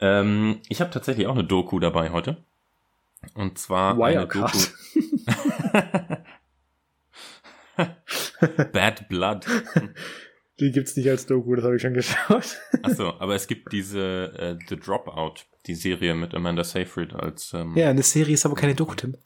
Ähm, 0.00 0.60
ich 0.68 0.80
habe 0.80 0.90
tatsächlich 0.90 1.26
auch 1.26 1.34
eine 1.34 1.42
Doku 1.42 1.80
dabei 1.80 2.10
heute. 2.10 2.44
Und 3.34 3.58
zwar 3.58 3.98
Wirecard. 3.98 4.54
eine 4.94 6.22
Doku. 7.76 8.64
Bad 8.72 9.08
Blood. 9.08 9.46
Die 10.60 10.72
gibt's 10.72 10.96
nicht 10.96 11.08
als 11.08 11.26
Doku, 11.26 11.54
das 11.54 11.64
habe 11.64 11.76
ich 11.76 11.82
schon 11.82 11.94
geschaut. 11.94 12.58
Achso, 12.82 13.14
aber 13.18 13.34
es 13.34 13.46
gibt 13.46 13.72
diese 13.72 14.32
äh, 14.38 14.56
The 14.68 14.76
Dropout, 14.76 15.44
die 15.66 15.74
Serie 15.74 16.14
mit 16.14 16.34
Amanda 16.34 16.64
Seyfried 16.64 17.14
als. 17.14 17.52
Ähm, 17.54 17.76
ja, 17.76 17.90
eine 17.90 18.02
Serie 18.02 18.34
ist 18.34 18.46
aber 18.46 18.54
keine 18.54 18.74
Doku, 18.74 18.94
Tim. 18.94 19.16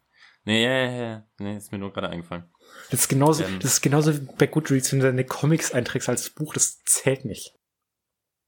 Nee, 0.44 0.64
ja, 0.64 0.70
ja, 0.70 0.90
ja. 0.90 1.26
Nee, 1.38 1.56
ist 1.56 1.72
mir 1.72 1.78
nur 1.78 1.92
gerade 1.92 2.10
eingefallen. 2.10 2.44
Das 2.92 3.00
ist 3.00 3.08
genauso, 3.08 3.42
Ähm. 3.42 3.58
das 3.60 3.72
ist 3.72 3.80
genauso 3.80 4.14
wie 4.14 4.28
bei 4.36 4.46
Goodreads, 4.46 4.92
wenn 4.92 5.00
du 5.00 5.06
deine 5.06 5.24
Comics 5.24 5.72
einträgst 5.72 6.10
als 6.10 6.28
Buch, 6.28 6.52
das 6.52 6.84
zählt 6.84 7.24
nicht. 7.24 7.54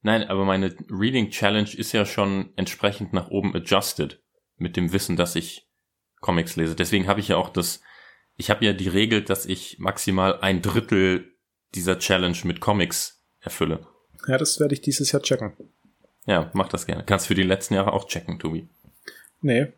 Nein, 0.02 0.22
aber 0.24 0.44
meine 0.44 0.76
Reading 0.90 1.30
Challenge 1.30 1.70
ist 1.74 1.92
ja 1.92 2.04
schon 2.04 2.52
entsprechend 2.54 3.14
nach 3.14 3.28
oben 3.28 3.56
adjusted 3.56 4.20
mit 4.58 4.76
dem 4.76 4.92
Wissen, 4.92 5.16
dass 5.16 5.34
ich 5.34 5.66
Comics 6.20 6.56
lese. 6.56 6.76
Deswegen 6.76 7.06
habe 7.06 7.20
ich 7.20 7.28
ja 7.28 7.36
auch 7.38 7.48
das, 7.48 7.80
ich 8.36 8.50
habe 8.50 8.66
ja 8.66 8.74
die 8.74 8.88
Regel, 8.88 9.22
dass 9.22 9.46
ich 9.46 9.78
maximal 9.78 10.38
ein 10.40 10.60
Drittel 10.60 11.32
dieser 11.74 11.98
Challenge 11.98 12.36
mit 12.44 12.60
Comics 12.60 13.22
erfülle. 13.40 13.86
Ja, 14.28 14.36
das 14.36 14.60
werde 14.60 14.74
ich 14.74 14.82
dieses 14.82 15.10
Jahr 15.10 15.22
checken. 15.22 15.54
Ja, 16.26 16.50
mach 16.52 16.68
das 16.68 16.84
gerne. 16.84 17.02
Kannst 17.04 17.28
für 17.28 17.34
die 17.34 17.42
letzten 17.42 17.72
Jahre 17.74 17.94
auch 17.94 18.08
checken, 18.08 18.38
Tobi. 18.38 18.68
Nee. 19.40 19.72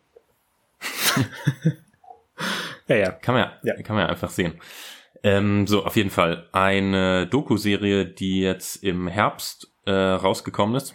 ja, 2.88 2.96
ja. 2.96 3.10
Kann 3.12 3.34
man 3.34 3.44
ja, 3.62 3.74
Ja. 3.74 3.82
kann 3.82 3.96
man 3.96 4.04
ja 4.06 4.10
einfach 4.10 4.30
sehen. 4.30 4.60
Ähm, 5.22 5.66
so, 5.66 5.84
auf 5.84 5.96
jeden 5.96 6.10
Fall 6.10 6.48
eine 6.52 7.26
Doku-Serie, 7.26 8.04
die 8.06 8.40
jetzt 8.40 8.82
im 8.84 9.08
Herbst 9.08 9.72
äh, 9.86 9.90
rausgekommen 9.92 10.76
ist 10.76 10.94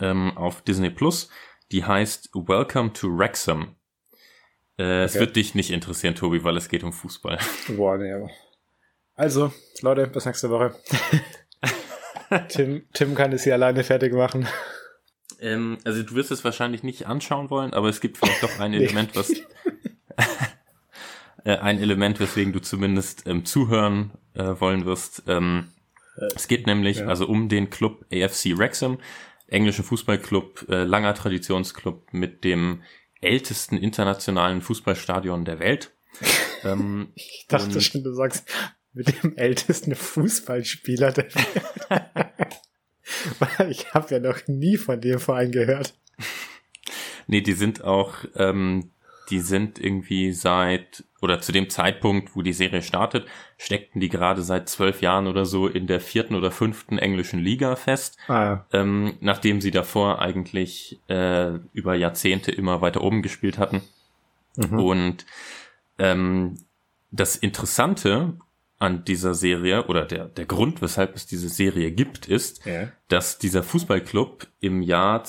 ähm, 0.00 0.36
auf 0.36 0.62
Disney 0.62 0.90
Plus. 0.90 1.28
Die 1.72 1.84
heißt 1.84 2.30
Welcome 2.34 2.92
to 2.92 3.08
Wrexham. 3.08 3.76
Äh, 4.78 5.04
Es 5.04 5.12
Okay. 5.12 5.20
wird 5.20 5.36
dich 5.36 5.54
nicht 5.54 5.70
interessieren, 5.70 6.14
Tobi, 6.14 6.44
weil 6.44 6.56
es 6.56 6.68
geht 6.68 6.84
um 6.84 6.92
Fußball. 6.92 7.38
Boah, 7.76 7.96
nee, 7.96 8.12
aber. 8.12 8.28
Also, 9.16 9.52
Leute, 9.80 10.06
bis 10.08 10.26
nächste 10.26 10.50
Woche. 10.50 10.74
Tim, 12.48 12.86
Tim 12.92 13.14
kann 13.14 13.32
es 13.32 13.44
hier 13.44 13.54
alleine 13.54 13.84
fertig 13.84 14.12
machen. 14.12 14.46
Ähm, 15.40 15.78
also 15.84 16.02
du 16.02 16.14
wirst 16.14 16.30
es 16.30 16.44
wahrscheinlich 16.44 16.82
nicht 16.82 17.06
anschauen 17.06 17.50
wollen, 17.50 17.72
aber 17.74 17.88
es 17.88 18.00
gibt 18.00 18.18
vielleicht 18.18 18.42
doch 18.42 18.58
ein. 18.60 18.74
Element, 18.74 19.14
was 19.14 19.32
äh, 21.44 21.56
ein 21.56 21.78
Element, 21.78 22.20
weswegen 22.20 22.52
du 22.52 22.60
zumindest 22.60 23.26
ähm, 23.26 23.44
zuhören 23.44 24.12
äh, 24.34 24.54
wollen 24.58 24.84
wirst. 24.84 25.22
Ähm, 25.26 25.68
es 26.34 26.48
geht 26.48 26.66
nämlich 26.66 26.98
ja. 26.98 27.06
also 27.06 27.26
um 27.26 27.48
den 27.48 27.70
Club 27.70 28.04
AFC 28.12 28.56
Wrexham, 28.56 28.98
englischen 29.46 29.84
Fußballclub, 29.84 30.66
äh, 30.68 30.84
langer 30.84 31.14
Traditionsclub 31.14 32.12
mit 32.12 32.44
dem 32.44 32.82
ältesten 33.20 33.76
internationalen 33.76 34.60
Fußballstadion 34.60 35.44
der 35.44 35.58
Welt. 35.58 35.92
ähm, 36.64 37.12
Ich 37.14 37.46
dachte 37.48 37.80
schon, 37.80 38.02
du 38.04 38.12
sagst, 38.12 38.48
mit 38.92 39.22
dem 39.22 39.36
ältesten 39.36 39.94
Fußballspieler 39.94 41.12
der 41.12 41.34
Welt. 41.34 41.64
Ich 43.68 43.92
habe 43.92 44.14
ja 44.14 44.20
noch 44.20 44.46
nie 44.46 44.76
von 44.76 45.00
dem 45.00 45.18
Verein 45.18 45.52
gehört. 45.52 45.94
Nee, 47.26 47.42
die 47.42 47.52
sind 47.52 47.84
auch, 47.84 48.16
ähm, 48.34 48.92
die 49.30 49.40
sind 49.40 49.78
irgendwie 49.78 50.32
seit, 50.32 51.04
oder 51.20 51.40
zu 51.40 51.52
dem 51.52 51.70
Zeitpunkt, 51.70 52.36
wo 52.36 52.42
die 52.42 52.52
Serie 52.52 52.82
startet, 52.82 53.26
steckten 53.56 54.00
die 54.00 54.08
gerade 54.08 54.42
seit 54.42 54.68
zwölf 54.68 55.00
Jahren 55.00 55.26
oder 55.26 55.46
so 55.46 55.66
in 55.66 55.86
der 55.86 56.00
vierten 56.00 56.34
oder 56.34 56.50
fünften 56.50 56.98
englischen 56.98 57.40
Liga 57.40 57.76
fest, 57.76 58.18
Ah, 58.28 58.64
ähm, 58.72 59.14
nachdem 59.20 59.60
sie 59.60 59.70
davor 59.70 60.20
eigentlich 60.20 61.00
äh, 61.08 61.54
über 61.72 61.94
Jahrzehnte 61.94 62.50
immer 62.52 62.80
weiter 62.80 63.02
oben 63.02 63.22
gespielt 63.22 63.58
hatten. 63.58 63.82
mhm. 64.56 64.78
Und 64.78 65.26
ähm, 65.98 66.58
das 67.10 67.36
Interessante 67.36 68.34
an 68.78 69.04
dieser 69.04 69.34
Serie 69.34 69.86
oder 69.86 70.04
der, 70.04 70.26
der 70.26 70.46
Grund, 70.46 70.82
weshalb 70.82 71.14
es 71.14 71.26
diese 71.26 71.48
Serie 71.48 71.92
gibt, 71.92 72.26
ist, 72.26 72.66
ja. 72.66 72.88
dass 73.08 73.38
dieser 73.38 73.62
Fußballclub 73.62 74.46
im 74.60 74.82
Jahr 74.82 75.24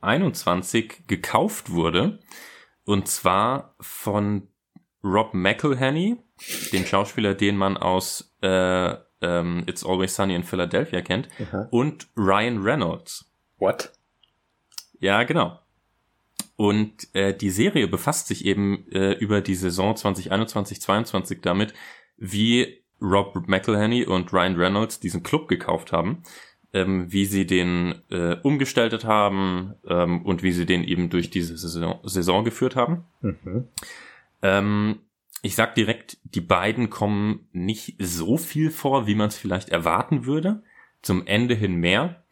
2021 0.00 1.06
gekauft 1.06 1.70
wurde. 1.70 2.20
Und 2.84 3.08
zwar 3.08 3.74
von 3.80 4.48
Rob 5.04 5.34
McElhenney, 5.34 6.16
dem 6.72 6.84
Schauspieler, 6.84 7.34
den 7.34 7.56
man 7.56 7.76
aus 7.76 8.34
äh, 8.42 8.94
ähm, 9.20 9.64
It's 9.66 9.84
Always 9.84 10.14
Sunny 10.14 10.34
in 10.34 10.44
Philadelphia 10.44 11.02
kennt, 11.02 11.28
Aha. 11.40 11.68
und 11.70 12.08
Ryan 12.16 12.62
Reynolds. 12.62 13.30
What? 13.58 13.92
Ja, 15.00 15.22
genau. 15.24 15.58
Und 16.56 17.14
äh, 17.14 17.36
die 17.36 17.50
Serie 17.50 17.86
befasst 17.86 18.26
sich 18.28 18.44
eben 18.44 18.90
äh, 18.90 19.12
über 19.12 19.40
die 19.40 19.54
Saison 19.54 19.94
2021-22 19.94 21.40
damit, 21.40 21.72
wie 22.16 22.82
Rob 23.00 23.46
McElhenney 23.46 24.04
und 24.04 24.32
Ryan 24.32 24.56
Reynolds 24.56 24.98
diesen 24.98 25.22
Club 25.22 25.46
gekauft 25.46 25.92
haben, 25.92 26.24
ähm, 26.72 27.10
wie 27.12 27.24
sie 27.24 27.46
den 27.46 27.94
äh, 28.10 28.36
umgestaltet 28.42 29.04
haben 29.04 29.74
ähm, 29.86 30.22
und 30.22 30.42
wie 30.42 30.52
sie 30.52 30.66
den 30.66 30.84
eben 30.84 31.08
durch 31.10 31.30
diese 31.30 31.56
Saison, 31.56 32.00
Saison 32.04 32.44
geführt 32.44 32.76
haben. 32.76 33.04
Mhm. 33.22 33.68
Ähm, 34.42 35.00
ich 35.42 35.54
sag 35.54 35.74
direkt, 35.74 36.18
die 36.24 36.40
beiden 36.40 36.90
kommen 36.90 37.48
nicht 37.52 37.94
so 37.98 38.36
viel 38.36 38.70
vor, 38.70 39.06
wie 39.06 39.14
man 39.14 39.28
es 39.28 39.38
vielleicht 39.38 39.68
erwarten 39.68 40.26
würde. 40.26 40.62
Zum 41.00 41.26
Ende 41.26 41.54
hin 41.54 41.76
mehr. 41.76 42.24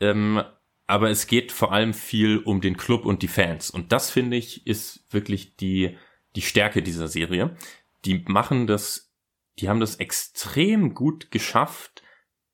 Ähm, 0.00 0.42
aber 0.86 1.10
es 1.10 1.26
geht 1.26 1.52
vor 1.52 1.72
allem 1.72 1.94
viel 1.94 2.38
um 2.38 2.60
den 2.60 2.76
Club 2.76 3.06
und 3.06 3.22
die 3.22 3.28
Fans. 3.28 3.70
Und 3.70 3.92
das 3.92 4.10
finde 4.10 4.36
ich 4.36 4.66
ist 4.66 5.06
wirklich 5.10 5.56
die, 5.56 5.96
die 6.36 6.42
Stärke 6.42 6.82
dieser 6.82 7.08
Serie. 7.08 7.56
Die 8.04 8.22
machen 8.26 8.66
das, 8.66 9.10
die 9.58 9.68
haben 9.70 9.80
das 9.80 9.96
extrem 9.96 10.92
gut 10.92 11.30
geschafft, 11.30 12.01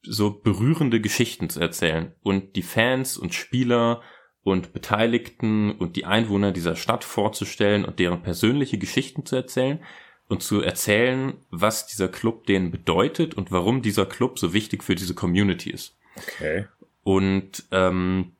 so 0.02 0.30
berührende 0.30 1.00
Geschichten 1.00 1.48
zu 1.50 1.60
erzählen. 1.60 2.12
Und 2.22 2.56
die 2.56 2.62
Fans 2.62 3.16
und 3.16 3.34
Spieler 3.34 4.02
und 4.42 4.72
Beteiligten 4.72 5.72
und 5.72 5.96
die 5.96 6.04
Einwohner 6.04 6.52
dieser 6.52 6.76
Stadt 6.76 7.04
vorzustellen 7.04 7.84
und 7.84 7.98
deren 7.98 8.22
persönliche 8.22 8.78
Geschichten 8.78 9.26
zu 9.26 9.36
erzählen 9.36 9.80
und 10.28 10.42
zu 10.42 10.60
erzählen, 10.60 11.34
was 11.50 11.86
dieser 11.86 12.08
Club 12.08 12.46
denen 12.46 12.70
bedeutet 12.70 13.34
und 13.34 13.50
warum 13.50 13.82
dieser 13.82 14.06
Club 14.06 14.38
so 14.38 14.52
wichtig 14.52 14.84
für 14.84 14.94
diese 14.94 15.14
Community 15.14 15.70
ist. 15.70 15.96
Okay. 16.16 16.66
Und 17.02 17.64
ähm, 17.70 18.32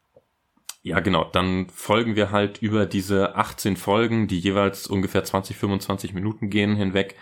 ja, 0.83 1.01
genau, 1.01 1.25
dann 1.25 1.69
folgen 1.71 2.17
wir 2.17 2.31
halt 2.31 2.63
über 2.63 2.87
diese 2.87 3.37
18 3.37 3.77
Folgen, 3.77 4.29
die 4.29 4.39
jeweils 4.39 4.87
ungefähr 4.87 5.25
20, 5.25 5.57
25 5.57 6.15
Minuten 6.15 6.51
gehen 6.51 6.77
hinweg, 6.77 7.17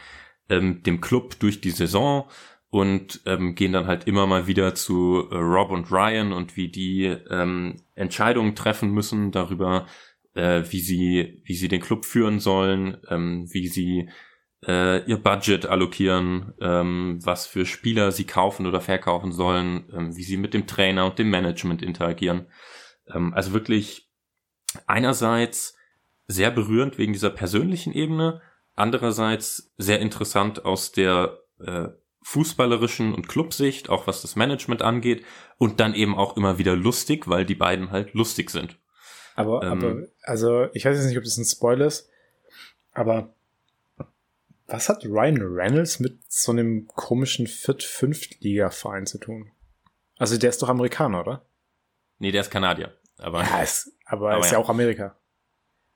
ähm, 0.49 0.83
dem 0.83 1.01
Club 1.01 1.39
durch 1.41 1.61
die 1.61 1.71
Saison 1.71 2.29
und 2.77 3.23
ähm, 3.25 3.55
gehen 3.55 3.73
dann 3.73 3.87
halt 3.87 4.07
immer 4.07 4.27
mal 4.27 4.47
wieder 4.47 4.75
zu 4.75 5.29
äh, 5.31 5.37
Rob 5.37 5.71
und 5.71 5.91
Ryan 5.91 6.33
und 6.33 6.57
wie 6.57 6.69
die 6.69 7.05
ähm, 7.05 7.77
Entscheidungen 7.95 8.55
treffen 8.55 8.91
müssen 8.91 9.33
darüber, 9.33 9.87
äh, 10.35 10.63
wie 10.69 10.81
sie 10.81 11.43
wie 11.45 11.55
sie 11.55 11.69
den 11.69 11.81
Club 11.81 12.05
führen 12.05 12.39
sollen, 12.39 12.99
ähm, 13.09 13.47
wie 13.51 13.69
sie 13.69 14.09
äh, 14.67 15.05
ihr 15.09 15.17
Budget 15.17 15.67
allokieren, 15.67 16.53
ähm, 16.61 17.19
was 17.23 17.47
für 17.47 17.65
Spieler 17.65 18.13
sie 18.13 18.25
kaufen 18.25 18.67
oder 18.67 18.81
verkaufen 18.81 19.33
sollen, 19.33 19.91
ähm, 19.93 20.17
wie 20.17 20.23
sie 20.23 20.37
mit 20.37 20.53
dem 20.53 20.67
Trainer 20.67 21.07
und 21.07 21.19
dem 21.19 21.31
Management 21.31 21.83
interagieren. 21.83 22.47
Ähm, 23.13 23.33
also 23.35 23.53
wirklich 23.53 24.11
einerseits 24.87 25.77
sehr 26.29 26.51
berührend 26.51 26.99
wegen 26.99 27.13
dieser 27.13 27.31
persönlichen 27.31 27.93
Ebene, 27.93 28.43
andererseits 28.75 29.73
sehr 29.79 30.01
interessant 30.01 30.65
aus 30.65 30.93
der 30.93 31.39
äh, 31.59 31.89
fußballerischen 32.27 33.15
und 33.15 33.29
Clubsicht, 33.29 33.89
auch 33.89 34.09
was 34.09 34.21
das 34.21 34.35
Management 34.35 34.83
angeht, 34.83 35.25
und 35.59 35.79
dann 35.79 35.95
eben 35.95 36.17
auch 36.17 36.37
immer 36.37 36.59
wieder 36.59 36.75
lustig, 36.75 37.29
weil 37.29 37.47
die 37.47 37.55
beiden 37.55 37.93
halt 37.93 38.15
lustig 38.15 38.51
sind. 38.51 38.81
Aber, 39.37 39.63
Ähm. 39.63 39.71
aber, 39.71 40.09
also, 40.23 40.67
ich 40.73 40.85
weiß 40.85 40.97
jetzt 40.97 41.07
nicht, 41.07 41.19
ob 41.19 41.23
das 41.23 41.37
ein 41.37 41.45
Spoiler 41.45 41.87
ist, 41.87 42.11
aber 42.93 43.33
was 44.67 44.89
hat 44.89 45.05
Ryan 45.05 45.41
Reynolds 45.41 46.01
mit 46.01 46.19
so 46.29 46.51
einem 46.51 46.89
komischen 46.89 47.47
Viert-Fünft-Liga-Verein 47.47 49.07
zu 49.07 49.19
tun? 49.19 49.53
Also, 50.19 50.37
der 50.37 50.51
ist 50.51 50.61
doch 50.61 50.69
Amerikaner, 50.69 51.21
oder? 51.21 51.47
Nee, 52.19 52.33
der 52.33 52.41
ist 52.41 52.51
Kanadier. 52.51 52.93
Aber 53.19 53.45
Ja, 53.45 53.63
ist, 53.63 53.93
aber, 54.05 54.33
Aber 54.33 54.41
ist 54.41 54.51
ja. 54.51 54.55
ja 54.55 54.59
auch 54.59 54.69
Amerika. 54.69 55.17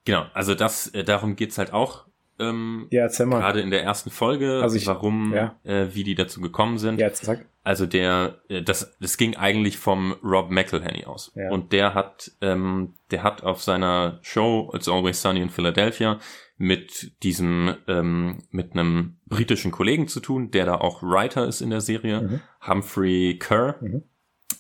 genau, 0.05 0.26
also 0.33 0.55
das, 0.55 0.87
äh, 0.95 1.03
darum 1.03 1.35
geht's 1.35 1.59
halt 1.59 1.72
auch. 1.72 2.07
Ähm, 2.41 2.86
Ja, 2.91 3.03
erzähl 3.03 3.26
mal. 3.26 3.41
Gerade 3.41 3.61
in 3.61 3.70
der 3.70 3.82
ersten 3.82 4.11
Folge, 4.11 4.61
Also 4.62 4.76
ich- 4.76 4.86
warum, 4.86 5.32
ja. 5.34 5.57
äh, 5.64 5.88
wie 5.95 6.03
die 6.05 6.14
dazu 6.14 6.41
gekommen 6.41 6.78
sind. 6.78 6.99
Ja, 6.99 7.07
jetzt 7.09 7.24
sag. 7.24 7.47
Also 7.62 7.84
der, 7.86 8.41
äh, 8.49 8.62
das, 8.62 8.97
das 9.01 9.16
ging 9.18 9.36
eigentlich 9.36 9.76
vom 9.78 10.12
Rob 10.24 10.51
McElhenney 10.51 11.05
aus. 11.05 11.30
Ja. 11.34 11.51
Und 11.51 11.72
der 11.72 11.95
hat, 11.95 12.32
ähm, 12.41 12.95
der 13.11 13.22
hat 13.22 13.43
auf 13.43 13.62
seiner 13.62 14.18
Show 14.22 14.72
It's 14.74 14.88
Always 14.88 15.20
Sunny 15.20 15.43
in 15.43 15.51
Philadelphia 15.51 16.18
mit 16.57 17.22
diesem, 17.22 17.74
ähm, 17.86 18.38
mit 18.51 18.72
einem 18.72 19.18
britischen 19.26 19.70
Kollegen 19.72 20.09
zu 20.09 20.20
tun, 20.20 20.51
der 20.51 20.64
da 20.66 20.74
auch 20.76 21.03
Writer 21.03 21.47
ist 21.47 21.61
in 21.61 21.70
der 21.70 21.80
Serie, 21.82 22.22
Mhm. 22.22 22.41
Humphrey 22.66 23.38
Kerr. 23.38 23.76
Mhm. 23.80 24.03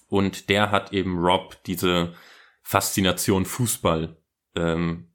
und 0.08 0.48
der 0.48 0.70
hat 0.70 0.92
eben 0.92 1.18
Rob 1.18 1.56
diese 1.66 2.12
Faszination 2.62 3.44
Fußball 3.44 4.16
ähm, 4.56 5.09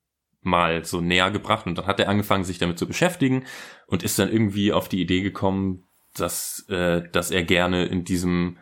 mal 0.46 0.86
so 0.86 1.02
näher 1.02 1.32
gebracht 1.32 1.66
und 1.66 1.78
dann 1.78 1.88
hat 1.88 2.00
er 2.00 2.10
angefangen, 2.10 2.43
sich 2.43 2.58
damit 2.58 2.80
zu 2.80 2.88
beschäftigen 2.88 3.46
und 3.88 4.04
ist 4.04 4.20
dann 4.20 4.32
irgendwie 4.32 4.72
auf 4.72 4.89
die 4.89 5.02
Idee 5.02 5.22
gekommen, 5.22 5.84
dass, 6.14 6.66
äh, 6.70 7.04
dass 7.12 7.32
er 7.32 7.43
gerne 7.43 7.86
in 7.86 8.04
diesem 8.04 8.58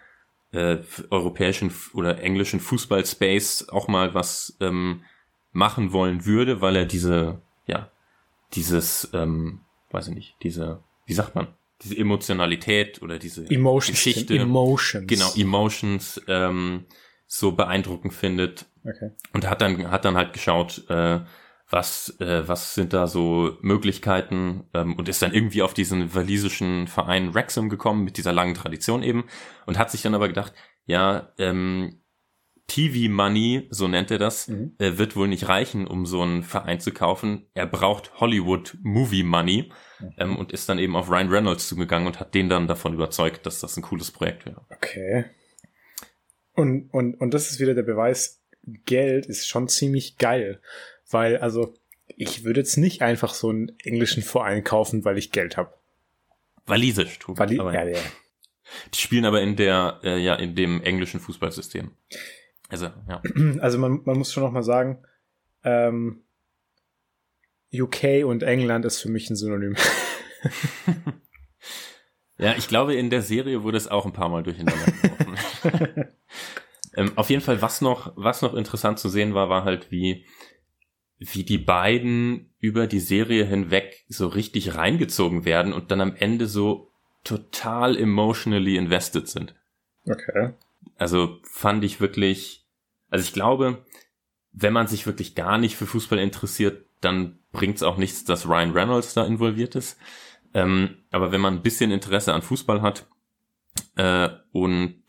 äh, 0.52 0.78
europäischen 1.10 1.74
oder 1.94 2.22
englischen 2.22 2.60
Fußball-Space 2.60 3.70
auch 3.70 3.88
mal 3.88 4.14
was 4.14 4.56
ähm, 4.60 5.04
machen 5.52 5.94
wollen 5.94 6.26
würde, 6.26 6.62
weil 6.62 6.76
er 6.76 6.86
diese, 6.86 7.42
ja, 7.66 7.92
dieses, 8.54 9.10
ähm, 9.14 9.62
weiß 9.92 10.10
ich 10.10 10.16
nicht, 10.16 10.36
diese, 10.44 10.84
wie 11.06 11.14
sagt 11.14 11.36
man, 11.36 11.48
diese 11.82 11.98
Emotionalität 11.98 13.02
oder 13.02 13.20
diese 13.20 13.50
Emotions, 13.50 14.04
Geschichte, 14.04 14.38
Emotions. 14.38 15.08
genau, 15.08 15.32
Emotions, 15.36 16.22
ähm, 16.28 16.86
so 17.28 17.52
beeindruckend 17.54 18.14
findet. 18.14 18.66
Okay. 18.84 19.12
Und 19.34 19.50
hat 19.50 19.62
dann, 19.62 19.90
hat 19.90 20.06
dann 20.06 20.16
halt 20.16 20.34
geschaut, 20.34 20.84
äh, 20.90 21.22
was, 21.74 22.16
äh, 22.20 22.48
was 22.48 22.76
sind 22.76 22.94
da 22.94 23.08
so 23.08 23.58
Möglichkeiten 23.62 24.66
ähm, 24.76 24.96
und 24.96 25.10
ist 25.10 25.24
dann 25.24 25.34
irgendwie 25.34 25.64
auf 25.64 25.74
diesen 25.74 26.14
walisischen 26.14 26.88
Verein 26.88 27.34
Wrexham 27.34 27.68
gekommen 27.68 28.04
mit 28.04 28.18
dieser 28.18 28.32
langen 28.32 28.54
Tradition 28.54 29.02
eben 29.02 29.26
und 29.66 29.80
hat 29.80 29.90
sich 29.90 30.04
dann 30.04 30.14
aber 30.14 30.28
gedacht, 30.28 30.54
ja, 30.86 31.34
ähm, 31.40 32.00
TV 32.68 33.12
Money, 33.12 33.68
so 33.72 33.88
nennt 33.88 34.12
er 34.12 34.20
das, 34.20 34.48
Mhm. 34.48 34.76
äh, 34.78 34.98
wird 34.98 35.16
wohl 35.16 35.28
nicht 35.28 35.50
reichen, 35.50 35.88
um 35.88 36.06
so 36.06 36.22
einen 36.22 36.44
Verein 36.44 36.80
zu 36.80 36.92
kaufen. 36.92 37.48
Er 37.56 37.66
braucht 37.66 38.20
Hollywood 38.20 38.78
Movie 38.84 39.24
Money 39.24 39.72
ähm, 40.18 40.38
und 40.38 40.52
ist 40.54 40.70
dann 40.70 40.78
eben 40.80 40.96
auf 40.96 41.10
Ryan 41.10 41.30
Reynolds 41.30 41.68
zugegangen 41.68 42.08
und 42.08 42.20
hat 42.20 42.36
den 42.36 42.50
dann 42.50 42.68
davon 42.68 42.94
überzeugt, 42.94 43.46
dass 43.48 43.60
das 43.60 43.76
ein 43.78 43.84
cooles 43.84 44.12
Projekt 44.12 44.46
wäre. 44.46 44.66
Okay. 44.70 45.26
Und, 46.54 46.90
und, 46.92 47.16
und 47.16 47.34
das 47.34 47.50
ist 47.50 47.60
wieder 47.60 47.74
der 47.74 47.84
Beweis, 47.84 48.44
Geld 48.86 49.26
ist 49.26 49.48
schon 49.48 49.68
ziemlich 49.68 50.18
geil. 50.18 50.62
Weil, 51.10 51.38
also, 51.38 51.74
ich 52.08 52.44
würde 52.44 52.62
jetzt 52.62 52.78
nicht 52.78 53.02
einfach 53.02 53.34
so 53.34 53.50
einen 53.50 53.72
englischen 53.80 54.24
Verein 54.24 54.64
kaufen, 54.64 55.06
weil 55.06 55.18
ich 55.18 55.32
Geld 55.32 55.58
habe. 55.58 55.74
Walisisch. 56.66 57.20
Weil 57.28 57.48
die, 57.48 57.60
aber, 57.60 57.74
ja, 57.74 57.84
ja. 57.84 58.00
Die 58.94 59.00
spielen 59.00 59.26
aber 59.26 59.42
in 59.42 59.56
der, 59.56 60.00
äh, 60.04 60.18
ja, 60.18 60.36
in 60.36 60.56
dem 60.56 60.82
englischen 60.82 61.20
Fußballsystem. 61.20 61.92
Also, 62.70 62.90
ja. 63.08 63.22
Also 63.60 63.78
man, 63.78 64.02
man 64.06 64.18
muss 64.18 64.34
schon 64.34 64.44
noch 64.44 64.52
mal 64.52 64.64
sagen, 64.64 65.04
ähm, 65.64 66.24
UK 67.74 68.26
und 68.26 68.44
England 68.44 68.86
ist 68.86 69.02
für 69.02 69.10
mich 69.10 69.30
ein 69.30 69.36
Synonym. 69.36 69.76
Ja, 72.38 72.56
ich 72.58 72.68
glaube, 72.68 72.96
in 72.96 73.10
der 73.10 73.22
Serie 73.22 73.64
wurde 73.64 73.78
es 73.78 73.88
auch 73.88 74.06
ein 74.06 74.12
paar 74.12 74.30
Mal 74.30 74.44
durcheinander 74.44 74.86
geworfen. 74.86 75.38
ähm, 76.98 77.12
auf 77.16 77.30
jeden 77.30 77.42
Fall, 77.42 77.62
was 77.62 77.82
noch, 77.82 78.12
was 78.16 78.42
noch 78.42 78.54
interessant 78.54 79.00
zu 79.00 79.08
sehen 79.08 79.34
war, 79.34 79.50
war 79.50 79.64
halt, 79.64 79.92
wie, 79.92 80.26
wie 81.32 81.44
die 81.44 81.58
beiden 81.58 82.54
über 82.60 82.88
die 82.88 83.00
Serie 83.00 83.46
hinweg 83.46 84.04
so 84.08 84.28
richtig 84.28 84.76
reingezogen 84.76 85.46
werden 85.46 85.74
und 85.74 85.92
dann 85.92 86.02
am 86.02 86.16
Ende 86.16 86.48
so 86.48 86.92
total 87.24 87.98
emotionally 87.98 88.76
invested 88.76 89.28
sind. 89.28 89.56
Okay. 90.06 90.54
Also 90.98 91.40
fand 91.44 91.84
ich 91.84 92.02
wirklich, 92.02 92.66
also 93.10 93.24
ich 93.24 93.34
glaube, 93.34 93.86
wenn 94.52 94.74
man 94.74 94.88
sich 94.88 95.06
wirklich 95.06 95.36
gar 95.36 95.58
nicht 95.58 95.76
für 95.76 95.88
Fußball 95.88 96.20
interessiert, 96.20 96.86
dann 97.02 97.40
bringt 97.52 97.78
es 97.78 97.84
auch 97.84 97.98
nichts, 97.98 98.26
dass 98.26 98.48
Ryan 98.48 98.72
Reynolds 98.72 99.14
da 99.14 99.26
involviert 99.26 99.76
ist. 99.76 99.98
Ähm, 100.54 100.98
aber 101.12 101.32
wenn 101.32 101.42
man 101.42 101.56
ein 101.56 101.64
bisschen 101.64 101.92
Interesse 101.92 102.34
an 102.34 102.42
Fußball 102.42 102.82
hat 102.82 103.08
äh, 103.96 104.30
und 104.52 105.04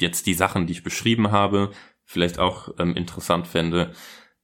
jetzt 0.00 0.26
die 0.26 0.34
Sachen, 0.34 0.66
die 0.66 0.72
ich 0.72 0.82
beschrieben 0.82 1.30
habe, 1.30 1.70
vielleicht 2.04 2.38
auch 2.38 2.74
ähm, 2.78 2.96
interessant 2.96 3.46
fände, 3.46 3.92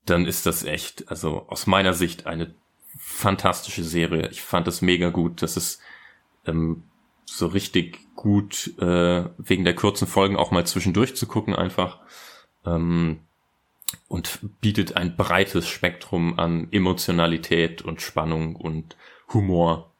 dann 0.05 0.25
ist 0.25 0.45
das 0.45 0.63
echt, 0.63 1.09
also 1.09 1.45
aus 1.47 1.67
meiner 1.67 1.93
Sicht 1.93 2.27
eine 2.27 2.53
fantastische 2.97 3.83
Serie. 3.83 4.29
Ich 4.29 4.41
fand 4.41 4.67
es 4.67 4.81
mega 4.81 5.09
gut. 5.09 5.41
Das 5.41 5.57
ist 5.57 5.79
ähm, 6.45 6.83
so 7.25 7.47
richtig 7.47 7.99
gut 8.15 8.73
äh, 8.79 9.25
wegen 9.37 9.63
der 9.63 9.75
kurzen 9.75 10.07
Folgen 10.07 10.35
auch 10.35 10.51
mal 10.51 10.65
zwischendurch 10.65 11.15
zu 11.15 11.27
gucken 11.27 11.55
einfach 11.55 11.99
ähm, 12.65 13.19
und 14.07 14.39
bietet 14.61 14.95
ein 14.95 15.15
breites 15.15 15.67
Spektrum 15.67 16.39
an 16.39 16.67
Emotionalität 16.71 17.81
und 17.81 18.01
Spannung 18.01 18.55
und 18.55 18.95
Humor. 19.33 19.91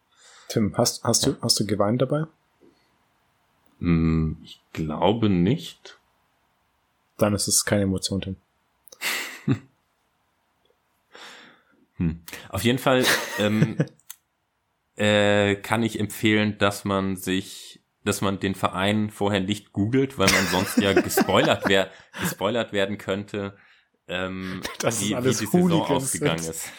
Tim, 0.49 0.77
hast, 0.77 1.03
hast, 1.03 1.25
du, 1.25 1.35
hast 1.41 1.59
du 1.59 1.65
geweint 1.65 2.01
dabei? 2.01 2.25
Hm, 3.79 4.37
ich 4.43 4.61
glaube 4.73 5.29
nicht. 5.29 5.97
Dann 7.17 7.33
ist 7.33 7.47
es 7.47 7.65
keine 7.65 7.83
Emotion, 7.83 8.21
Tim. 8.21 8.35
Hm. 11.97 12.21
Auf 12.49 12.63
jeden 12.63 12.79
Fall 12.79 13.05
ähm, 13.39 13.77
äh, 14.95 15.55
kann 15.55 15.83
ich 15.83 15.99
empfehlen, 15.99 16.57
dass 16.57 16.85
man 16.85 17.15
sich, 17.15 17.81
dass 18.03 18.21
man 18.21 18.39
den 18.39 18.55
Verein 18.55 19.09
vorher 19.09 19.41
nicht 19.41 19.71
googelt, 19.73 20.17
weil 20.17 20.31
man 20.31 20.45
sonst 20.47 20.77
ja 20.79 20.93
gespoilert, 20.93 21.67
wär, 21.67 21.89
gespoilert 22.21 22.73
werden 22.73 22.97
könnte, 22.97 23.55
ähm, 24.07 24.61
Das 24.79 25.01
wie, 25.01 25.15
wie 25.15 25.21
die 25.23 25.33
Saison 25.33 25.81
ausgegangen 25.83 26.39
sind. 26.39 26.51
ist. 26.55 26.69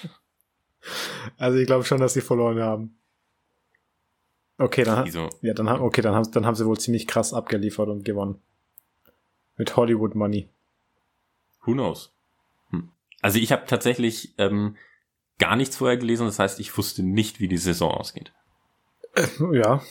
Also 1.38 1.58
ich 1.58 1.66
glaube 1.66 1.84
schon, 1.84 2.00
dass 2.00 2.12
sie 2.14 2.20
verloren 2.20 2.60
haben. 2.60 2.98
Okay, 4.58 4.84
dann, 4.84 5.06
Wieso? 5.06 5.30
ja, 5.42 5.54
dann, 5.54 5.68
haben- 5.68 5.82
okay, 5.82 6.00
dann, 6.02 6.14
haben, 6.14 6.30
dann 6.30 6.46
haben 6.46 6.54
sie 6.54 6.66
wohl 6.66 6.78
ziemlich 6.78 7.06
krass 7.06 7.32
abgeliefert 7.34 7.88
und 7.88 8.04
gewonnen. 8.04 8.40
Mit 9.56 9.76
Hollywood 9.76 10.14
Money. 10.14 10.48
Who 11.64 11.72
knows? 11.72 12.12
Hm. 12.70 12.90
Also 13.22 13.38
ich 13.38 13.50
habe 13.50 13.64
tatsächlich 13.66 14.34
ähm, 14.38 14.76
gar 15.38 15.56
nichts 15.56 15.76
vorher 15.76 15.96
gelesen, 15.96 16.26
das 16.26 16.38
heißt, 16.38 16.60
ich 16.60 16.76
wusste 16.76 17.02
nicht, 17.02 17.40
wie 17.40 17.48
die 17.48 17.58
Saison 17.58 17.90
ausgeht. 17.90 18.32
Ja, 19.52 19.82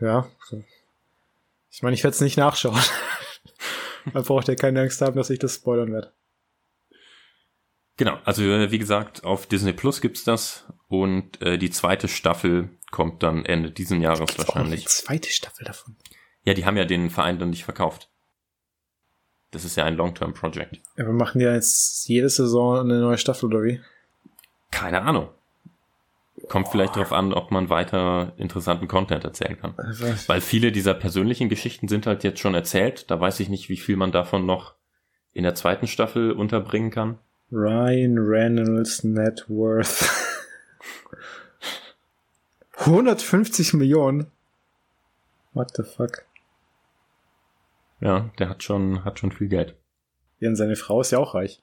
ja. 0.00 0.28
Ich 1.70 1.82
meine, 1.82 1.94
ich 1.94 2.02
werde 2.04 2.14
es 2.14 2.20
nicht 2.20 2.36
nachschauen. 2.36 2.80
Dann 4.12 4.22
braucht 4.24 4.48
ihr 4.48 4.56
keine 4.56 4.80
Angst 4.80 5.00
haben, 5.00 5.16
dass 5.16 5.30
ich 5.30 5.38
das 5.38 5.56
spoilern 5.56 5.92
werde. 5.92 6.12
Genau, 7.96 8.18
also 8.24 8.42
äh, 8.42 8.70
wie 8.70 8.78
gesagt, 8.78 9.24
auf 9.24 9.46
Disney 9.46 9.72
Plus 9.72 10.00
gibt's 10.00 10.22
das 10.22 10.66
und 10.88 11.40
äh, 11.40 11.56
die 11.58 11.70
zweite 11.70 12.08
Staffel 12.08 12.70
kommt 12.90 13.22
dann 13.22 13.44
Ende 13.44 13.70
diesen 13.70 14.02
Jahres 14.02 14.28
Gibt's 14.28 14.40
auch 14.40 14.48
noch 14.48 14.54
eine 14.56 14.64
wahrscheinlich. 14.64 14.88
zweite 14.88 15.30
Staffel 15.30 15.64
davon. 15.64 15.96
Ja, 16.44 16.54
die 16.54 16.66
haben 16.66 16.76
ja 16.76 16.84
den 16.84 17.10
Verein 17.10 17.38
dann 17.38 17.50
nicht 17.50 17.64
verkauft. 17.64 18.10
Das 19.50 19.64
ist 19.64 19.76
ja 19.76 19.84
ein 19.84 19.96
Long-Term-Project. 19.96 20.76
Ja, 20.96 21.06
wir 21.06 21.12
machen 21.12 21.40
ja 21.40 21.54
jetzt 21.54 22.06
jede 22.08 22.28
Saison 22.28 22.78
eine 22.78 23.00
neue 23.00 23.18
Staffel, 23.18 23.46
oder 23.46 23.62
wie? 23.62 23.80
Keine 24.70 25.02
Ahnung. 25.02 25.28
Kommt 26.48 26.68
vielleicht 26.68 26.96
darauf 26.96 27.12
an, 27.12 27.32
ob 27.32 27.50
man 27.50 27.70
weiter 27.70 28.34
interessanten 28.36 28.88
Content 28.88 29.24
erzählen 29.24 29.58
kann. 29.58 29.74
Also, 29.78 30.06
Weil 30.26 30.40
viele 30.40 30.70
dieser 30.70 30.94
persönlichen 30.94 31.48
Geschichten 31.48 31.88
sind 31.88 32.06
halt 32.06 32.24
jetzt 32.24 32.40
schon 32.40 32.54
erzählt. 32.54 33.10
Da 33.10 33.18
weiß 33.18 33.40
ich 33.40 33.48
nicht, 33.48 33.68
wie 33.68 33.78
viel 33.78 33.96
man 33.96 34.12
davon 34.12 34.44
noch 34.44 34.74
in 35.32 35.44
der 35.44 35.54
zweiten 35.54 35.86
Staffel 35.86 36.32
unterbringen 36.32 36.90
kann. 36.90 37.18
Ryan 37.50 38.18
Reynolds 38.18 39.02
Net 39.04 39.44
Worth. 39.48 40.10
150 42.78 43.74
Millionen. 43.74 44.30
What 45.54 45.74
the 45.76 45.82
fuck? 45.82 46.26
Ja, 48.00 48.30
der 48.38 48.50
hat 48.50 48.62
schon, 48.62 49.04
hat 49.04 49.18
schon 49.18 49.32
viel 49.32 49.48
Geld. 49.48 49.74
Ja, 50.38 50.50
und 50.50 50.56
seine 50.56 50.76
Frau 50.76 51.00
ist 51.00 51.12
ja 51.12 51.18
auch 51.18 51.34
reich. 51.34 51.62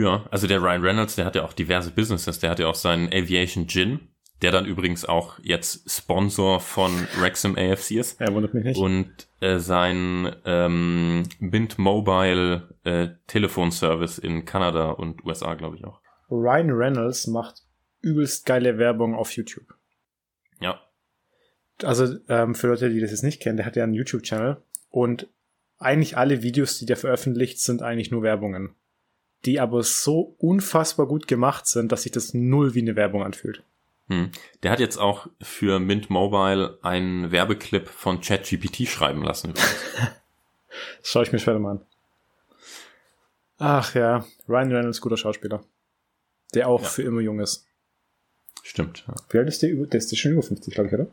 Ja, 0.00 0.24
also 0.30 0.46
der 0.46 0.62
Ryan 0.62 0.82
Reynolds, 0.82 1.16
der 1.16 1.26
hat 1.26 1.34
ja 1.34 1.44
auch 1.44 1.52
diverse 1.52 1.90
Businesses. 1.90 2.38
Der 2.38 2.50
hat 2.50 2.58
ja 2.58 2.66
auch 2.66 2.74
seinen 2.74 3.08
Aviation 3.08 3.66
Gin, 3.68 4.00
der 4.40 4.50
dann 4.50 4.64
übrigens 4.64 5.04
auch 5.04 5.38
jetzt 5.42 5.90
Sponsor 5.90 6.60
von 6.60 6.90
Wrexham 7.18 7.54
AFC 7.56 7.92
ist. 7.92 8.18
Er 8.20 8.32
wundert 8.32 8.54
mich 8.54 8.64
nicht. 8.64 8.78
Und 8.78 9.10
äh, 9.40 9.58
sein 9.58 10.34
ähm, 10.46 11.24
Mint 11.38 11.78
Mobile 11.78 12.74
äh, 12.84 13.08
Telefonservice 13.26 14.18
in 14.18 14.46
Kanada 14.46 14.90
und 14.90 15.22
USA, 15.24 15.54
glaube 15.54 15.76
ich 15.76 15.84
auch. 15.84 16.00
Ryan 16.30 16.70
Reynolds 16.70 17.26
macht 17.26 17.62
übelst 18.00 18.46
geile 18.46 18.78
Werbung 18.78 19.14
auf 19.14 19.32
YouTube. 19.32 19.74
Ja. 20.60 20.80
Also 21.82 22.16
ähm, 22.28 22.54
für 22.54 22.68
Leute, 22.68 22.88
die 22.88 23.00
das 23.00 23.10
jetzt 23.10 23.24
nicht 23.24 23.42
kennen, 23.42 23.58
der 23.58 23.66
hat 23.66 23.76
ja 23.76 23.84
einen 23.84 23.94
YouTube-Channel 23.94 24.62
und 24.88 25.28
eigentlich 25.78 26.16
alle 26.16 26.42
Videos, 26.42 26.78
die 26.78 26.86
der 26.86 26.96
veröffentlicht, 26.96 27.60
sind 27.60 27.82
eigentlich 27.82 28.10
nur 28.10 28.22
Werbungen, 28.22 28.74
die 29.44 29.60
aber 29.60 29.82
so 29.82 30.34
unfassbar 30.38 31.06
gut 31.06 31.26
gemacht 31.28 31.66
sind, 31.66 31.92
dass 31.92 32.02
sich 32.02 32.12
das 32.12 32.34
null 32.34 32.74
wie 32.74 32.82
eine 32.82 32.96
Werbung 32.96 33.22
anfühlt. 33.22 33.62
Hm. 34.08 34.30
Der 34.62 34.70
hat 34.70 34.80
jetzt 34.80 34.96
auch 34.98 35.28
für 35.40 35.78
Mint 35.78 36.10
Mobile 36.10 36.78
einen 36.82 37.30
Werbeclip 37.30 37.88
von 37.88 38.20
ChatGPT 38.20 38.88
schreiben 38.88 39.22
lassen. 39.22 39.54
Das 41.02 41.10
schaue 41.10 41.24
ich 41.24 41.32
mir 41.32 41.38
später 41.40 41.58
mal 41.58 41.72
an. 41.72 41.80
Ach 43.58 43.94
ja, 43.94 44.24
Ryan 44.48 44.72
Reynolds, 44.72 45.00
guter 45.00 45.16
Schauspieler. 45.16 45.62
Der 46.54 46.68
auch 46.68 46.82
Ja. 46.82 46.88
für 46.88 47.02
immer 47.02 47.20
jung 47.20 47.40
ist. 47.40 47.66
Stimmt. 48.62 49.04
Ja. 49.08 49.14
Wie 49.30 49.38
alt 49.38 49.48
ist 49.48 49.62
der? 49.62 49.74
Der 49.74 49.98
ist 49.98 50.16
schon 50.16 50.32
über 50.32 50.42
50, 50.42 50.72
glaube 50.74 50.88
ich, 50.88 50.94
oder? 50.94 51.06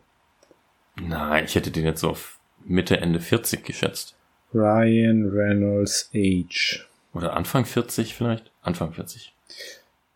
Nein, 1.02 1.46
ich 1.46 1.56
hätte 1.56 1.72
den 1.72 1.86
jetzt 1.86 2.04
auf 2.04 2.40
Mitte, 2.66 2.98
Ende 2.98 3.20
40 3.20 3.66
geschätzt. 3.66 4.16
Ryan 4.54 5.28
Reynolds 5.30 6.10
Age. 6.14 6.88
Oder 7.18 7.36
Anfang 7.36 7.66
40 7.66 8.14
vielleicht? 8.14 8.52
Anfang 8.62 8.94
40. 8.94 9.36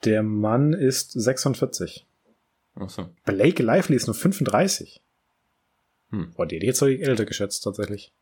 Der 0.04 0.22
Mann 0.22 0.74
ist 0.74 1.12
46. 1.14 2.06
Achso. 2.76 3.10
Blake 3.26 3.64
Lively 3.64 3.95
ist 3.95 4.06
nur 4.06 4.14
35. 4.14 5.02
Hm. 6.12 6.32
Boah, 6.36 6.45
die 6.45 6.58
hätte 6.58 6.66
ich 6.66 6.68
jetzt 6.68 6.82
ich 6.84 7.02
älter 7.02 7.26
geschätzt, 7.26 7.64
tatsächlich. 7.64 8.14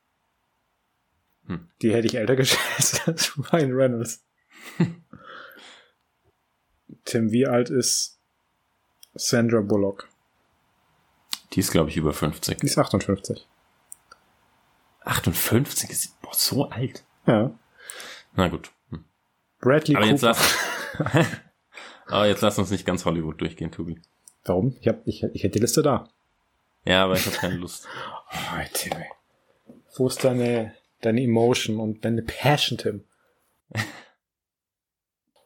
Hm. 1.48 1.68
Die 1.82 1.94
hätte 1.94 2.08
ich 2.08 2.16
älter 2.16 2.36
geschätzt 2.38 3.06
als 3.06 3.38
Ryan 3.52 3.74
Reynolds. 3.74 4.24
Tim, 7.04 7.34
wie 7.34 7.48
alt 7.48 7.70
ist 7.70 8.18
Sandra 9.14 9.60
Bullock? 9.60 10.08
Die 11.52 11.60
ist, 11.60 11.72
glaube 11.72 11.90
ich, 11.90 11.98
über 11.98 12.14
50. 12.14 12.60
Die 12.60 12.66
ist 12.66 12.78
58. 12.78 13.46
58 15.02 15.90
ist 15.90 16.22
boah, 16.22 16.34
so 16.34 16.70
alt. 16.70 17.04
Ja. 17.26 17.60
Na 18.36 18.48
gut. 18.48 18.72
Hm. 18.90 19.04
Bradley 19.60 19.96
Aber 19.96 20.06
Cooper. 20.06 20.12
jetzt 20.12 20.22
lass, 20.22 20.58
aber 22.08 22.28
jetzt 22.28 22.42
lass 22.42 22.58
uns 22.58 22.72
nicht 22.72 22.86
ganz 22.86 23.06
Hollywood 23.06 23.40
durchgehen, 23.42 23.72
Tobi. 23.72 24.00
Warum? 24.46 24.76
Ich, 24.80 24.88
hab, 24.88 25.06
ich, 25.06 25.24
ich 25.24 25.44
hätte 25.44 25.54
die 25.54 25.60
Liste 25.60 25.82
da. 25.82 26.10
Ja, 26.86 27.04
aber 27.04 27.16
ich 27.16 27.26
habe 27.26 27.36
keine 27.36 27.56
Lust. 27.56 27.88
oh, 28.32 28.62
Tim. 28.74 28.94
Wo 29.96 30.08
ist 30.08 30.24
deine, 30.24 30.74
deine 31.02 31.22
Emotion 31.22 31.80
und 31.80 32.06
deine 32.06 32.22
Passion, 32.22 32.78
Tim? 32.78 33.04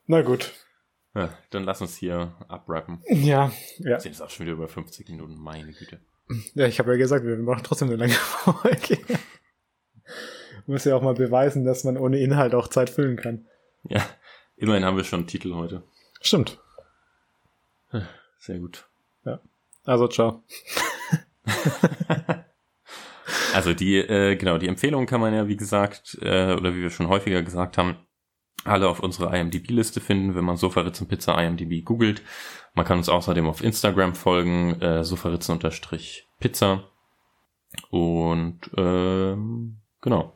Na 0.06 0.22
gut. 0.22 0.54
Ja, 1.16 1.38
dann 1.52 1.64
lass 1.64 1.82
uns 1.82 1.98
hier 1.98 2.34
abrappen. 2.48 3.02
Ja, 3.08 3.52
ja. 3.80 4.00
Sind 4.00 4.12
jetzt 4.12 4.22
auch 4.22 4.30
schon 4.30 4.46
wieder 4.46 4.54
über 4.54 4.68
50 4.68 5.08
Minuten, 5.10 5.36
meine 5.36 5.72
Güte. 5.72 6.00
Ja, 6.56 6.66
ich 6.68 6.80
habe 6.80 6.92
ja 6.92 6.98
gesagt, 6.98 7.26
wir 7.26 7.38
machen 7.38 7.64
trotzdem 7.64 7.90
eine 7.90 7.98
lange 7.98 8.14
Folge. 8.14 9.00
Muss 10.66 10.86
ja 10.86 10.96
auch 10.96 11.02
mal 11.02 11.16
beweisen, 11.16 11.66
dass 11.66 11.84
man 11.84 11.98
ohne 11.98 12.20
Inhalt 12.20 12.56
auch 12.56 12.68
Zeit 12.68 12.90
füllen 12.90 13.18
kann. 13.18 13.46
Ja, 13.84 14.02
immerhin 14.56 14.86
haben 14.86 14.98
wir 14.98 15.04
schon 15.04 15.22
einen 15.22 15.28
Titel 15.28 15.54
heute. 15.54 15.84
Stimmt. 16.22 16.60
Sehr 18.40 18.60
gut. 18.60 18.86
Ja. 19.24 19.40
Also, 19.86 20.08
ciao. 20.08 20.44
also 23.54 23.74
die, 23.74 23.98
äh, 23.98 24.36
genau, 24.36 24.58
die 24.58 24.68
Empfehlung 24.68 25.06
kann 25.06 25.22
man 25.22 25.34
ja, 25.34 25.48
wie 25.48 25.56
gesagt, 25.56 26.18
äh, 26.22 26.54
oder 26.54 26.76
wie 26.76 26.82
wir 26.82 26.90
schon 26.90 27.08
häufiger 27.08 27.42
gesagt 27.42 27.78
haben, 27.78 27.96
alle 28.66 28.90
auf 28.90 29.00
unserer 29.00 29.34
IMDb-Liste 29.34 30.02
finden, 30.02 30.36
wenn 30.36 30.44
man 30.44 30.58
Sofaritzen 30.58 31.08
Pizza 31.08 31.42
IMDb 31.42 31.86
googelt. 31.86 32.22
Man 32.74 32.86
kann 32.86 32.98
uns 32.98 33.10
außerdem 33.10 33.48
auf 33.48 33.64
Instagram 33.64 34.16
folgen, 34.16 34.82
äh, 34.82 35.04
Sofaritzen-Pizza. 35.04 36.84
Und 37.90 38.60
ähm, 38.78 39.78
genau. 40.02 40.36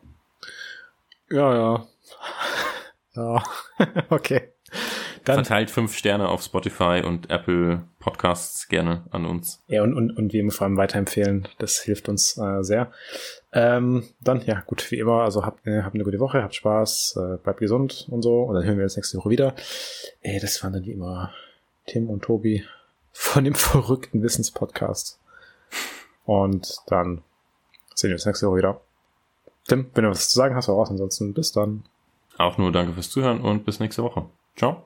Ja, 1.30 1.54
ja. 1.54 1.86
Ja, 3.14 3.42
okay. 4.10 4.52
Dann, 5.24 5.44
Verteilt 5.44 5.70
fünf 5.70 5.94
Sterne 5.94 6.28
auf 6.28 6.42
Spotify 6.42 7.02
und 7.04 7.28
Apple 7.30 7.84
Podcasts 7.98 8.68
gerne 8.68 9.04
an 9.10 9.26
uns. 9.26 9.62
Ja, 9.66 9.82
und, 9.82 9.92
und, 9.92 10.16
und 10.16 10.32
wie 10.32 10.38
immer 10.38 10.52
vor 10.52 10.66
allem 10.66 10.78
weiterempfehlen. 10.78 11.48
Das 11.58 11.80
hilft 11.80 12.08
uns 12.08 12.38
äh, 12.38 12.62
sehr. 12.62 12.92
Ähm, 13.52 14.04
dann, 14.20 14.40
ja, 14.46 14.60
gut, 14.60 14.90
wie 14.90 14.98
immer, 14.98 15.22
also 15.24 15.44
habt, 15.44 15.66
äh, 15.66 15.82
habt 15.82 15.94
eine 15.94 16.04
gute 16.04 16.20
Woche, 16.20 16.42
habt 16.42 16.54
Spaß, 16.54 17.18
äh, 17.18 17.36
bleibt 17.42 17.60
gesund 17.60 18.06
und 18.08 18.22
so. 18.22 18.42
Und 18.42 18.54
dann 18.54 18.64
hören 18.64 18.78
wir 18.78 18.84
uns 18.84 18.96
nächste 18.96 19.18
Woche 19.18 19.28
wieder. 19.28 19.54
Ey, 20.22 20.40
das 20.40 20.62
waren 20.62 20.72
dann 20.72 20.84
wie 20.84 20.92
immer 20.92 21.34
Tim 21.86 22.08
und 22.08 22.22
Tobi 22.22 22.64
von 23.12 23.44
dem 23.44 23.54
verrückten 23.54 24.22
Wissenspodcast. 24.22 25.18
Und 26.24 26.78
dann 26.86 27.22
sehen 27.94 28.08
wir 28.08 28.14
uns 28.14 28.24
nächste 28.24 28.46
Woche 28.46 28.58
wieder. 28.58 28.80
Tim, 29.68 29.86
wenn 29.94 30.04
du 30.04 30.10
was 30.10 30.28
zu 30.28 30.36
sagen 30.36 30.56
hast, 30.56 30.68
raus. 30.68 30.90
Ansonsten 30.90 31.32
bis 31.34 31.52
dann. 31.52 31.84
Auch 32.38 32.58
nur 32.58 32.72
danke 32.72 32.92
fürs 32.94 33.10
Zuhören 33.10 33.40
und 33.40 33.64
bis 33.64 33.80
nächste 33.80 34.02
Woche. 34.02 34.26
Ciao. 34.56 34.82